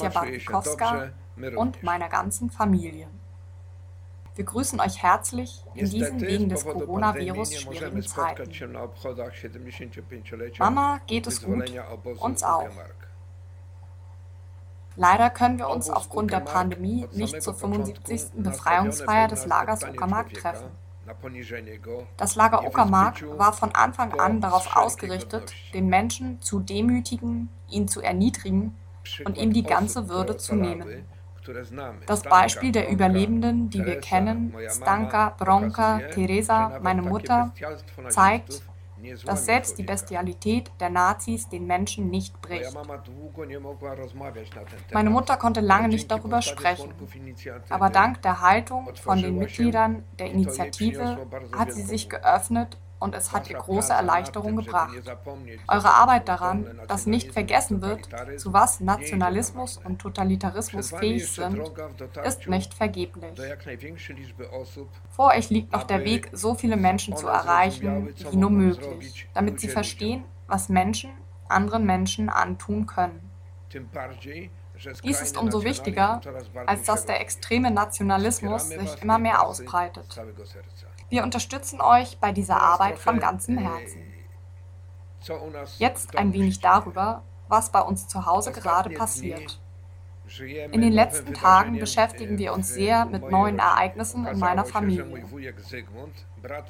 się 0.00 0.10
Barwikowska, 0.10 1.10
und 1.56 1.82
meiner 1.82 2.08
ganzen 2.08 2.50
Familie. 2.50 3.08
Wir 4.36 4.44
grüßen 4.44 4.78
euch 4.80 5.02
herzlich 5.02 5.64
in 5.74 5.88
diesen 5.88 6.20
wegen 6.20 6.48
des 6.50 6.64
Coronavirus 6.64 7.54
schwierigen 7.54 8.02
Zeiten. 8.02 8.50
Mama, 10.58 11.00
geht 11.06 11.26
es 11.26 11.42
gut? 11.42 11.72
Uns 12.20 12.42
auch. 12.42 12.68
Leider 14.96 15.30
können 15.30 15.58
wir 15.58 15.68
uns 15.68 15.88
aufgrund 15.90 16.32
der 16.32 16.40
Pandemie 16.40 17.06
nicht 17.12 17.42
zur 17.42 17.54
75. 17.54 18.32
Befreiungsfeier 18.42 19.28
des 19.28 19.46
Lagers 19.46 19.84
Uckermark 19.84 20.32
treffen. 20.34 20.68
Das 22.16 22.34
Lager 22.34 22.66
Uckermark 22.66 23.22
war 23.38 23.52
von 23.52 23.74
Anfang 23.74 24.18
an 24.18 24.40
darauf 24.40 24.76
ausgerichtet, 24.76 25.54
den 25.72 25.86
Menschen 25.88 26.40
zu 26.42 26.60
demütigen, 26.60 27.48
ihn 27.70 27.88
zu 27.88 28.02
erniedrigen 28.02 28.74
und 29.24 29.38
ihm 29.38 29.52
die 29.52 29.62
ganze 29.62 30.08
Würde 30.08 30.36
zu 30.36 30.56
nehmen. 30.56 31.06
Das 32.06 32.22
Beispiel 32.22 32.72
der 32.72 32.90
Überlebenden, 32.90 33.70
die 33.70 33.84
wir 33.84 34.00
kennen, 34.00 34.54
Stanka, 34.68 35.30
Bronka, 35.38 36.00
Teresa, 36.12 36.80
meine 36.82 37.02
Mutter, 37.02 37.52
zeigt, 38.08 38.62
dass 39.24 39.44
selbst 39.44 39.78
die 39.78 39.82
Bestialität 39.82 40.70
der 40.80 40.90
Nazis 40.90 41.48
den 41.48 41.66
Menschen 41.66 42.10
nicht 42.10 42.40
bricht. 42.40 42.74
Meine 44.92 45.10
Mutter 45.10 45.36
konnte 45.36 45.60
lange 45.60 45.88
nicht 45.88 46.10
darüber 46.10 46.42
sprechen, 46.42 46.92
aber 47.68 47.90
dank 47.90 48.22
der 48.22 48.40
Haltung 48.40 48.88
von 48.94 49.20
den 49.20 49.38
Mitgliedern 49.38 50.04
der 50.18 50.30
Initiative 50.30 51.18
hat 51.56 51.72
sie 51.72 51.82
sich 51.82 52.08
geöffnet 52.08 52.78
und 52.98 53.14
es 53.14 53.32
hat 53.32 53.50
ihr 53.50 53.58
große 53.58 53.92
Erleichterung 53.92 54.56
gebracht. 54.56 54.96
Eure 55.68 55.94
Arbeit 55.94 56.28
daran, 56.28 56.80
dass 56.88 57.06
nicht 57.06 57.32
vergessen 57.32 57.82
wird, 57.82 58.08
zu 58.38 58.52
was 58.52 58.80
Nationalismus 58.80 59.78
und 59.78 60.00
Totalitarismus 60.00 60.90
fähig 60.90 61.30
sind, 61.30 61.60
ist 62.24 62.48
nicht 62.48 62.74
vergeblich. 62.74 63.32
Vor 65.10 65.28
euch 65.28 65.50
liegt 65.50 65.72
noch 65.72 65.84
der 65.84 66.04
Weg, 66.04 66.30
so 66.32 66.54
viele 66.54 66.76
Menschen 66.76 67.16
zu 67.16 67.26
erreichen, 67.26 68.14
wie 68.30 68.36
nur 68.36 68.50
möglich, 68.50 69.28
damit 69.34 69.60
sie 69.60 69.68
verstehen, 69.68 70.24
was 70.46 70.68
Menschen 70.68 71.10
anderen 71.48 71.84
Menschen 71.86 72.28
antun 72.28 72.86
können. 72.86 73.30
Dies 75.02 75.22
ist 75.22 75.36
umso 75.36 75.64
wichtiger, 75.64 76.20
als 76.66 76.84
dass 76.84 77.06
der 77.06 77.20
extreme 77.20 77.70
Nationalismus 77.70 78.68
sich 78.68 79.02
immer 79.02 79.18
mehr 79.18 79.42
ausbreitet. 79.42 80.20
Wir 81.08 81.22
unterstützen 81.22 81.80
euch 81.80 82.18
bei 82.18 82.32
dieser 82.32 82.60
Arbeit 82.60 82.98
von 82.98 83.20
ganzem 83.20 83.58
Herzen. 83.58 84.02
Jetzt 85.78 86.16
ein 86.16 86.32
wenig 86.32 86.60
darüber, 86.60 87.22
was 87.48 87.70
bei 87.70 87.80
uns 87.80 88.08
zu 88.08 88.26
Hause 88.26 88.52
gerade 88.52 88.90
passiert. 88.90 89.60
In 90.72 90.80
den 90.80 90.92
letzten 90.92 91.34
Tagen 91.34 91.78
beschäftigen 91.78 92.36
wir 92.38 92.52
uns 92.52 92.68
sehr 92.68 93.04
mit 93.04 93.30
neuen 93.30 93.60
Ereignissen 93.60 94.26
in 94.26 94.40
meiner 94.40 94.64
Familie. 94.64 95.24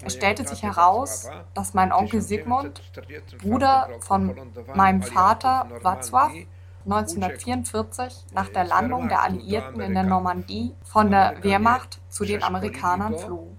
Es 0.05 0.13
stellte 0.13 0.47
sich 0.47 0.63
heraus, 0.63 1.31
dass 1.55 1.73
mein 1.73 1.93
Onkel 1.93 2.21
Sigmund, 2.21 2.83
Bruder 3.41 3.89
von 4.01 4.37
meinem 4.75 5.03
Vater 5.03 5.69
Václav, 5.83 6.47
1944 6.85 8.27
nach 8.33 8.49
der 8.49 8.65
Landung 8.65 9.09
der 9.09 9.23
Alliierten 9.23 9.81
in 9.81 9.95
der 9.95 10.05
Normandie 10.05 10.75
von 10.85 11.11
der 11.11 11.43
Wehrmacht 11.43 12.01
zu 12.09 12.25
den 12.25 12.43
Amerikanern 12.43 13.19
floh. 13.19 13.56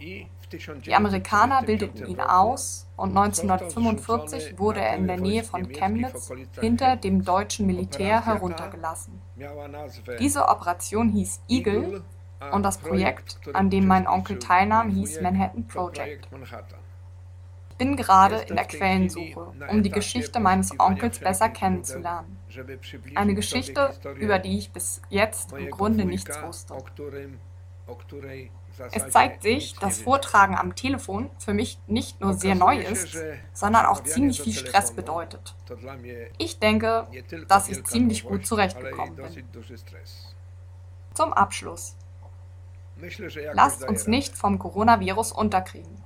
Die 0.00 0.94
Amerikaner 0.94 1.62
bildeten 1.62 2.06
ihn 2.06 2.20
aus 2.20 2.86
und 2.96 3.16
1945 3.16 4.58
wurde 4.58 4.80
er 4.80 4.96
in 4.96 5.06
der 5.06 5.18
Nähe 5.18 5.42
von 5.42 5.68
Chemnitz 5.68 6.30
hinter 6.60 6.96
dem 6.96 7.24
deutschen 7.24 7.66
Militär 7.66 8.24
heruntergelassen. 8.24 9.20
Diese 10.18 10.48
Operation 10.48 11.10
hieß 11.10 11.42
Eagle 11.48 12.02
und 12.52 12.62
das 12.62 12.78
Projekt, 12.78 13.40
an 13.52 13.70
dem 13.70 13.86
mein 13.86 14.06
Onkel 14.06 14.38
teilnahm, 14.38 14.90
hieß 14.90 15.20
Manhattan 15.20 15.66
Project. 15.66 16.28
Ich 17.70 17.76
bin 17.76 17.96
gerade 17.96 18.38
in 18.48 18.56
der 18.56 18.64
Quellensuche, 18.64 19.52
um 19.70 19.82
die 19.84 19.90
Geschichte 19.90 20.40
meines 20.40 20.78
Onkels 20.80 21.20
besser 21.20 21.48
kennenzulernen. 21.48 22.38
Eine 23.14 23.34
Geschichte, 23.34 23.94
über 24.16 24.38
die 24.38 24.58
ich 24.58 24.72
bis 24.72 25.00
jetzt 25.10 25.52
im 25.52 25.70
Grunde 25.70 26.04
nichts 26.04 26.40
wusste. 26.42 26.76
Es 28.92 29.10
zeigt 29.10 29.42
sich, 29.42 29.74
dass 29.76 30.00
Vortragen 30.00 30.56
am 30.56 30.74
Telefon 30.74 31.30
für 31.38 31.54
mich 31.54 31.78
nicht 31.86 32.20
nur 32.20 32.34
sehr 32.34 32.54
neu 32.54 32.78
ist, 32.78 33.16
sondern 33.52 33.86
auch 33.86 34.02
ziemlich 34.02 34.40
viel 34.42 34.52
Stress 34.52 34.92
bedeutet. 34.92 35.54
Ich 36.38 36.58
denke, 36.58 37.06
dass 37.48 37.68
ich 37.68 37.84
ziemlich 37.84 38.24
gut 38.24 38.46
zurechtgekommen 38.46 39.16
bin. 39.16 39.48
Zum 41.14 41.32
Abschluss. 41.32 41.96
Lasst 43.52 43.84
uns 43.84 44.06
nicht 44.06 44.36
vom 44.36 44.58
Coronavirus 44.58 45.32
unterkriegen. 45.32 45.97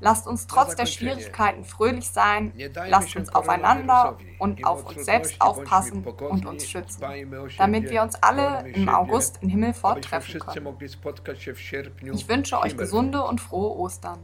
Lasst 0.00 0.26
uns 0.26 0.46
trotz 0.46 0.76
der 0.76 0.86
Schwierigkeiten 0.86 1.64
fröhlich 1.64 2.10
sein, 2.10 2.52
lasst 2.88 3.16
uns 3.16 3.34
aufeinander 3.34 4.18
und 4.38 4.64
auf 4.64 4.86
uns 4.86 5.04
selbst 5.04 5.40
aufpassen 5.40 6.04
und 6.04 6.46
uns 6.46 6.68
schützen, 6.68 7.02
damit 7.58 7.90
wir 7.90 8.02
uns 8.02 8.14
alle 8.22 8.68
im 8.70 8.88
August 8.88 9.38
im 9.42 9.48
Himmel 9.48 9.72
forttreffen 9.72 10.40
können. 10.40 10.76
Ich 12.12 12.28
wünsche 12.28 12.60
euch 12.60 12.76
gesunde 12.76 13.22
und 13.22 13.40
frohe 13.40 13.76
Ostern. 13.76 14.18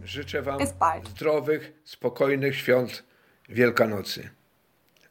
Bis 0.59 0.73
bald. 0.73 1.11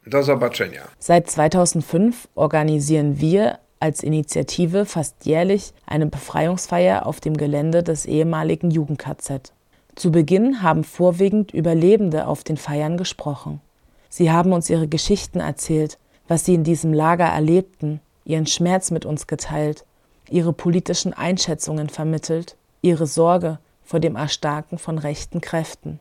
Do 0.04 0.20
zobaczenia. 0.22 0.82
Seit 0.98 1.30
2005 1.30 2.28
organisieren 2.34 3.20
wir 3.20 3.60
als 3.78 4.02
Initiative 4.02 4.84
fast 4.84 5.24
jährlich 5.24 5.72
eine 5.86 6.06
Befreiungsfeier 6.06 7.06
auf 7.06 7.20
dem 7.20 7.36
Gelände 7.36 7.82
des 7.82 8.06
ehemaligen 8.06 8.70
Jugend-KZ. 8.70 9.52
Zu 9.94 10.10
Beginn 10.10 10.62
haben 10.62 10.84
vorwiegend 10.84 11.52
Überlebende 11.52 12.26
auf 12.26 12.44
den 12.44 12.56
Feiern 12.56 12.96
gesprochen. 12.96 13.60
Sie 14.08 14.30
haben 14.30 14.52
uns 14.52 14.70
ihre 14.70 14.88
Geschichten 14.88 15.40
erzählt, 15.40 15.98
was 16.28 16.44
sie 16.44 16.54
in 16.54 16.64
diesem 16.64 16.92
Lager 16.92 17.26
erlebten, 17.26 18.00
ihren 18.24 18.46
Schmerz 18.46 18.90
mit 18.90 19.04
uns 19.04 19.26
geteilt, 19.26 19.84
ihre 20.30 20.52
politischen 20.52 21.12
Einschätzungen 21.12 21.88
vermittelt, 21.88 22.56
ihre 22.80 23.06
Sorge 23.06 23.58
vor 23.84 24.00
dem 24.00 24.16
Erstarken 24.16 24.78
von 24.78 24.98
rechten 24.98 25.40
Kräften. 25.40 25.98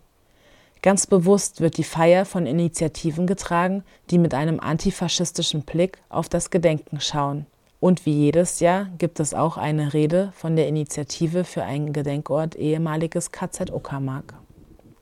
Ganz 0.82 1.06
bewusst 1.06 1.62
wird 1.62 1.78
die 1.78 1.84
Feier 1.84 2.26
von 2.26 2.48
Initiativen 2.48 3.28
getragen, 3.28 3.84
die 4.10 4.18
mit 4.18 4.34
einem 4.34 4.60
antifaschistischen 4.60 5.64
Blick 5.64 6.00
auf 6.10 6.30
das 6.30 6.50
Gedenken 6.50 7.02
schauen. 7.02 7.46
Und 7.82 8.06
wie 8.06 8.14
jedes 8.14 8.60
Jahr 8.60 8.92
gibt 9.00 9.20
es 9.20 9.34
auch 9.34 9.58
eine 9.58 9.94
Rede 9.94 10.32
von 10.36 10.56
der 10.56 10.68
Initiative 10.68 11.44
für 11.44 11.64
einen 11.64 11.94
Gedenkort 11.94 12.56
ehemaliges 12.56 13.32
KZ 13.32 13.72
Uckermark. 13.72 14.36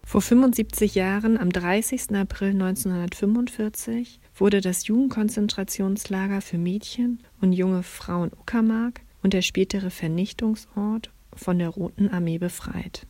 Vor 0.06 0.22
75 0.22 0.96
Jahren, 0.96 1.38
am 1.38 1.52
30. 1.52 2.16
April 2.16 2.52
1945, 2.52 4.22
wurde 4.34 4.62
das 4.62 4.88
Jugendkonzentrationslager 4.88 6.40
für 6.40 6.58
Mädchen 6.58 7.20
und 7.42 7.52
junge 7.52 7.84
Frauen 7.84 8.32
Uckermark 8.32 9.02
und 9.24 9.34
der 9.34 9.42
spätere 9.42 9.90
Vernichtungsort 9.90 11.12
von 11.36 11.60
der 11.60 11.70
Roten 11.70 12.08
Armee 12.08 12.38
befreit. 12.38 13.06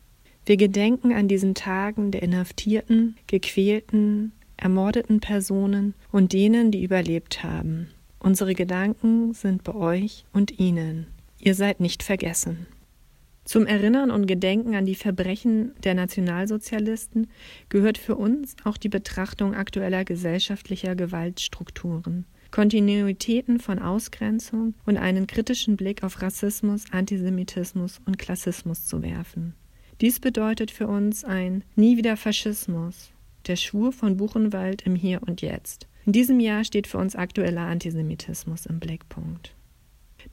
Wir 0.47 0.57
gedenken 0.57 1.13
an 1.13 1.27
diesen 1.27 1.53
Tagen 1.53 2.09
der 2.09 2.23
inhaftierten, 2.23 3.17
gequälten, 3.27 4.31
ermordeten 4.57 5.19
Personen 5.19 5.93
und 6.11 6.33
denen, 6.33 6.71
die 6.71 6.83
überlebt 6.83 7.43
haben. 7.43 7.91
Unsere 8.19 8.53
Gedanken 8.53 9.33
sind 9.33 9.63
bei 9.63 9.73
euch 9.73 10.25
und 10.33 10.59
Ihnen. 10.59 11.07
Ihr 11.39 11.55
seid 11.55 11.79
nicht 11.79 12.03
vergessen. 12.03 12.67
Zum 13.45 13.65
Erinnern 13.65 14.11
und 14.11 14.27
Gedenken 14.27 14.75
an 14.75 14.85
die 14.85 14.93
Verbrechen 14.93 15.71
der 15.83 15.95
Nationalsozialisten 15.95 17.27
gehört 17.69 17.97
für 17.97 18.15
uns 18.15 18.55
auch 18.63 18.77
die 18.77 18.89
Betrachtung 18.89 19.55
aktueller 19.55 20.05
gesellschaftlicher 20.05 20.95
Gewaltstrukturen, 20.95 22.25
Kontinuitäten 22.51 23.59
von 23.59 23.79
Ausgrenzung 23.79 24.75
und 24.85 24.97
einen 24.97 25.25
kritischen 25.25 25.77
Blick 25.77 26.03
auf 26.03 26.21
Rassismus, 26.21 26.83
Antisemitismus 26.91 28.01
und 28.05 28.19
Klassismus 28.19 28.85
zu 28.85 29.01
werfen. 29.01 29.55
Dies 29.99 30.19
bedeutet 30.19 30.69
für 30.69 30.87
uns 30.87 31.23
ein 31.23 31.63
Nie 31.75 31.97
wieder 31.97 32.17
Faschismus, 32.17 33.11
der 33.47 33.55
Schwur 33.55 33.91
von 33.91 34.17
Buchenwald 34.17 34.83
im 34.83 34.95
Hier 34.95 35.23
und 35.23 35.41
Jetzt. 35.41 35.88
In 36.05 36.11
diesem 36.11 36.39
Jahr 36.39 36.63
steht 36.63 36.87
für 36.87 36.97
uns 36.97 37.15
aktueller 37.15 37.61
Antisemitismus 37.61 38.65
im 38.65 38.79
Blickpunkt. 38.79 39.53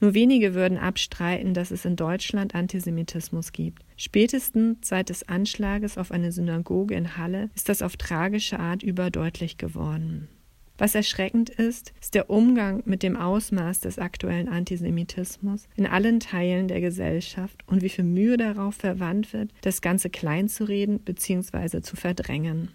Nur 0.00 0.14
wenige 0.14 0.54
würden 0.54 0.78
abstreiten, 0.78 1.54
dass 1.54 1.70
es 1.70 1.84
in 1.84 1.96
Deutschland 1.96 2.54
Antisemitismus 2.54 3.52
gibt. 3.52 3.84
Spätestens 3.96 4.88
seit 4.88 5.08
des 5.08 5.28
Anschlages 5.28 5.96
auf 5.96 6.10
eine 6.10 6.32
Synagoge 6.32 6.94
in 6.94 7.16
Halle 7.16 7.50
ist 7.54 7.68
das 7.68 7.82
auf 7.82 7.96
tragische 7.96 8.58
Art 8.58 8.82
überdeutlich 8.82 9.58
geworden. 9.58 10.28
Was 10.78 10.94
erschreckend 10.94 11.48
ist, 11.48 11.94
ist 12.02 12.14
der 12.14 12.28
Umgang 12.28 12.82
mit 12.84 13.02
dem 13.02 13.16
Ausmaß 13.16 13.80
des 13.80 13.98
aktuellen 13.98 14.48
Antisemitismus 14.48 15.68
in 15.74 15.86
allen 15.86 16.20
Teilen 16.20 16.68
der 16.68 16.82
Gesellschaft 16.82 17.64
und 17.66 17.80
wie 17.80 17.88
viel 17.88 18.04
Mühe 18.04 18.36
darauf 18.36 18.74
verwandt 18.74 19.32
wird, 19.32 19.50
das 19.62 19.80
Ganze 19.80 20.10
kleinzureden 20.10 20.98
bzw. 20.98 21.80
zu 21.80 21.96
verdrängen. 21.96 22.68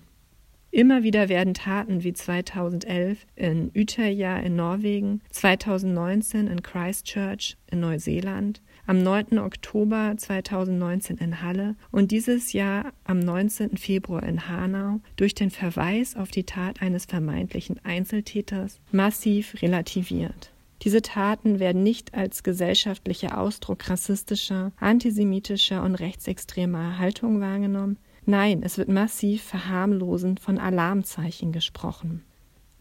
Immer 0.74 1.04
wieder 1.04 1.28
werden 1.28 1.54
Taten 1.54 2.02
wie 2.06 2.14
2011 2.14 3.28
in 3.36 3.72
Utøya 3.76 4.38
in 4.40 4.56
Norwegen, 4.56 5.22
2019 5.30 6.48
in 6.48 6.64
Christchurch 6.64 7.58
in 7.70 7.82
Neuseeland, 7.82 8.62
am 8.88 9.04
9. 9.04 9.38
Oktober 9.40 10.14
2019 10.16 11.18
in 11.18 11.42
Halle 11.42 11.76
und 11.92 12.12
dieses 12.12 12.54
Jahr 12.54 12.94
am 13.04 13.20
19. 13.20 13.76
Februar 13.76 14.24
in 14.24 14.48
Hanau 14.48 15.02
durch 15.18 15.36
den 15.36 15.50
Verweis 15.50 16.16
auf 16.16 16.32
die 16.32 16.46
Tat 16.46 16.82
eines 16.82 17.04
vermeintlichen 17.04 17.84
Einzeltäters 17.84 18.80
massiv 18.94 19.62
relativiert. 19.62 20.54
Diese 20.84 21.02
Taten 21.02 21.60
werden 21.60 21.84
nicht 21.84 22.14
als 22.14 22.44
gesellschaftlicher 22.44 23.38
Ausdruck 23.38 23.90
rassistischer, 23.90 24.72
antisemitischer 24.80 25.84
und 25.84 25.96
rechtsextremer 25.96 26.98
Haltung 26.98 27.42
wahrgenommen, 27.42 27.98
Nein, 28.26 28.62
es 28.64 28.78
wird 28.78 28.88
massiv 28.88 29.44
verharmlosend 29.44 30.40
von 30.40 30.60
Alarmzeichen 30.60 31.52
gesprochen. 31.52 32.24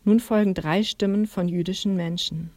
Nun 0.05 0.21
folgen 0.21 0.55
drei 0.55 0.83
Stimmen 0.83 1.27
von 1.27 1.49
jüdischen 1.49 1.97
Menschen. 1.97 2.51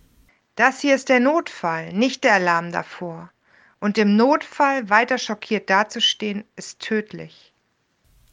Das 0.56 0.82
hier 0.82 0.96
ist 0.96 1.10
der 1.10 1.20
Notfall, 1.20 1.94
nicht 1.94 2.24
der 2.24 2.34
Alarm 2.34 2.72
davor. 2.72 3.32
Und 3.80 3.98
im 3.98 4.16
Notfall 4.16 4.90
weiter 4.90 5.18
schockiert 5.18 5.70
dazustehen, 5.70 6.44
ist 6.56 6.80
tödlich. 6.80 7.54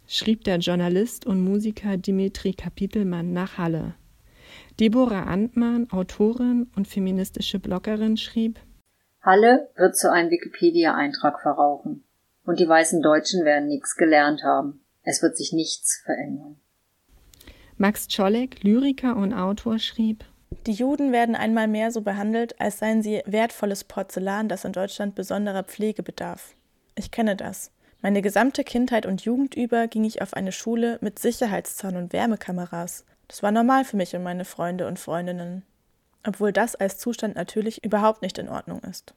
Schrieb 0.07 0.45
der 0.45 0.59
Journalist 0.59 1.27
und 1.27 1.43
Musiker 1.43 1.97
Dimitri 1.97 2.53
Kapitelmann 2.53 3.33
nach 3.33 3.59
Halle. 3.59 3.95
Deborah 4.81 5.25
Antmann, 5.25 5.91
Autorin 5.91 6.69
und 6.75 6.89
feministische 6.89 7.61
Bloggerin, 7.61 8.17
schrieb: 8.17 8.59
Halle 9.23 9.71
wird 9.77 9.97
zu 9.97 10.11
einem 10.11 10.31
Wikipedia-Eintrag 10.31 11.41
verrauchen 11.41 12.05
und 12.45 12.61
die 12.61 12.69
weißen 12.69 13.03
Deutschen 13.03 13.45
werden 13.45 13.69
nichts 13.69 13.97
gelernt 13.97 14.43
haben. 14.43 14.85
Es 15.03 15.23
wird 15.23 15.37
sich 15.37 15.53
nichts 15.53 16.01
verändern. 16.05 16.61
Max 17.77 18.09
Czolek, 18.09 18.63
Lyriker 18.63 19.17
und 19.17 19.33
Autor, 19.33 19.79
schrieb, 19.79 20.25
die 20.67 20.73
Juden 20.73 21.13
werden 21.13 21.37
einmal 21.37 21.69
mehr 21.69 21.91
so 21.91 22.03
behandelt, 22.03 22.61
als 22.61 22.79
seien 22.79 23.03
sie 23.03 23.23
wertvolles 23.25 23.85
Porzellan, 23.85 24.49
das 24.49 24.65
in 24.65 24.73
Deutschland 24.73 25.15
besonderer 25.15 25.63
Pflege 25.63 26.03
bedarf. 26.03 26.55
Ich 26.97 27.11
kenne 27.11 27.37
das. 27.37 27.71
Meine 28.03 28.21
gesamte 28.21 28.65
Kindheit 28.65 29.07
und 29.07 29.23
Jugend 29.23 29.55
über 29.55 29.87
ging 29.87 30.05
ich 30.05 30.23
auf 30.23 30.35
eine 30.35 30.53
Schule 30.53 30.99
mit 31.01 31.19
Sicherheitszaun 31.19 31.97
und 31.97 32.13
Wärmekameras. 32.13 33.05
Das 33.29 33.43
war 33.43 33.53
normal 33.53 33.85
für 33.85 33.97
mich 33.97 34.15
und 34.17 34.23
meine 34.23 34.45
Freunde 34.45 34.87
und 34.87 34.99
Freundinnen. 34.99 35.63
Obwohl 36.27 36.53
das 36.53 36.75
als 36.75 36.99
Zustand 36.99 37.37
natürlich 37.37 37.85
überhaupt 37.85 38.23
nicht 38.23 38.37
in 38.39 38.49
Ordnung 38.49 38.81
ist. 38.81 39.15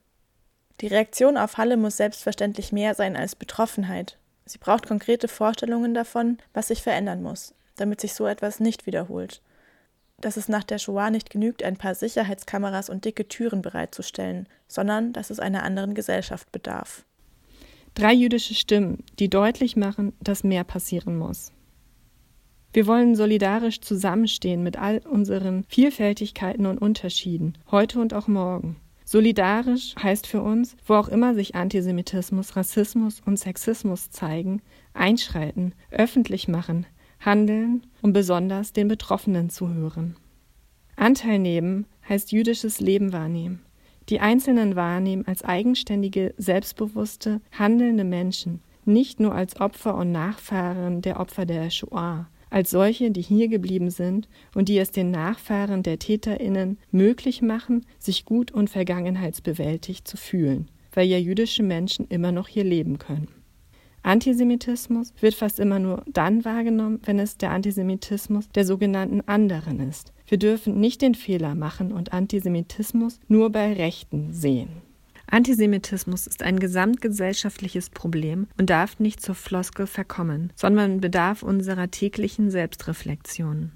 Die 0.81 0.87
Reaktion 0.87 1.37
auf 1.37 1.57
Halle 1.57 1.77
muss 1.77 1.97
selbstverständlich 1.97 2.71
mehr 2.71 2.95
sein 2.95 3.15
als 3.15 3.35
Betroffenheit. 3.35 4.17
Sie 4.45 4.57
braucht 4.57 4.87
konkrete 4.87 5.27
Vorstellungen 5.27 5.93
davon, 5.93 6.37
was 6.53 6.67
sich 6.67 6.81
verändern 6.81 7.21
muss, 7.21 7.53
damit 7.77 8.01
sich 8.01 8.13
so 8.13 8.25
etwas 8.27 8.59
nicht 8.59 8.85
wiederholt. 8.85 9.41
Dass 10.19 10.37
es 10.37 10.49
nach 10.49 10.63
der 10.63 10.79
Shoah 10.79 11.09
nicht 11.09 11.29
genügt, 11.29 11.63
ein 11.63 11.77
paar 11.77 11.95
Sicherheitskameras 11.95 12.89
und 12.89 13.05
dicke 13.05 13.27
Türen 13.27 13.61
bereitzustellen, 13.61 14.47
sondern 14.67 15.13
dass 15.13 15.29
es 15.29 15.39
einer 15.39 15.63
anderen 15.63 15.93
Gesellschaft 15.93 16.51
bedarf. 16.51 17.05
Drei 17.93 18.13
jüdische 18.13 18.55
Stimmen, 18.55 19.03
die 19.19 19.29
deutlich 19.29 19.75
machen, 19.75 20.13
dass 20.19 20.43
mehr 20.43 20.63
passieren 20.63 21.17
muss. 21.17 21.51
Wir 22.73 22.87
wollen 22.87 23.15
solidarisch 23.15 23.81
zusammenstehen 23.81 24.63
mit 24.63 24.79
all 24.79 24.97
unseren 24.99 25.63
Vielfältigkeiten 25.65 26.65
und 26.65 26.79
Unterschieden, 26.79 27.55
heute 27.69 27.99
und 27.99 28.15
auch 28.15 28.27
morgen. 28.27 28.77
Solidarisch 29.05 29.95
heißt 30.01 30.27
für 30.27 30.41
uns, 30.41 30.75
wo 30.85 30.95
auch 30.95 31.09
immer 31.09 31.35
sich 31.35 31.55
Antisemitismus, 31.55 32.55
Rassismus 32.55 33.21
und 33.25 33.37
Sexismus 33.37 34.09
zeigen, 34.09 34.61
einschreiten, 34.93 35.73
öffentlich 35.91 36.47
machen, 36.47 36.85
handeln 37.19 37.85
und 38.01 38.13
besonders 38.13 38.73
den 38.73 38.87
Betroffenen 38.87 39.49
zuhören. 39.49 40.15
Anteil 40.95 41.39
nehmen 41.39 41.85
heißt 42.07 42.31
jüdisches 42.31 42.79
Leben 42.79 43.13
wahrnehmen. 43.13 43.61
Die 44.09 44.19
Einzelnen 44.19 44.75
wahrnehmen 44.75 45.25
als 45.27 45.43
eigenständige, 45.43 46.33
selbstbewusste, 46.37 47.41
handelnde 47.51 48.03
Menschen, 48.03 48.61
nicht 48.85 49.19
nur 49.19 49.33
als 49.33 49.59
Opfer 49.59 49.95
und 49.95 50.11
Nachfahren 50.11 51.01
der 51.01 51.19
Opfer 51.19 51.45
der 51.45 51.69
Shoah, 51.69 52.27
als 52.53 52.69
solche, 52.69 53.09
die 53.09 53.21
hier 53.21 53.47
geblieben 53.47 53.89
sind 53.89 54.29
und 54.53 54.69
die 54.69 54.77
es 54.77 54.91
den 54.91 55.09
Nachfahren 55.09 55.81
der 55.81 55.97
Täterinnen 55.97 56.77
möglich 56.91 57.41
machen, 57.41 57.83
sich 57.97 58.25
gut 58.25 58.51
und 58.51 58.69
vergangenheitsbewältigt 58.69 60.07
zu 60.07 60.17
fühlen, 60.17 60.69
weil 60.93 61.07
ja 61.07 61.17
jüdische 61.17 61.63
Menschen 61.63 62.05
immer 62.09 62.31
noch 62.31 62.47
hier 62.47 62.63
leben 62.63 62.99
können. 62.99 63.27
Antisemitismus 64.03 65.13
wird 65.19 65.33
fast 65.33 65.59
immer 65.59 65.79
nur 65.79 66.03
dann 66.05 66.45
wahrgenommen, 66.45 66.99
wenn 67.05 67.17
es 67.17 67.37
der 67.37 67.49
Antisemitismus 67.49 68.49
der 68.49 68.65
sogenannten 68.65 69.21
anderen 69.21 69.79
ist. 69.79 70.13
Wir 70.27 70.37
dürfen 70.37 70.79
nicht 70.79 71.01
den 71.01 71.15
Fehler 71.15 71.55
machen 71.55 71.91
und 71.91 72.13
Antisemitismus 72.13 73.19
nur 73.27 73.49
bei 73.49 73.73
Rechten 73.73 74.31
sehen. 74.31 74.82
Antisemitismus 75.33 76.27
ist 76.27 76.43
ein 76.43 76.59
gesamtgesellschaftliches 76.59 77.89
Problem 77.89 78.45
und 78.59 78.69
darf 78.69 78.99
nicht 78.99 79.19
zur 79.19 79.33
Floskel 79.33 79.87
verkommen, 79.87 80.53
sondern 80.55 81.01
bedarf 81.01 81.41
unserer 81.41 81.89
täglichen 81.89 82.51
Selbstreflexion. 82.51 83.71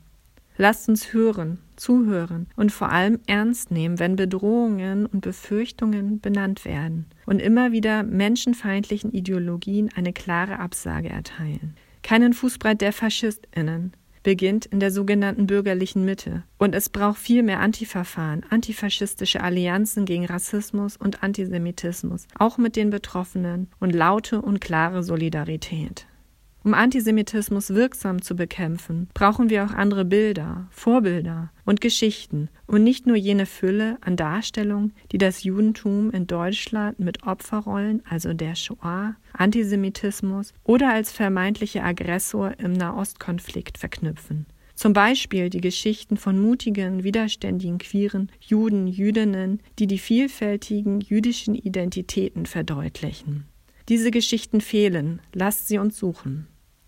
Lasst 0.57 0.87
uns 0.87 1.13
hören, 1.13 1.57
zuhören 1.75 2.45
und 2.55 2.71
vor 2.71 2.91
allem 2.91 3.21
ernst 3.25 3.71
nehmen, 3.71 3.97
wenn 3.97 4.15
Bedrohungen 4.15 5.07
und 5.07 5.21
Befürchtungen 5.21 6.19
benannt 6.19 6.63
werden 6.63 7.07
und 7.25 7.41
immer 7.41 7.71
wieder 7.71 8.03
menschenfeindlichen 8.03 9.11
Ideologien 9.11 9.89
eine 9.95 10.13
klare 10.13 10.59
Absage 10.59 11.09
erteilen. 11.09 11.73
Keinen 12.03 12.33
Fußbreit 12.33 12.81
der 12.81 12.93
Faschistinnen, 12.93 13.93
beginnt 14.27 14.65
in 14.65 14.81
der 14.81 14.91
sogenannten 14.91 15.47
bürgerlichen 15.47 16.03
Mitte. 16.03 16.43
Und 16.57 16.75
es 16.75 16.89
braucht 16.89 17.17
viel 17.17 17.43
mehr 17.43 17.61
Antiverfahren, 17.61 18.43
antifaschistische 18.49 19.39
Allianzen 19.39 20.03
gegen 20.03 20.25
Rassismus 20.25 20.97
und 20.97 21.23
Antisemitismus, 21.23 22.27
auch 22.37 22.57
mit 22.57 22.75
den 22.75 22.89
Betroffenen 22.89 23.69
und 23.79 23.95
laute 23.95 24.41
und 24.41 24.59
klare 24.59 25.01
Solidarität. 25.01 26.06
Um 26.67 26.73
Antisemitismus 26.73 27.75
wirksam 27.75 28.21
zu 28.21 28.35
bekämpfen, 28.35 29.07
brauchen 29.13 29.49
wir 29.49 29.63
auch 29.63 29.71
andere 29.71 30.03
Bilder, 30.03 30.67
Vorbilder 30.69 31.49
und 31.63 31.79
Geschichten 31.79 32.49
und 32.65 32.83
nicht 32.83 33.07
nur 33.07 33.15
jene 33.15 33.45
Fülle 33.45 33.97
an 34.01 34.17
Darstellungen, 34.17 34.91
die 35.13 35.17
das 35.17 35.45
Judentum 35.45 36.11
in 36.11 36.27
Deutschland 36.27 36.99
mit 36.99 37.23
Opferrollen, 37.25 38.03
also 38.09 38.33
der 38.33 38.55
Shoah, 38.55 39.15
Antisemitismus 39.31 40.53
oder 40.65 40.91
als 40.91 41.13
vermeintlicher 41.13 41.85
Aggressor 41.85 42.59
im 42.59 42.73
Nahostkonflikt 42.73 43.77
verknüpfen. 43.77 44.45
Zum 44.75 44.91
Beispiel 44.91 45.49
die 45.49 45.61
Geschichten 45.61 46.17
von 46.17 46.37
mutigen, 46.37 47.05
widerständigen 47.05 47.77
Queeren, 47.77 48.29
Juden, 48.41 48.87
Jüdinnen, 48.87 49.61
die 49.79 49.87
die 49.87 49.99
vielfältigen 49.99 50.99
jüdischen 50.99 51.55
Identitäten 51.55 52.45
verdeutlichen. 52.45 53.45
Diese 53.87 54.11
Geschichten 54.11 54.59
fehlen, 54.59 55.21
lasst 55.31 55.69
sie 55.69 55.77
uns 55.77 55.97
suchen. 55.97 56.47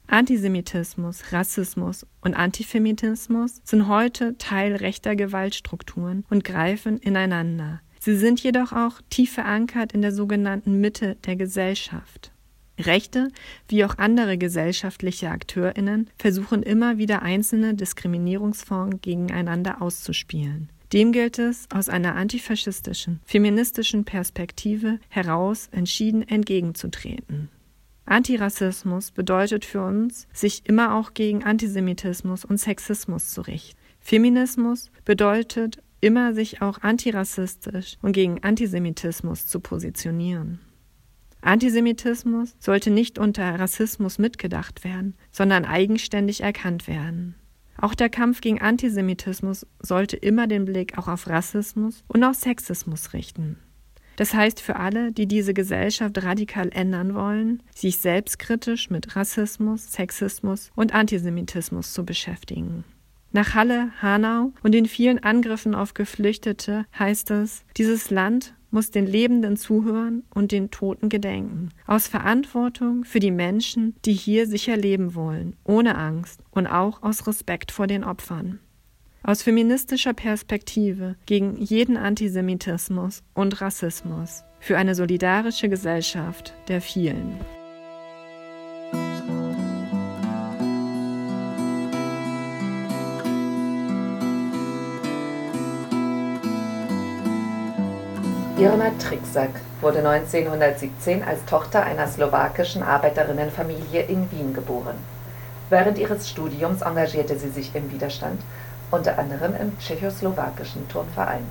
Antisemitismus, 0.10 1.32
Rassismus 1.32 2.06
und 2.22 2.34
Antifeminismus 2.34 3.62
sind 3.64 3.88
heute 3.88 4.38
Teil 4.40 4.76
rechter 4.76 5.16
Gewaltstrukturen 5.16 6.26
und 6.32 6.44
greifen 6.44 6.98
ineinander. 6.98 7.82
Sie 8.00 8.16
sind 8.16 8.42
jedoch 8.42 8.72
auch 8.72 9.02
tief 9.12 9.34
verankert 9.34 9.94
in 9.94 10.02
der 10.02 10.12
sogenannten 10.12 10.82
Mitte 10.82 11.16
der 11.26 11.36
Gesellschaft. 11.36 12.32
Rechte 12.80 13.28
wie 13.68 13.86
auch 13.86 13.98
andere 14.00 14.38
gesellschaftliche 14.40 15.30
Akteurinnen 15.30 16.10
versuchen 16.18 16.64
immer 16.64 16.98
wieder 16.98 17.22
einzelne 17.22 17.76
Diskriminierungsformen 17.76 19.02
gegeneinander 19.02 19.82
auszuspielen. 19.82 20.70
Dem 20.92 21.12
gilt 21.12 21.38
es, 21.38 21.68
aus 21.72 21.88
einer 21.88 22.16
antifaschistischen, 22.16 23.20
feministischen 23.26 24.06
Perspektive 24.06 25.00
heraus 25.10 25.70
entschieden 25.72 26.28
entgegenzutreten. 26.28 27.50
Antirassismus 28.10 29.12
bedeutet 29.12 29.66
für 29.66 29.84
uns, 29.84 30.28
sich 30.34 30.66
immer 30.66 30.96
auch 30.96 31.14
gegen 31.14 31.44
Antisemitismus 31.44 32.44
und 32.44 32.58
Sexismus 32.58 33.30
zu 33.30 33.42
richten. 33.42 33.78
Feminismus 34.00 34.92
bedeutet 35.06 35.84
immer 36.02 36.34
sich 36.34 36.62
auch 36.62 36.82
antirassistisch 36.82 37.98
und 38.02 38.14
gegen 38.14 38.44
Antisemitismus 38.44 39.48
zu 39.48 39.60
positionieren. 39.60 40.60
Antisemitismus 41.42 42.56
sollte 42.60 42.90
nicht 42.90 43.18
unter 43.18 43.60
Rassismus 43.60 44.18
mitgedacht 44.18 44.84
werden, 44.84 45.16
sondern 45.32 45.66
eigenständig 45.66 46.42
erkannt 46.42 46.88
werden. 46.88 47.36
Auch 47.78 47.96
der 47.96 48.10
Kampf 48.10 48.42
gegen 48.42 48.60
Antisemitismus 48.60 49.66
sollte 49.80 50.18
immer 50.18 50.48
den 50.48 50.66
Blick 50.66 50.98
auch 50.98 51.08
auf 51.08 51.28
Rassismus 51.28 52.04
und 52.08 52.24
auf 52.24 52.36
Sexismus 52.36 53.14
richten. 53.14 53.58
Das 54.20 54.34
heißt 54.34 54.60
für 54.60 54.76
alle, 54.76 55.14
die 55.14 55.28
diese 55.28 55.54
Gesellschaft 55.54 56.22
radikal 56.22 56.70
ändern 56.74 57.16
wollen, 57.16 57.64
sich 57.74 58.00
selbstkritisch 58.00 58.90
mit 58.90 59.16
Rassismus, 59.16 59.94
Sexismus 59.94 60.72
und 60.76 60.94
Antisemitismus 60.94 61.94
zu 61.94 62.04
beschäftigen. 62.04 62.84
Nach 63.32 63.56
Halle, 63.56 63.92
Hanau 64.02 64.52
und 64.62 64.74
den 64.74 64.88
vielen 64.88 65.20
Angriffen 65.20 65.74
auf 65.74 65.94
Geflüchtete 65.94 66.86
heißt 66.98 67.32
es, 67.32 67.64
dieses 67.78 68.10
Land 68.10 68.56
muss 68.72 68.92
den 68.92 69.08
Lebenden 69.08 69.56
zuhören 69.56 70.24
und 70.34 70.52
den 70.52 70.70
Toten 70.70 71.08
gedenken. 71.08 71.70
Aus 71.88 72.10
Verantwortung 72.10 73.06
für 73.06 73.22
die 73.22 73.32
Menschen, 73.32 73.96
die 74.04 74.12
hier 74.12 74.48
sicher 74.48 74.76
leben 74.76 75.16
wollen, 75.16 75.56
ohne 75.64 75.98
Angst 75.98 76.42
und 76.52 76.68
auch 76.68 77.04
aus 77.04 77.26
Respekt 77.26 77.72
vor 77.72 77.88
den 77.88 78.04
Opfern. 78.04 78.60
Aus 79.22 79.44
feministischer 79.44 80.14
Perspektive 80.14 81.16
gegen 81.26 81.58
jeden 81.58 81.98
Antisemitismus 81.98 83.22
und 83.34 83.60
Rassismus. 83.60 84.44
Für 84.62 84.78
eine 84.78 84.96
solidarische 84.96 85.68
Gesellschaft 85.68 86.54
der 86.70 86.80
vielen. 86.80 87.38
Irma 98.58 98.92
Tricksack 99.00 99.52
wurde 99.82 100.00
1917 100.00 101.24
als 101.24 101.44
Tochter 101.46 101.84
einer 101.84 102.08
slowakischen 102.08 102.84
Arbeiterinnenfamilie 102.84 104.02
in 104.04 104.32
Wien 104.32 104.54
geboren. 104.54 104.96
Während 105.70 106.00
ihres 106.00 106.30
Studiums 106.30 106.82
engagierte 106.82 107.38
sie 107.38 107.50
sich 107.50 107.76
im 107.76 107.92
Widerstand, 107.92 108.42
unter 108.92 109.18
anderem 109.18 109.56
im 109.56 109.78
tschechoslowakischen 109.80 110.88
Turnverein. 110.90 111.46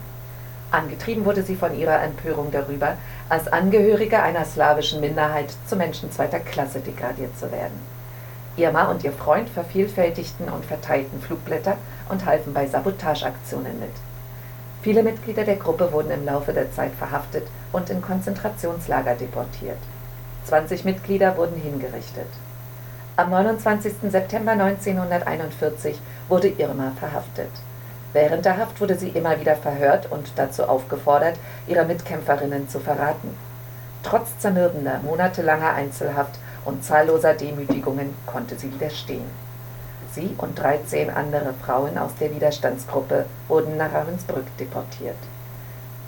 Angetrieben 0.71 1.25
wurde 1.25 1.43
sie 1.43 1.57
von 1.57 1.79
ihrer 1.79 2.03
Empörung 2.03 2.51
darüber, 2.51 2.95
als 3.29 3.49
Angehörige 3.49 4.23
einer 4.23 4.45
slawischen 4.45 5.01
Minderheit 5.01 5.55
zu 5.67 5.77
Menschen 5.77 6.13
zweiter 6.13 6.41
Klasse 6.41 6.81
degradiert 6.81 7.39
zu 7.39 7.51
werden. 7.51 7.81
Irma 8.57 8.91
und 8.91 9.05
ihr 9.05 9.13
Freund 9.13 9.49
vervielfältigten 9.49 10.49
und 10.49 10.65
verteilten 10.65 11.23
Flugblätter 11.23 11.77
und 12.09 12.27
halfen 12.27 12.53
bei 12.53 12.67
Sabotageaktionen 12.67 13.79
mit. 13.81 13.93
Viele 14.83 15.03
Mitglieder 15.03 15.45
der 15.45 15.57
Gruppe 15.57 15.93
wurden 15.93 16.11
im 16.11 16.25
Laufe 16.25 16.53
der 16.53 16.71
Zeit 16.73 16.93
verhaftet 16.93 17.47
und 17.73 17.89
in 17.89 18.03
Konzentrationslager 18.03 19.15
deportiert. 19.15 19.79
20 20.45 20.85
Mitglieder 20.85 21.37
wurden 21.37 21.61
hingerichtet. 21.61 22.29
Am 23.19 23.31
29. 23.31 23.95
September 24.13 24.53
1941 24.53 26.01
wurde 26.29 26.47
Irma 26.51 26.93
verhaftet. 27.01 27.51
Während 28.13 28.45
der 28.45 28.59
Haft 28.59 28.81
wurde 28.81 28.95
sie 28.95 29.09
immer 29.09 29.41
wieder 29.41 29.57
verhört 29.57 30.07
und 30.09 30.31
dazu 30.37 30.63
aufgefordert, 30.63 31.35
ihre 31.67 31.85
Mitkämpferinnen 31.85 32.69
zu 32.69 32.79
verraten. 32.79 33.37
Trotz 34.05 34.39
zermürbender, 34.39 35.01
monatelanger 35.03 35.75
Einzelhaft 35.75 36.39
und 36.65 36.85
zahlloser 36.85 37.35
Demütigungen 37.35 38.15
konnte 38.25 38.57
sie 38.57 38.73
widerstehen. 38.73 39.29
Sie 40.13 40.37
und 40.39 40.57
13 40.57 41.11
andere 41.11 41.55
Frauen 41.55 41.99
aus 41.99 42.15
der 42.21 42.33
Widerstandsgruppe 42.33 43.27
wurden 43.49 43.77
nach 43.77 43.93
Ravensbrück 43.93 44.57
deportiert. 44.59 45.19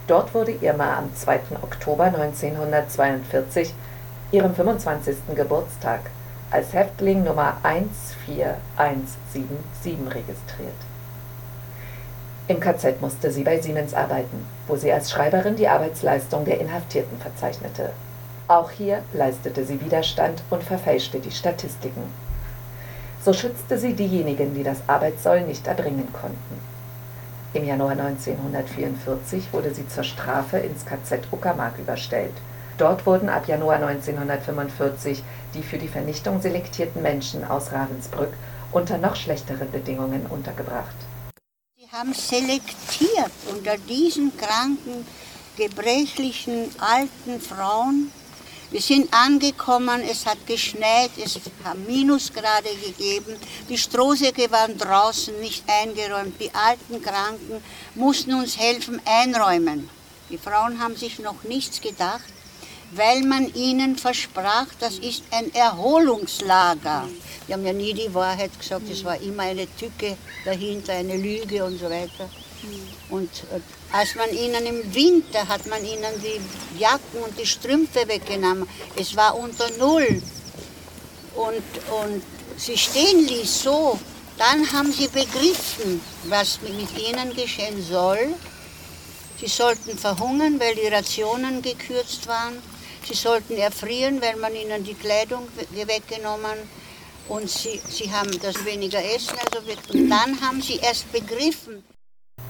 Dort 0.07 0.33
wurde 0.33 0.53
Irma 0.53 0.99
am 0.99 1.13
2. 1.13 1.41
Oktober 1.61 2.05
1942, 2.05 3.75
ihrem 4.31 4.55
25. 4.55 5.17
Geburtstag, 5.35 6.03
als 6.51 6.73
Häftling 6.73 7.23
Nummer 7.23 7.59
14177 7.63 9.99
registriert. 10.07 10.75
Im 12.49 12.59
KZ 12.59 13.01
musste 13.01 13.31
sie 13.31 13.45
bei 13.45 13.61
Siemens 13.61 13.95
arbeiten, 13.95 14.45
wo 14.67 14.75
sie 14.75 14.91
als 14.91 15.13
Schreiberin 15.13 15.55
die 15.55 15.69
Arbeitsleistung 15.69 16.45
der 16.45 16.61
Inhaftierten 16.61 17.19
verzeichnete. 17.19 17.93
Auch 18.49 18.73
hier 18.73 19.05
leistete 19.13 19.65
sie 19.65 19.81
Widerstand 19.81 20.43
und 20.51 20.65
verfälschte 20.65 21.21
die 21.21 21.31
Statistiken. 21.31 22.03
So 23.23 23.33
schützte 23.33 23.79
sie 23.79 23.95
diejenigen, 23.95 24.53
die 24.55 24.65
das 24.65 24.83
Arbeitssoll 24.89 25.43
nicht 25.43 25.69
erbringen 25.69 26.13
konnten. 26.13 26.61
Im 27.53 27.65
Januar 27.65 27.93
1944 27.93 29.53
wurde 29.53 29.73
sie 29.73 29.87
zur 29.87 30.03
Strafe 30.03 30.59
ins 30.59 30.85
KZ 30.85 31.29
Uckermark 31.31 31.79
überstellt. 31.79 32.35
Dort 32.81 33.05
wurden 33.05 33.29
ab 33.29 33.47
Januar 33.47 33.77
1945 33.77 35.23
die 35.53 35.63
für 35.63 35.77
die 35.77 35.89
Vernichtung 35.89 36.41
selektierten 36.41 37.03
Menschen 37.03 37.45
aus 37.45 37.73
Ravensbrück 37.73 38.33
unter 38.73 38.97
noch 38.97 39.17
schlechteren 39.17 39.71
Bedingungen 39.71 40.25
untergebracht. 40.27 40.97
Sie 41.77 41.87
haben 41.93 42.15
selektiert 42.15 43.33
unter 43.51 43.77
diesen 43.77 44.35
kranken, 44.35 45.07
gebrechlichen, 45.59 46.71
alten 46.79 47.39
Frauen 47.41 48.11
wir 48.71 48.81
sind 48.81 49.13
angekommen, 49.13 50.01
es 50.09 50.25
hat 50.27 50.47
geschneit, 50.47 51.11
es 51.23 51.41
hat 51.65 51.77
Minusgrade 51.89 52.69
gegeben, 52.87 53.35
die 53.69 53.77
Strohsäcke 53.77 54.49
waren 54.53 54.79
draußen 54.79 55.41
nicht 55.41 55.65
eingeräumt, 55.69 56.41
die 56.41 56.55
alten 56.55 57.03
Kranken 57.03 57.65
mussten 57.97 58.33
uns 58.33 58.57
helfen 58.57 59.03
einräumen. 59.05 59.91
Die 60.31 60.39
Frauen 60.39 60.79
haben 60.81 60.95
sich 60.95 61.19
noch 61.19 61.43
nichts 61.43 61.81
gedacht, 61.81 62.33
weil 62.93 63.23
man 63.23 63.53
ihnen 63.55 63.97
versprach, 63.97 64.67
das 64.79 64.99
ist 64.99 65.23
ein 65.31 65.53
Erholungslager. 65.55 67.09
Die 67.47 67.53
haben 67.53 67.65
ja 67.65 67.73
nie 67.73 67.95
die 67.95 68.13
Wahrheit 68.13 68.59
gesagt, 68.59 68.89
es 68.91 69.05
war 69.05 69.21
immer 69.21 69.45
eine 69.45 69.67
Tücke 69.77 70.17
dahinter, 70.45 70.95
eine 70.95 71.17
Lüge 71.17 71.65
und 71.65 71.79
so 71.79 71.87
weiter. 71.87 72.29
Und 73.09 73.31
äh, 73.53 73.61
als 73.93 74.15
man 74.15 74.31
ihnen 74.33 74.67
im 74.67 74.95
Winter 74.95 75.49
hat 75.49 75.67
man 75.67 75.85
ihnen 75.85 76.13
die 76.23 76.79
Jacken 76.79 77.23
und 77.25 77.39
die 77.39 77.47
Strümpfe 77.47 78.07
weggenommen. 78.07 78.69
Es 78.97 79.17
war 79.17 79.37
unter 79.37 79.69
Null. 79.79 80.23
Und, 81.35 81.63
und 82.03 82.23
sie 82.57 82.77
stehen 82.77 83.27
ließ 83.27 83.63
so. 83.63 83.99
Dann 84.39 84.73
haben 84.73 84.93
sie 84.93 85.09
begriffen, 85.09 86.01
was 86.25 86.61
mit 86.63 86.99
ihnen 86.99 87.35
geschehen 87.35 87.83
soll. 87.83 88.35
Sie 89.41 89.49
sollten 89.49 89.99
verhungern, 89.99 90.61
weil 90.61 90.75
die 90.75 90.87
Rationen 90.87 91.63
gekürzt 91.63 92.27
waren. 92.27 92.59
Sie 93.05 93.15
sollten 93.15 93.57
erfrieren, 93.57 94.21
weil 94.21 94.37
man 94.37 94.55
ihnen 94.55 94.85
die 94.85 94.95
Kleidung 94.95 95.49
weggenommen 95.73 96.59
und 97.29 97.49
sie, 97.49 97.81
sie 97.89 98.13
haben 98.13 98.31
das 98.43 98.65
weniger 98.65 98.99
essen. 98.99 99.37
Also 99.45 99.63
und 99.93 100.09
dann 100.11 100.41
haben 100.41 100.61
sie 100.61 100.77
erst 100.77 101.11
begriffen, 101.13 101.85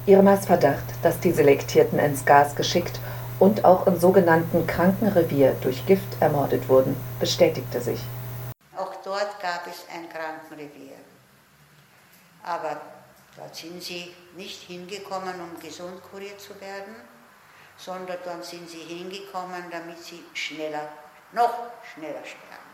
Irmas 0.07 0.47
Verdacht, 0.47 0.83
dass 1.03 1.21
die 1.21 1.31
Selektierten 1.31 1.99
ins 1.99 2.25
Gas 2.25 2.57
geschickt 2.57 2.99
und 3.39 3.65
auch 3.65 3.87
im 3.87 3.99
sogenannten 3.99 4.67
Krankenrevier 4.67 5.55
durch 5.61 5.85
Gift 5.87 6.21
ermordet 6.21 6.69
wurden, 6.69 6.97
bestätigte 7.21 7.81
sich. 7.81 8.01
Auch 8.77 8.95
dort 9.05 9.39
gab 9.41 9.67
es 9.67 9.85
ein 9.95 10.09
Krankenrevier. 10.09 10.97
Aber 12.43 12.81
dort 13.37 13.55
sind 13.55 13.83
sie 13.83 14.11
nicht 14.37 14.63
hingekommen, 14.63 15.35
um 15.35 15.61
gesund 15.61 16.03
kuriert 16.11 16.41
zu 16.41 16.59
werden, 16.61 16.95
sondern 17.85 18.43
sind 18.43 18.69
sie 18.69 18.83
hingekommen, 18.83 19.71
damit 19.71 20.03
sie 20.03 20.25
schneller, 20.35 20.89
noch 21.33 21.71
schneller 21.93 22.25
sterben. 22.25 22.71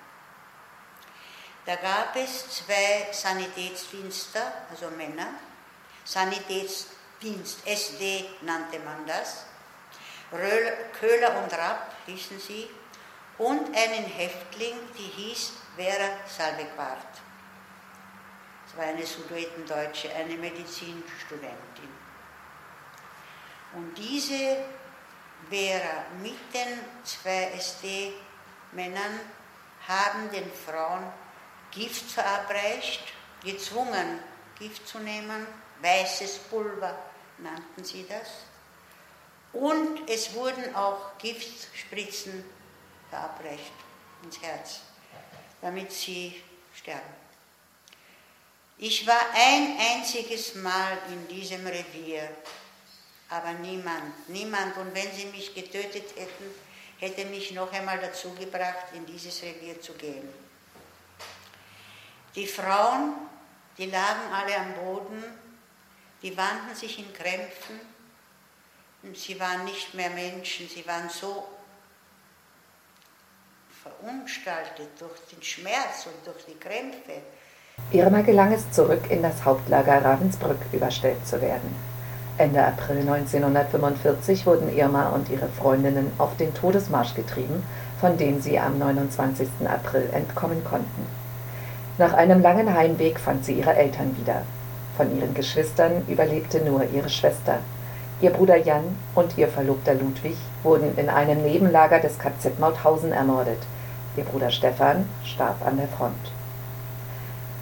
Da 1.64 1.76
gab 1.76 2.14
es 2.16 2.48
zwei 2.50 3.08
Sanitätsdienste, 3.12 4.40
also 4.70 4.88
Männer, 4.90 5.28
Sanitätsdienste, 6.04 6.96
Dienst, 7.22 7.66
SD 7.66 8.26
nannte 8.42 8.78
man 8.80 9.06
das. 9.06 9.46
Röhl, 10.32 10.72
Köhler 10.98 11.42
und 11.42 11.52
Rapp 11.52 11.92
hießen 12.06 12.38
sie 12.38 12.68
und 13.38 13.74
einen 13.74 14.04
Häftling, 14.04 14.74
die 14.98 15.22
hieß 15.22 15.52
Vera 15.76 16.10
Salvequart. 16.26 17.22
Das 18.66 18.76
war 18.76 18.84
eine 18.84 19.06
Sudetendeutsche, 19.06 20.14
eine 20.14 20.34
Medizinstudentin. 20.36 21.88
Und 23.74 23.96
diese 23.96 24.58
Vera 25.50 26.04
mit 26.22 26.54
den 26.54 26.78
zwei 27.04 27.52
SD-Männern 27.52 29.20
haben 29.86 30.30
den 30.30 30.50
Frauen 30.52 31.12
Gift 31.70 32.10
verabreicht, 32.10 33.02
gezwungen, 33.44 34.20
Gift 34.58 34.88
zu 34.88 34.98
nehmen 34.98 35.46
weißes 35.80 36.38
Pulver 36.50 36.96
nannten 37.38 37.84
sie 37.84 38.06
das. 38.08 38.28
Und 39.52 40.08
es 40.08 40.34
wurden 40.34 40.74
auch 40.74 41.16
Giftspritzen 41.18 42.44
verabreicht 43.10 43.72
ins 44.22 44.40
Herz, 44.42 44.80
damit 45.62 45.92
sie 45.92 46.42
sterben. 46.74 47.26
Ich 48.78 49.06
war 49.06 49.20
ein 49.34 49.78
einziges 49.78 50.54
Mal 50.56 50.98
in 51.08 51.28
diesem 51.28 51.66
Revier, 51.66 52.28
aber 53.28 53.52
niemand, 53.52 54.28
niemand. 54.28 54.76
Und 54.76 54.94
wenn 54.94 55.10
sie 55.12 55.26
mich 55.26 55.54
getötet 55.54 56.14
hätten, 56.16 56.44
hätte 56.98 57.24
mich 57.26 57.52
noch 57.52 57.72
einmal 57.72 57.98
dazu 57.98 58.32
gebracht, 58.34 58.86
in 58.94 59.04
dieses 59.06 59.42
Revier 59.42 59.80
zu 59.80 59.92
gehen. 59.94 60.28
Die 62.34 62.46
Frauen, 62.46 63.14
die 63.78 63.86
lagen 63.86 64.32
alle 64.32 64.56
am 64.56 64.74
Boden 64.74 65.24
die 66.22 66.36
wandten 66.36 66.74
sich 66.74 66.98
in 66.98 67.12
Krämpfen 67.12 67.78
sie 69.14 69.38
waren 69.38 69.64
nicht 69.64 69.94
mehr 69.94 70.10
Menschen, 70.10 70.68
sie 70.68 70.84
waren 70.86 71.08
so 71.08 71.46
verunstaltet 73.82 74.88
durch 74.98 75.20
den 75.30 75.40
Schmerz 75.42 76.06
und 76.06 76.26
durch 76.26 76.44
die 76.46 76.58
Krämpfe. 76.58 77.22
Irma 77.92 78.22
gelang 78.22 78.52
es 78.52 78.68
zurück 78.72 79.08
in 79.10 79.22
das 79.22 79.44
Hauptlager 79.44 80.04
Ravensbrück 80.04 80.58
überstellt 80.72 81.24
zu 81.24 81.40
werden. 81.40 81.72
Ende 82.38 82.62
April 82.62 82.98
1945 82.98 84.44
wurden 84.44 84.76
Irma 84.76 85.08
und 85.08 85.30
ihre 85.30 85.48
Freundinnen 85.48 86.12
auf 86.18 86.36
den 86.36 86.52
Todesmarsch 86.52 87.14
getrieben, 87.14 87.62
von 87.98 88.18
dem 88.18 88.42
sie 88.42 88.58
am 88.58 88.78
29. 88.78 89.48
April 89.66 90.10
entkommen 90.12 90.62
konnten. 90.62 91.06
Nach 91.96 92.12
einem 92.12 92.42
langen 92.42 92.74
Heimweg 92.74 93.18
fand 93.18 93.46
sie 93.46 93.54
ihre 93.54 93.74
Eltern 93.74 94.14
wieder. 94.18 94.42
Von 94.98 95.16
ihren 95.16 95.32
Geschwistern 95.32 96.02
überlebte 96.08 96.60
nur 96.62 96.84
ihre 96.84 97.08
Schwester. 97.08 97.60
Ihr 98.20 98.30
Bruder 98.30 98.56
Jan 98.56 98.84
und 99.14 99.38
ihr 99.38 99.48
Verlobter 99.48 99.94
Ludwig 99.94 100.36
wurden 100.62 100.96
in 100.98 101.08
einem 101.08 101.42
Nebenlager 101.42 102.00
des 102.00 102.18
KZ 102.18 102.58
Mauthausen 102.58 103.12
ermordet. 103.12 103.58
Ihr 104.18 104.24
Bruder 104.24 104.50
Stefan 104.50 105.08
starb 105.24 105.66
an 105.66 105.78
der 105.78 105.88
Front. 105.88 106.35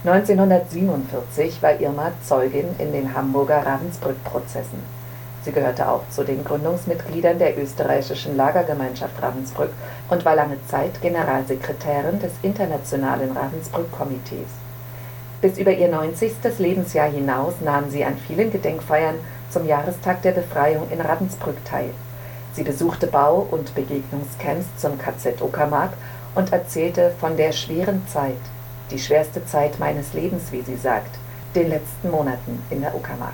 1947 0.07 1.63
war 1.63 1.81
Irma 1.81 2.13
Zeugin 2.23 2.67
in 2.79 2.93
den 2.93 3.15
Hamburger 3.15 3.65
Ravensbrück-Prozessen. 3.65 4.83
Sie 5.43 5.51
gehörte 5.51 5.89
auch 5.89 6.03
zu 6.11 6.25
den 6.25 6.45
Gründungsmitgliedern 6.45 7.39
der 7.39 7.59
österreichischen 7.59 8.37
Lagergemeinschaft 8.37 9.23
Ravensbrück 9.23 9.71
und 10.11 10.27
war 10.27 10.37
lange 10.37 10.59
Zeit 10.67 11.01
Generalsekretärin 11.01 12.21
des 12.21 12.33
Internationalen 12.43 13.33
Ravensbrück-Komitees. 13.35 14.51
Bis 15.41 15.57
über 15.57 15.73
ihr 15.73 15.89
90. 15.89 16.35
Lebensjahr 16.59 17.09
hinaus 17.09 17.55
nahm 17.63 17.89
sie 17.89 18.05
an 18.05 18.19
vielen 18.27 18.53
Gedenkfeiern 18.53 19.15
zum 19.49 19.67
Jahrestag 19.67 20.21
der 20.21 20.33
Befreiung 20.33 20.91
in 20.91 21.01
Ravensbrück 21.01 21.65
teil. 21.65 21.91
Sie 22.53 22.63
besuchte 22.63 23.07
Bau- 23.07 23.47
und 23.51 23.75
Begegnungscamps 23.75 24.67
zum 24.77 24.99
KZ 24.99 25.41
Uckermark 25.41 25.93
und 26.35 26.53
erzählte 26.53 27.13
von 27.21 27.39
der 27.39 27.53
schweren 27.53 28.07
Zeit, 28.07 28.37
die 28.91 28.99
schwerste 28.99 29.45
Zeit 29.47 29.79
meines 29.79 30.13
Lebens, 30.13 30.53
wie 30.53 30.63
sie 30.63 30.77
sagt, 30.77 31.19
den 31.55 31.69
letzten 31.69 32.11
Monaten 32.11 32.63
in 32.71 32.81
der 32.81 32.95
Uckermark. 32.95 33.33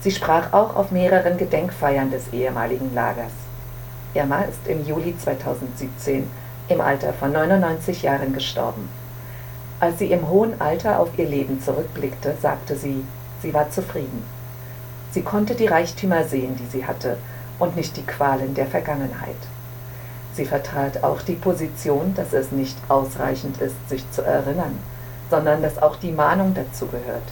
Sie 0.00 0.10
sprach 0.10 0.52
auch 0.52 0.74
auf 0.74 0.90
mehreren 0.90 1.36
Gedenkfeiern 1.36 2.10
des 2.10 2.32
ehemaligen 2.32 2.94
Lagers. 2.94 3.32
Irma 4.14 4.42
ist 4.42 4.66
im 4.66 4.84
Juli 4.86 5.16
2017 5.16 6.28
im 6.68 6.80
Alter 6.80 7.12
von 7.12 7.32
99 7.32 8.02
Jahren 8.02 8.32
gestorben. 8.32 8.88
Als 9.80 9.98
sie 9.98 10.12
im 10.12 10.28
hohen 10.28 10.60
Alter 10.60 11.00
auf 11.00 11.10
ihr 11.18 11.26
Leben 11.26 11.60
zurückblickte, 11.60 12.36
sagte 12.40 12.76
sie, 12.76 13.04
sie 13.40 13.52
war 13.52 13.70
zufrieden. 13.70 14.24
Sie 15.10 15.22
konnte 15.22 15.54
die 15.54 15.66
Reichtümer 15.66 16.24
sehen, 16.24 16.56
die 16.56 16.66
sie 16.66 16.86
hatte, 16.86 17.16
und 17.58 17.76
nicht 17.76 17.96
die 17.96 18.06
Qualen 18.06 18.54
der 18.54 18.66
Vergangenheit. 18.66 19.36
Sie 20.34 20.46
vertrat 20.46 21.04
auch 21.04 21.20
die 21.22 21.34
Position, 21.34 22.14
dass 22.14 22.32
es 22.32 22.52
nicht 22.52 22.76
ausreichend 22.88 23.60
ist, 23.60 23.76
sich 23.88 24.10
zu 24.10 24.22
erinnern, 24.22 24.78
sondern 25.30 25.62
dass 25.62 25.80
auch 25.80 25.96
die 25.96 26.12
Mahnung 26.12 26.54
dazu 26.54 26.86
gehört, 26.86 27.22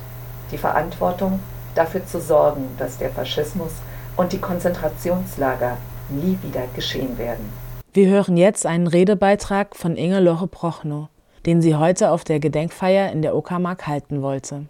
die 0.50 0.58
Verantwortung, 0.58 1.40
dafür 1.74 2.04
zu 2.04 2.20
sorgen, 2.20 2.64
dass 2.78 2.98
der 2.98 3.10
Faschismus 3.10 3.72
und 4.16 4.32
die 4.32 4.38
Konzentrationslager 4.38 5.76
nie 6.08 6.38
wieder 6.42 6.64
geschehen 6.74 7.16
werden. 7.16 7.52
Wir 7.92 8.08
hören 8.08 8.36
jetzt 8.36 8.66
einen 8.66 8.86
Redebeitrag 8.86 9.76
von 9.76 9.96
Inge 9.96 10.20
Loche-Prochnow, 10.20 11.08
den 11.46 11.62
sie 11.62 11.76
heute 11.76 12.10
auf 12.10 12.24
der 12.24 12.40
Gedenkfeier 12.40 13.10
in 13.12 13.22
der 13.22 13.34
Uckermark 13.34 13.86
halten 13.86 14.22
wollte. 14.22 14.66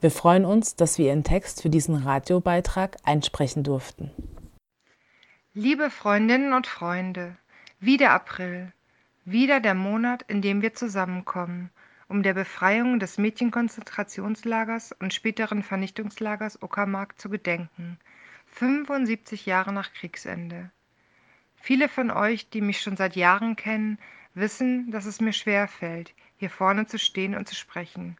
Wir 0.00 0.10
freuen 0.10 0.44
uns, 0.44 0.76
dass 0.76 0.98
wir 0.98 1.06
ihren 1.06 1.24
Text 1.24 1.62
für 1.62 1.70
diesen 1.70 1.94
Radiobeitrag 1.94 2.96
einsprechen 3.04 3.62
durften. 3.62 4.10
Liebe 5.52 5.90
Freundinnen 5.90 6.52
und 6.52 6.66
Freunde, 6.66 7.36
wieder 7.82 8.10
April, 8.10 8.74
wieder 9.24 9.58
der 9.58 9.74
Monat, 9.74 10.22
in 10.28 10.42
dem 10.42 10.60
wir 10.60 10.74
zusammenkommen, 10.74 11.70
um 12.08 12.22
der 12.22 12.34
Befreiung 12.34 13.00
des 13.00 13.16
Mädchenkonzentrationslagers 13.16 14.92
und 14.92 15.14
späteren 15.14 15.62
Vernichtungslagers 15.62 16.62
Uckermark 16.62 17.18
zu 17.18 17.30
gedenken, 17.30 17.98
75 18.48 19.46
Jahre 19.46 19.72
nach 19.72 19.94
Kriegsende. 19.94 20.70
Viele 21.56 21.88
von 21.88 22.10
euch, 22.10 22.50
die 22.50 22.60
mich 22.60 22.82
schon 22.82 22.98
seit 22.98 23.16
Jahren 23.16 23.56
kennen, 23.56 23.98
wissen, 24.34 24.90
dass 24.90 25.06
es 25.06 25.22
mir 25.22 25.32
schwer 25.32 25.66
fällt, 25.66 26.12
hier 26.36 26.50
vorne 26.50 26.84
zu 26.86 26.98
stehen 26.98 27.34
und 27.34 27.48
zu 27.48 27.54
sprechen. 27.54 28.18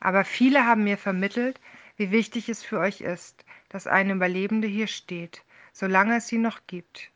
Aber 0.00 0.24
viele 0.24 0.66
haben 0.66 0.82
mir 0.82 0.98
vermittelt, 0.98 1.60
wie 1.96 2.10
wichtig 2.10 2.48
es 2.48 2.64
für 2.64 2.80
euch 2.80 3.02
ist, 3.02 3.44
dass 3.68 3.86
eine 3.86 4.14
Überlebende 4.14 4.66
hier 4.66 4.88
steht, 4.88 5.44
solange 5.72 6.16
es 6.16 6.26
sie 6.26 6.38
noch 6.38 6.66
gibt. 6.66 7.12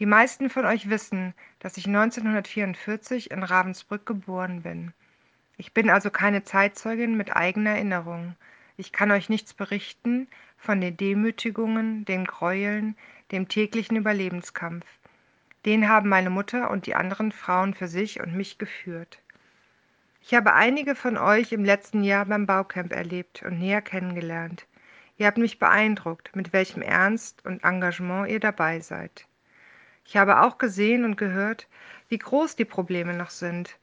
Die 0.00 0.06
meisten 0.06 0.50
von 0.50 0.64
euch 0.64 0.90
wissen, 0.90 1.34
dass 1.60 1.76
ich 1.76 1.86
1944 1.86 3.30
in 3.30 3.44
Ravensbrück 3.44 4.04
geboren 4.04 4.62
bin. 4.62 4.92
Ich 5.56 5.72
bin 5.72 5.88
also 5.88 6.10
keine 6.10 6.42
Zeitzeugin 6.42 7.16
mit 7.16 7.36
eigener 7.36 7.70
Erinnerung. 7.70 8.34
Ich 8.76 8.90
kann 8.90 9.12
euch 9.12 9.28
nichts 9.28 9.54
berichten 9.54 10.26
von 10.56 10.80
den 10.80 10.96
Demütigungen, 10.96 12.04
den 12.06 12.24
Gräueln, 12.24 12.96
dem 13.30 13.46
täglichen 13.46 13.96
Überlebenskampf. 13.96 14.84
Den 15.64 15.88
haben 15.88 16.08
meine 16.08 16.30
Mutter 16.30 16.70
und 16.70 16.86
die 16.86 16.96
anderen 16.96 17.30
Frauen 17.30 17.72
für 17.74 17.86
sich 17.86 18.20
und 18.20 18.34
mich 18.34 18.58
geführt. 18.58 19.20
Ich 20.20 20.34
habe 20.34 20.54
einige 20.54 20.96
von 20.96 21.16
euch 21.16 21.52
im 21.52 21.64
letzten 21.64 22.02
Jahr 22.02 22.24
beim 22.24 22.46
Baucamp 22.46 22.92
erlebt 22.92 23.44
und 23.44 23.60
näher 23.60 23.80
kennengelernt. 23.80 24.66
Ihr 25.18 25.28
habt 25.28 25.38
mich 25.38 25.60
beeindruckt, 25.60 26.34
mit 26.34 26.52
welchem 26.52 26.82
Ernst 26.82 27.44
und 27.44 27.62
Engagement 27.62 28.28
ihr 28.28 28.40
dabei 28.40 28.80
seid. 28.80 29.28
Ich 30.06 30.16
habe 30.16 30.42
auch 30.42 30.58
gesehen 30.58 31.04
und 31.04 31.16
gehört, 31.16 31.66
wie 32.08 32.18
groß 32.18 32.56
die 32.56 32.64
Probleme 32.64 33.14
noch 33.14 33.30
sind, 33.30 33.78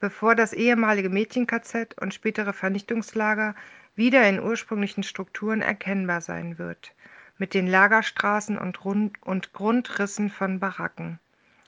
bevor 0.00 0.34
das 0.34 0.52
ehemalige 0.52 1.08
Mädchen-KZ 1.08 1.98
und 2.00 2.12
spätere 2.12 2.52
Vernichtungslager 2.52 3.54
wieder 3.94 4.28
in 4.28 4.40
ursprünglichen 4.40 5.02
Strukturen 5.02 5.62
erkennbar 5.62 6.20
sein 6.20 6.58
wird, 6.58 6.94
mit 7.38 7.54
den 7.54 7.66
Lagerstraßen 7.66 8.58
und, 8.58 8.84
Rund 8.84 9.22
und 9.22 9.52
Grundrissen 9.52 10.30
von 10.30 10.60
Baracken. 10.60 11.18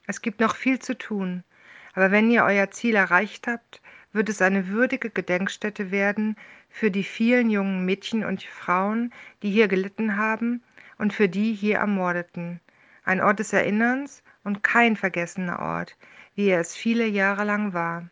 Es 0.07 0.20
gibt 0.20 0.40
noch 0.40 0.55
viel 0.55 0.78
zu 0.78 0.96
tun, 0.96 1.42
aber 1.94 2.11
wenn 2.11 2.30
ihr 2.30 2.44
euer 2.44 2.70
Ziel 2.70 2.94
erreicht 2.96 3.46
habt, 3.46 3.80
wird 4.12 4.28
es 4.28 4.42
eine 4.42 4.68
würdige 4.68 5.11
Gedenkstätte 5.11 5.90
werden 5.90 6.36
für 6.68 6.90
die 6.90 7.05
vielen 7.05 7.50
jungen 7.50 7.84
Mädchen 7.84 8.24
und 8.24 8.42
Frauen, 8.42 9.12
die 9.42 9.50
hier 9.50 9.68
gelitten 9.68 10.16
haben 10.16 10.62
und 10.98 11.12
für 11.12 11.28
die 11.28 11.52
hier 11.55 11.78
ermordeten, 11.78 12.61
ein 13.05 13.20
Ort 13.20 13.38
des 13.38 13.52
Erinnerns 13.52 14.22
und 14.42 14.62
kein 14.62 14.96
vergessener 14.96 15.59
Ort, 15.61 15.96
wie 16.34 16.48
er 16.48 16.61
es 16.61 16.74
viele 16.74 17.07
Jahre 17.07 17.44
lang 17.44 17.72
war. 17.72 18.09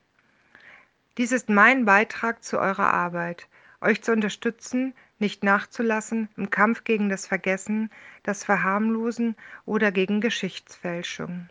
Dies 1.18 1.32
ist 1.32 1.48
mein 1.48 1.84
Beitrag 1.84 2.42
zu 2.42 2.58
eurer 2.58 2.92
Arbeit, 2.92 3.48
euch 3.80 4.02
zu 4.02 4.12
unterstützen, 4.12 4.94
nicht 5.18 5.44
nachzulassen 5.44 6.28
im 6.36 6.50
Kampf 6.50 6.84
gegen 6.84 7.08
das 7.08 7.26
Vergessen, 7.26 7.90
das 8.22 8.44
Verharmlosen 8.44 9.36
oder 9.66 9.92
gegen 9.92 10.20
Geschichtsfälschung. 10.20 11.48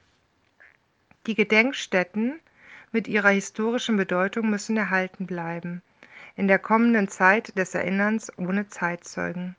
Die 1.28 1.36
Gedenkstätten 1.36 2.40
mit 2.92 3.08
ihrer 3.08 3.30
historischen 3.30 3.98
Bedeutung 3.98 4.50
müssen 4.50 4.76
erhalten 4.76 5.28
bleiben, 5.28 5.82
in 6.36 6.48
der 6.48 6.60
kommenden 6.60 7.08
Zeit 7.08 7.58
des 7.58 7.76
Erinnerns 7.76 8.36
ohne 8.38 8.68
Zeitzeugen. 8.68 9.56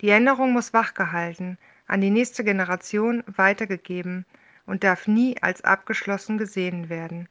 Die 0.00 0.08
Änderung 0.08 0.52
muss 0.52 0.72
wachgehalten, 0.72 1.58
an 1.86 2.00
die 2.00 2.10
nächste 2.10 2.44
Generation 2.44 3.22
weitergegeben 3.26 4.24
und 4.66 4.84
darf 4.84 5.06
nie 5.06 5.36
als 5.40 5.62
abgeschlossen 5.62 6.38
gesehen 6.38 6.88
werden. 6.88 7.28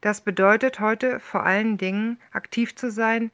Das 0.00 0.20
bedeutet 0.20 0.78
heute 0.80 1.18
vor 1.18 1.44
allen 1.44 1.78
Dingen 1.78 2.20
aktiv 2.32 2.76
zu 2.76 2.90
sein 2.90 3.30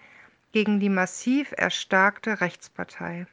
gegen 0.52 0.80
die 0.80 0.88
massiv 0.88 1.52
erstarkte 1.56 2.40
Rechtspartei. 2.40 3.26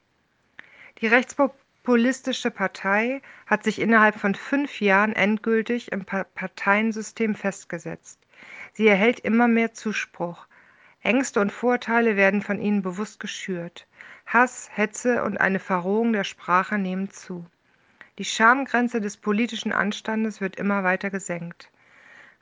Die 0.99 1.07
rechtspopulistische 1.07 2.51
Partei 2.51 3.21
hat 3.45 3.63
sich 3.63 3.79
innerhalb 3.79 4.19
von 4.19 4.35
fünf 4.35 4.81
Jahren 4.81 5.13
endgültig 5.13 5.91
im 5.91 6.03
Parteiensystem 6.05 7.35
festgesetzt. 7.35 8.19
Sie 8.73 8.87
erhält 8.87 9.19
immer 9.19 9.47
mehr 9.47 9.73
Zuspruch. 9.73 10.47
Ängste 11.03 11.39
und 11.39 11.51
Vorurteile 11.51 12.15
werden 12.15 12.41
von 12.41 12.59
ihnen 12.59 12.81
bewusst 12.81 13.19
geschürt. 13.19 13.87
Hass, 14.33 14.69
Hetze 14.73 15.25
und 15.25 15.41
eine 15.41 15.59
Verrohung 15.59 16.13
der 16.13 16.23
Sprache 16.23 16.77
nehmen 16.77 17.09
zu. 17.09 17.45
Die 18.17 18.23
Schamgrenze 18.23 19.01
des 19.01 19.17
politischen 19.17 19.73
Anstandes 19.73 20.39
wird 20.39 20.55
immer 20.55 20.85
weiter 20.85 21.09
gesenkt. 21.09 21.69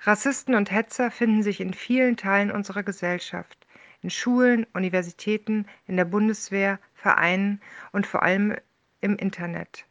Rassisten 0.01 0.53
und 0.53 0.71
Hetzer 0.71 1.09
finden 1.09 1.41
sich 1.41 1.59
in 1.59 1.73
vielen 1.73 2.15
Teilen 2.15 2.51
unserer 2.51 2.83
Gesellschaft, 2.83 3.65
in 4.03 4.11
Schulen, 4.11 4.67
Universitäten, 4.73 5.65
in 5.87 5.97
der 5.97 6.05
Bundeswehr, 6.05 6.77
Vereinen 6.93 7.59
und 7.91 8.05
vor 8.05 8.21
allem 8.21 8.55
im 9.01 9.15
Internet. 9.15 9.85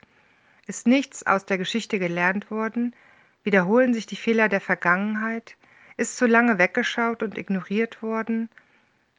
Ist 0.69 0.87
nichts 0.87 1.27
aus 1.27 1.47
der 1.47 1.59
Geschichte 1.59 1.99
gelernt 1.99 2.49
worden? 2.49 2.95
Wiederholen 3.43 3.93
sich 3.93 4.07
die 4.07 4.15
Fehler 4.15 4.49
der 4.49 4.61
Vergangenheit? 4.61 5.57
Ist 5.97 6.17
zu 6.17 6.27
lange 6.27 6.59
weggeschaut 6.59 7.25
und 7.25 7.37
ignoriert 7.37 8.03
worden? 8.03 8.51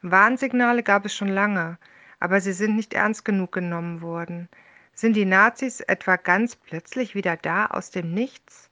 Warnsignale 0.01 0.81
gab 0.81 1.05
es 1.05 1.13
schon 1.13 1.27
lange, 1.27 1.77
aber 2.19 2.41
sie 2.41 2.53
sind 2.53 2.75
nicht 2.75 2.93
ernst 2.93 3.25
genug 3.25 3.51
genommen 3.51 4.01
worden. 4.01 4.49
Sind 4.93 5.13
die 5.13 5.25
Nazis 5.25 5.79
etwa 5.79 6.17
ganz 6.17 6.55
plötzlich 6.55 7.15
wieder 7.15 7.37
da 7.37 7.67
aus 7.67 7.91
dem 7.91 8.13
Nichts? 8.13 8.69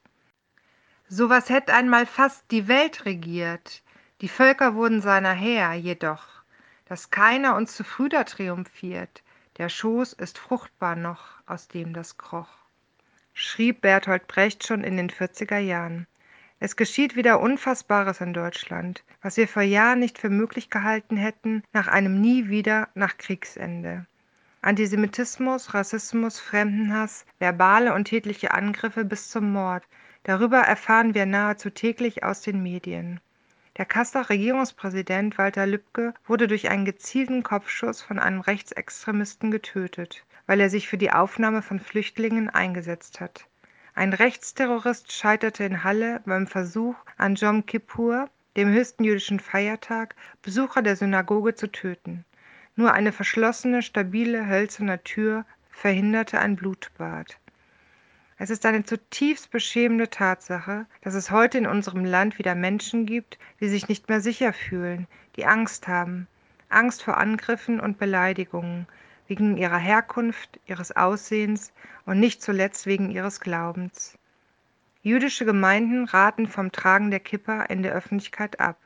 Sowas 1.08 1.48
hätte 1.48 1.72
einmal 1.72 2.04
fast 2.04 2.50
die 2.50 2.68
Welt 2.68 3.06
regiert. 3.06 3.82
Die 4.20 4.28
Völker 4.28 4.74
wurden 4.74 5.00
seiner 5.00 5.32
Herr, 5.32 5.72
jedoch, 5.72 6.26
dass 6.84 7.10
keiner 7.10 7.56
uns 7.56 7.74
zu 7.74 7.84
früh 7.84 8.08
da 8.08 8.24
triumphiert, 8.24 9.22
Der 9.56 9.68
Schoß 9.68 10.12
ist 10.12 10.38
fruchtbar 10.38 10.96
noch, 10.96 11.24
aus 11.46 11.66
dem 11.66 11.92
das 11.92 12.18
kroch. 12.18 12.48
Schrieb 13.34 13.80
Bertolt 13.80 14.26
Brecht 14.28 14.66
schon 14.66 14.84
in 14.84 14.96
den 14.96 15.10
40er 15.10 15.58
Jahren. 15.58 16.06
Es 16.60 16.74
geschieht 16.74 17.14
wieder 17.14 17.40
Unfassbares 17.40 18.20
in 18.20 18.32
Deutschland, 18.32 19.04
was 19.22 19.36
wir 19.36 19.46
vor 19.46 19.62
Jahren 19.62 20.00
nicht 20.00 20.18
für 20.18 20.28
möglich 20.28 20.70
gehalten 20.70 21.16
hätten, 21.16 21.62
nach 21.72 21.86
einem 21.86 22.20
Nie 22.20 22.48
wieder 22.48 22.88
nach 22.94 23.16
Kriegsende. 23.16 24.06
Antisemitismus, 24.60 25.72
Rassismus, 25.72 26.40
Fremdenhass, 26.40 27.24
verbale 27.38 27.94
und 27.94 28.06
tätliche 28.06 28.52
Angriffe 28.52 29.04
bis 29.04 29.28
zum 29.28 29.52
Mord, 29.52 29.84
darüber 30.24 30.58
erfahren 30.58 31.14
wir 31.14 31.26
nahezu 31.26 31.70
täglich 31.70 32.24
aus 32.24 32.40
den 32.40 32.60
Medien. 32.60 33.20
Der 33.76 33.86
Kasseler 33.86 34.28
Regierungspräsident 34.28 35.38
Walter 35.38 35.64
Lübcke 35.64 36.12
wurde 36.26 36.48
durch 36.48 36.68
einen 36.68 36.84
gezielten 36.84 37.44
Kopfschuss 37.44 38.02
von 38.02 38.18
einem 38.18 38.40
Rechtsextremisten 38.40 39.52
getötet, 39.52 40.24
weil 40.46 40.58
er 40.58 40.70
sich 40.70 40.88
für 40.88 40.98
die 40.98 41.12
Aufnahme 41.12 41.62
von 41.62 41.78
Flüchtlingen 41.78 42.50
eingesetzt 42.50 43.20
hat. 43.20 43.47
Ein 43.98 44.12
Rechtsterrorist 44.12 45.10
scheiterte 45.10 45.64
in 45.64 45.82
Halle 45.82 46.20
beim 46.24 46.46
Versuch, 46.46 46.94
an 47.16 47.34
Jom 47.34 47.66
Kippur, 47.66 48.30
dem 48.56 48.68
höchsten 48.68 49.02
jüdischen 49.02 49.40
Feiertag, 49.40 50.14
Besucher 50.40 50.82
der 50.82 50.94
Synagoge 50.94 51.56
zu 51.56 51.66
töten. 51.66 52.24
Nur 52.76 52.92
eine 52.92 53.10
verschlossene, 53.10 53.82
stabile, 53.82 54.46
hölzerne 54.46 55.02
Tür 55.02 55.44
verhinderte 55.72 56.38
ein 56.38 56.54
Blutbad. 56.54 57.40
Es 58.36 58.50
ist 58.50 58.64
eine 58.66 58.84
zutiefst 58.84 59.50
beschämende 59.50 60.08
Tatsache, 60.08 60.86
dass 61.00 61.14
es 61.14 61.32
heute 61.32 61.58
in 61.58 61.66
unserem 61.66 62.04
Land 62.04 62.38
wieder 62.38 62.54
Menschen 62.54 63.04
gibt, 63.04 63.36
die 63.58 63.68
sich 63.68 63.88
nicht 63.88 64.08
mehr 64.08 64.20
sicher 64.20 64.52
fühlen, 64.52 65.08
die 65.34 65.44
Angst 65.44 65.88
haben, 65.88 66.28
Angst 66.68 67.02
vor 67.02 67.16
Angriffen 67.16 67.80
und 67.80 67.98
Beleidigungen, 67.98 68.86
wegen 69.28 69.56
ihrer 69.56 69.78
Herkunft, 69.78 70.58
ihres 70.66 70.96
Aussehens 70.96 71.72
und 72.06 72.18
nicht 72.18 72.42
zuletzt 72.42 72.86
wegen 72.86 73.10
ihres 73.10 73.40
Glaubens. 73.40 74.18
Jüdische 75.02 75.44
Gemeinden 75.44 76.06
raten 76.06 76.48
vom 76.48 76.72
Tragen 76.72 77.10
der 77.10 77.20
Kippa 77.20 77.62
in 77.62 77.82
der 77.82 77.92
Öffentlichkeit 77.92 78.58
ab. 78.58 78.78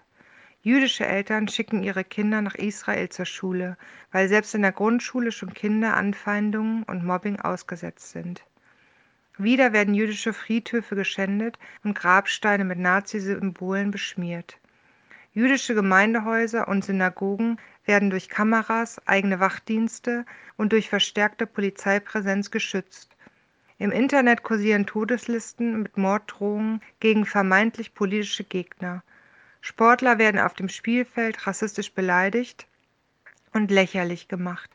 Jüdische 0.60 1.06
Eltern 1.06 1.48
schicken 1.48 1.82
ihre 1.82 2.04
Kinder 2.04 2.42
nach 2.42 2.54
Israel 2.54 3.08
zur 3.08 3.24
Schule, 3.24 3.76
weil 4.12 4.28
selbst 4.28 4.54
in 4.54 4.62
der 4.62 4.72
Grundschule 4.72 5.32
schon 5.32 5.54
Kinder 5.54 5.96
Anfeindungen 5.96 6.82
und 6.84 7.04
Mobbing 7.04 7.40
ausgesetzt 7.40 8.10
sind. 8.10 8.44
Wieder 9.38 9.72
werden 9.72 9.94
jüdische 9.94 10.32
Friedhöfe 10.32 10.94
geschändet 10.94 11.58
und 11.82 11.94
Grabsteine 11.94 12.64
mit 12.64 12.78
Nazisymbolen 12.78 13.90
beschmiert. 13.90 14.58
Jüdische 15.32 15.74
Gemeindehäuser 15.74 16.68
und 16.68 16.84
Synagogen 16.84 17.58
werden 17.84 18.10
durch 18.10 18.28
Kameras, 18.28 19.00
eigene 19.06 19.40
Wachdienste 19.40 20.24
und 20.56 20.72
durch 20.72 20.88
verstärkte 20.88 21.46
Polizeipräsenz 21.46 22.50
geschützt. 22.50 23.16
Im 23.78 23.90
Internet 23.90 24.42
kursieren 24.42 24.86
Todeslisten 24.86 25.82
mit 25.82 25.96
Morddrohungen 25.96 26.80
gegen 27.00 27.26
vermeintlich 27.26 27.94
politische 27.94 28.44
Gegner. 28.44 29.02
Sportler 29.60 30.18
werden 30.18 30.40
auf 30.40 30.54
dem 30.54 30.68
Spielfeld 30.68 31.46
rassistisch 31.46 31.92
beleidigt 31.92 32.66
und 33.52 33.70
lächerlich 33.70 34.28
gemacht. 34.28 34.70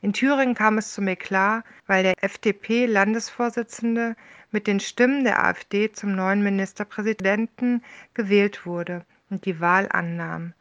In 0.00 0.12
Thüringen 0.12 0.54
kam 0.54 0.78
es 0.78 0.94
zum 0.94 1.08
Eklat, 1.08 1.64
weil 1.86 2.02
der 2.02 2.22
FDP-Landesvorsitzende 2.22 4.14
mit 4.50 4.66
den 4.66 4.80
Stimmen 4.80 5.24
der 5.24 5.44
AfD 5.44 5.90
zum 5.90 6.14
neuen 6.14 6.42
Ministerpräsidenten 6.42 7.82
gewählt 8.14 8.66
wurde 8.66 9.04
und 9.30 9.46
die 9.46 9.60
Wahl 9.60 9.88
annahm. 9.90 10.54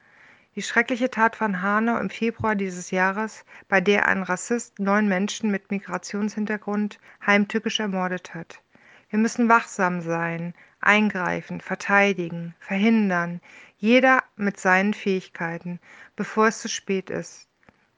Die 0.56 0.62
schreckliche 0.62 1.12
Tat 1.12 1.36
von 1.36 1.62
Hanau 1.62 1.98
im 1.98 2.10
Februar 2.10 2.56
dieses 2.56 2.90
Jahres, 2.90 3.44
bei 3.68 3.82
der 3.82 4.08
ein 4.08 4.24
Rassist 4.24 4.80
neun 4.80 5.10
Menschen 5.10 5.52
mit 5.52 5.70
Migrationshintergrund 5.70 6.98
heimtückisch 7.26 7.82
ermordet 7.82 8.34
hat. 8.34 8.62
Wir 9.10 9.20
müssen 9.20 9.50
wachsam 9.50 10.00
sein, 10.00 10.54
eingreifen, 10.80 11.60
verteidigen, 11.60 12.56
verhindern, 12.60 13.42
jeder 13.78 14.24
mit 14.38 14.58
seinen 14.58 14.94
Fähigkeiten, 14.94 15.82
bevor 16.16 16.48
es 16.48 16.62
zu 16.62 16.70
spät 16.70 17.10
ist. 17.10 17.50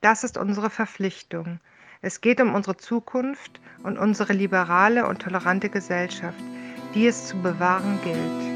Das 0.01 0.24
ist 0.24 0.36
unsere 0.36 0.72
Verpflichtung. 0.72 1.60
Es 2.02 2.22
geht 2.22 2.41
um 2.41 2.56
unsere 2.56 2.77
Zukunft 2.77 3.61
und 3.84 3.99
unsere 3.99 4.34
liberale 4.34 5.07
und 5.07 5.22
tolerante 5.22 5.69
Gesellschaft, 5.69 6.40
die 6.95 7.06
es 7.06 7.27
zu 7.27 7.40
bewahren 7.40 7.99
gilt. 8.03 8.47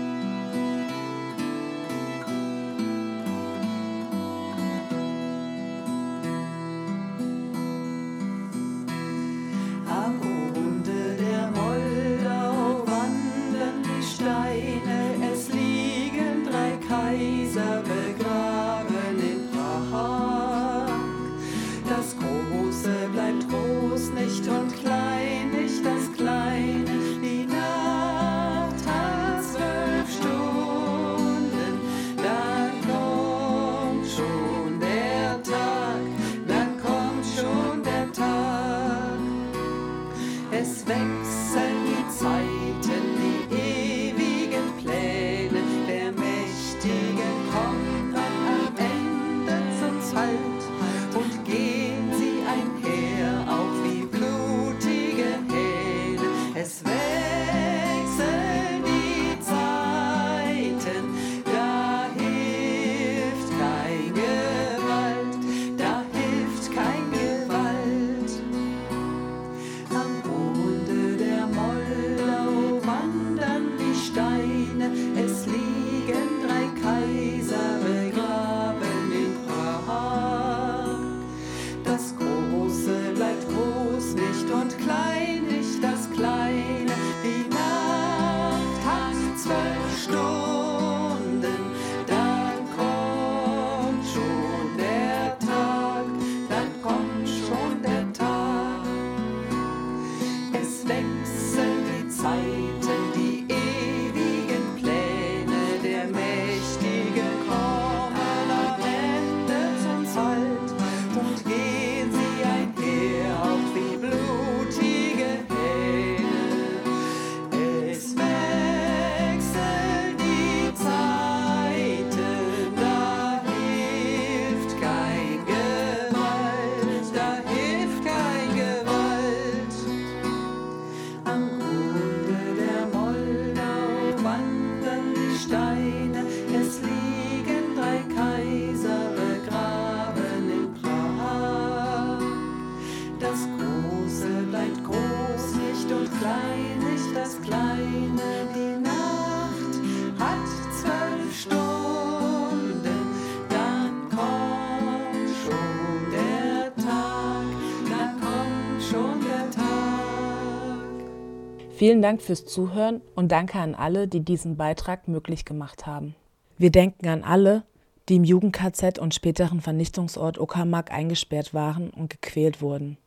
Vielen 161.81 162.03
Dank 162.03 162.21
fürs 162.21 162.45
Zuhören 162.45 163.01
und 163.15 163.31
danke 163.31 163.57
an 163.57 163.73
alle, 163.73 164.07
die 164.07 164.19
diesen 164.19 164.55
Beitrag 164.55 165.07
möglich 165.07 165.45
gemacht 165.45 165.87
haben. 165.87 166.13
Wir 166.59 166.69
denken 166.69 167.07
an 167.07 167.23
alle, 167.23 167.63
die 168.07 168.17
im 168.17 168.23
Jugend-KZ 168.23 168.99
und 168.99 169.15
späteren 169.15 169.61
Vernichtungsort 169.61 170.39
Uckermark 170.39 170.91
eingesperrt 170.91 171.55
waren 171.55 171.89
und 171.89 172.11
gequält 172.11 172.61
wurden. 172.61 172.99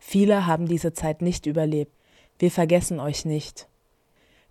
Viele 0.00 0.44
haben 0.44 0.66
diese 0.66 0.92
Zeit 0.92 1.22
nicht 1.22 1.46
überlebt. 1.46 1.92
Wir 2.40 2.50
vergessen 2.50 2.98
euch 2.98 3.24
nicht. 3.26 3.68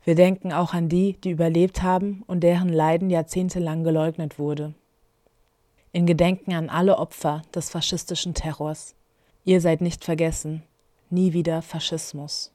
Wir 0.06 0.16
denken 0.16 0.54
auch 0.54 0.74
an 0.74 0.88
die, 0.88 1.18
die 1.22 1.32
überlebt 1.32 1.84
haben 1.84 2.24
und 2.28 2.46
deren 2.46 2.70
Leiden 2.70 3.10
jahrzehntelang 3.10 3.84
geleugnet 3.84 4.40
wurde. 4.40 4.74
In 5.92 6.06
Gedenken 6.06 6.54
an 6.54 6.70
alle 6.70 6.98
Opfer 6.98 7.42
des 7.54 7.72
faschistischen 7.72 8.36
Terrors. 8.36 8.96
Ihr 9.44 9.60
seid 9.60 9.82
nicht 9.82 10.06
vergessen. 10.06 10.64
Nie 11.10 11.34
wieder 11.34 11.62
Faschismus. 11.62 12.55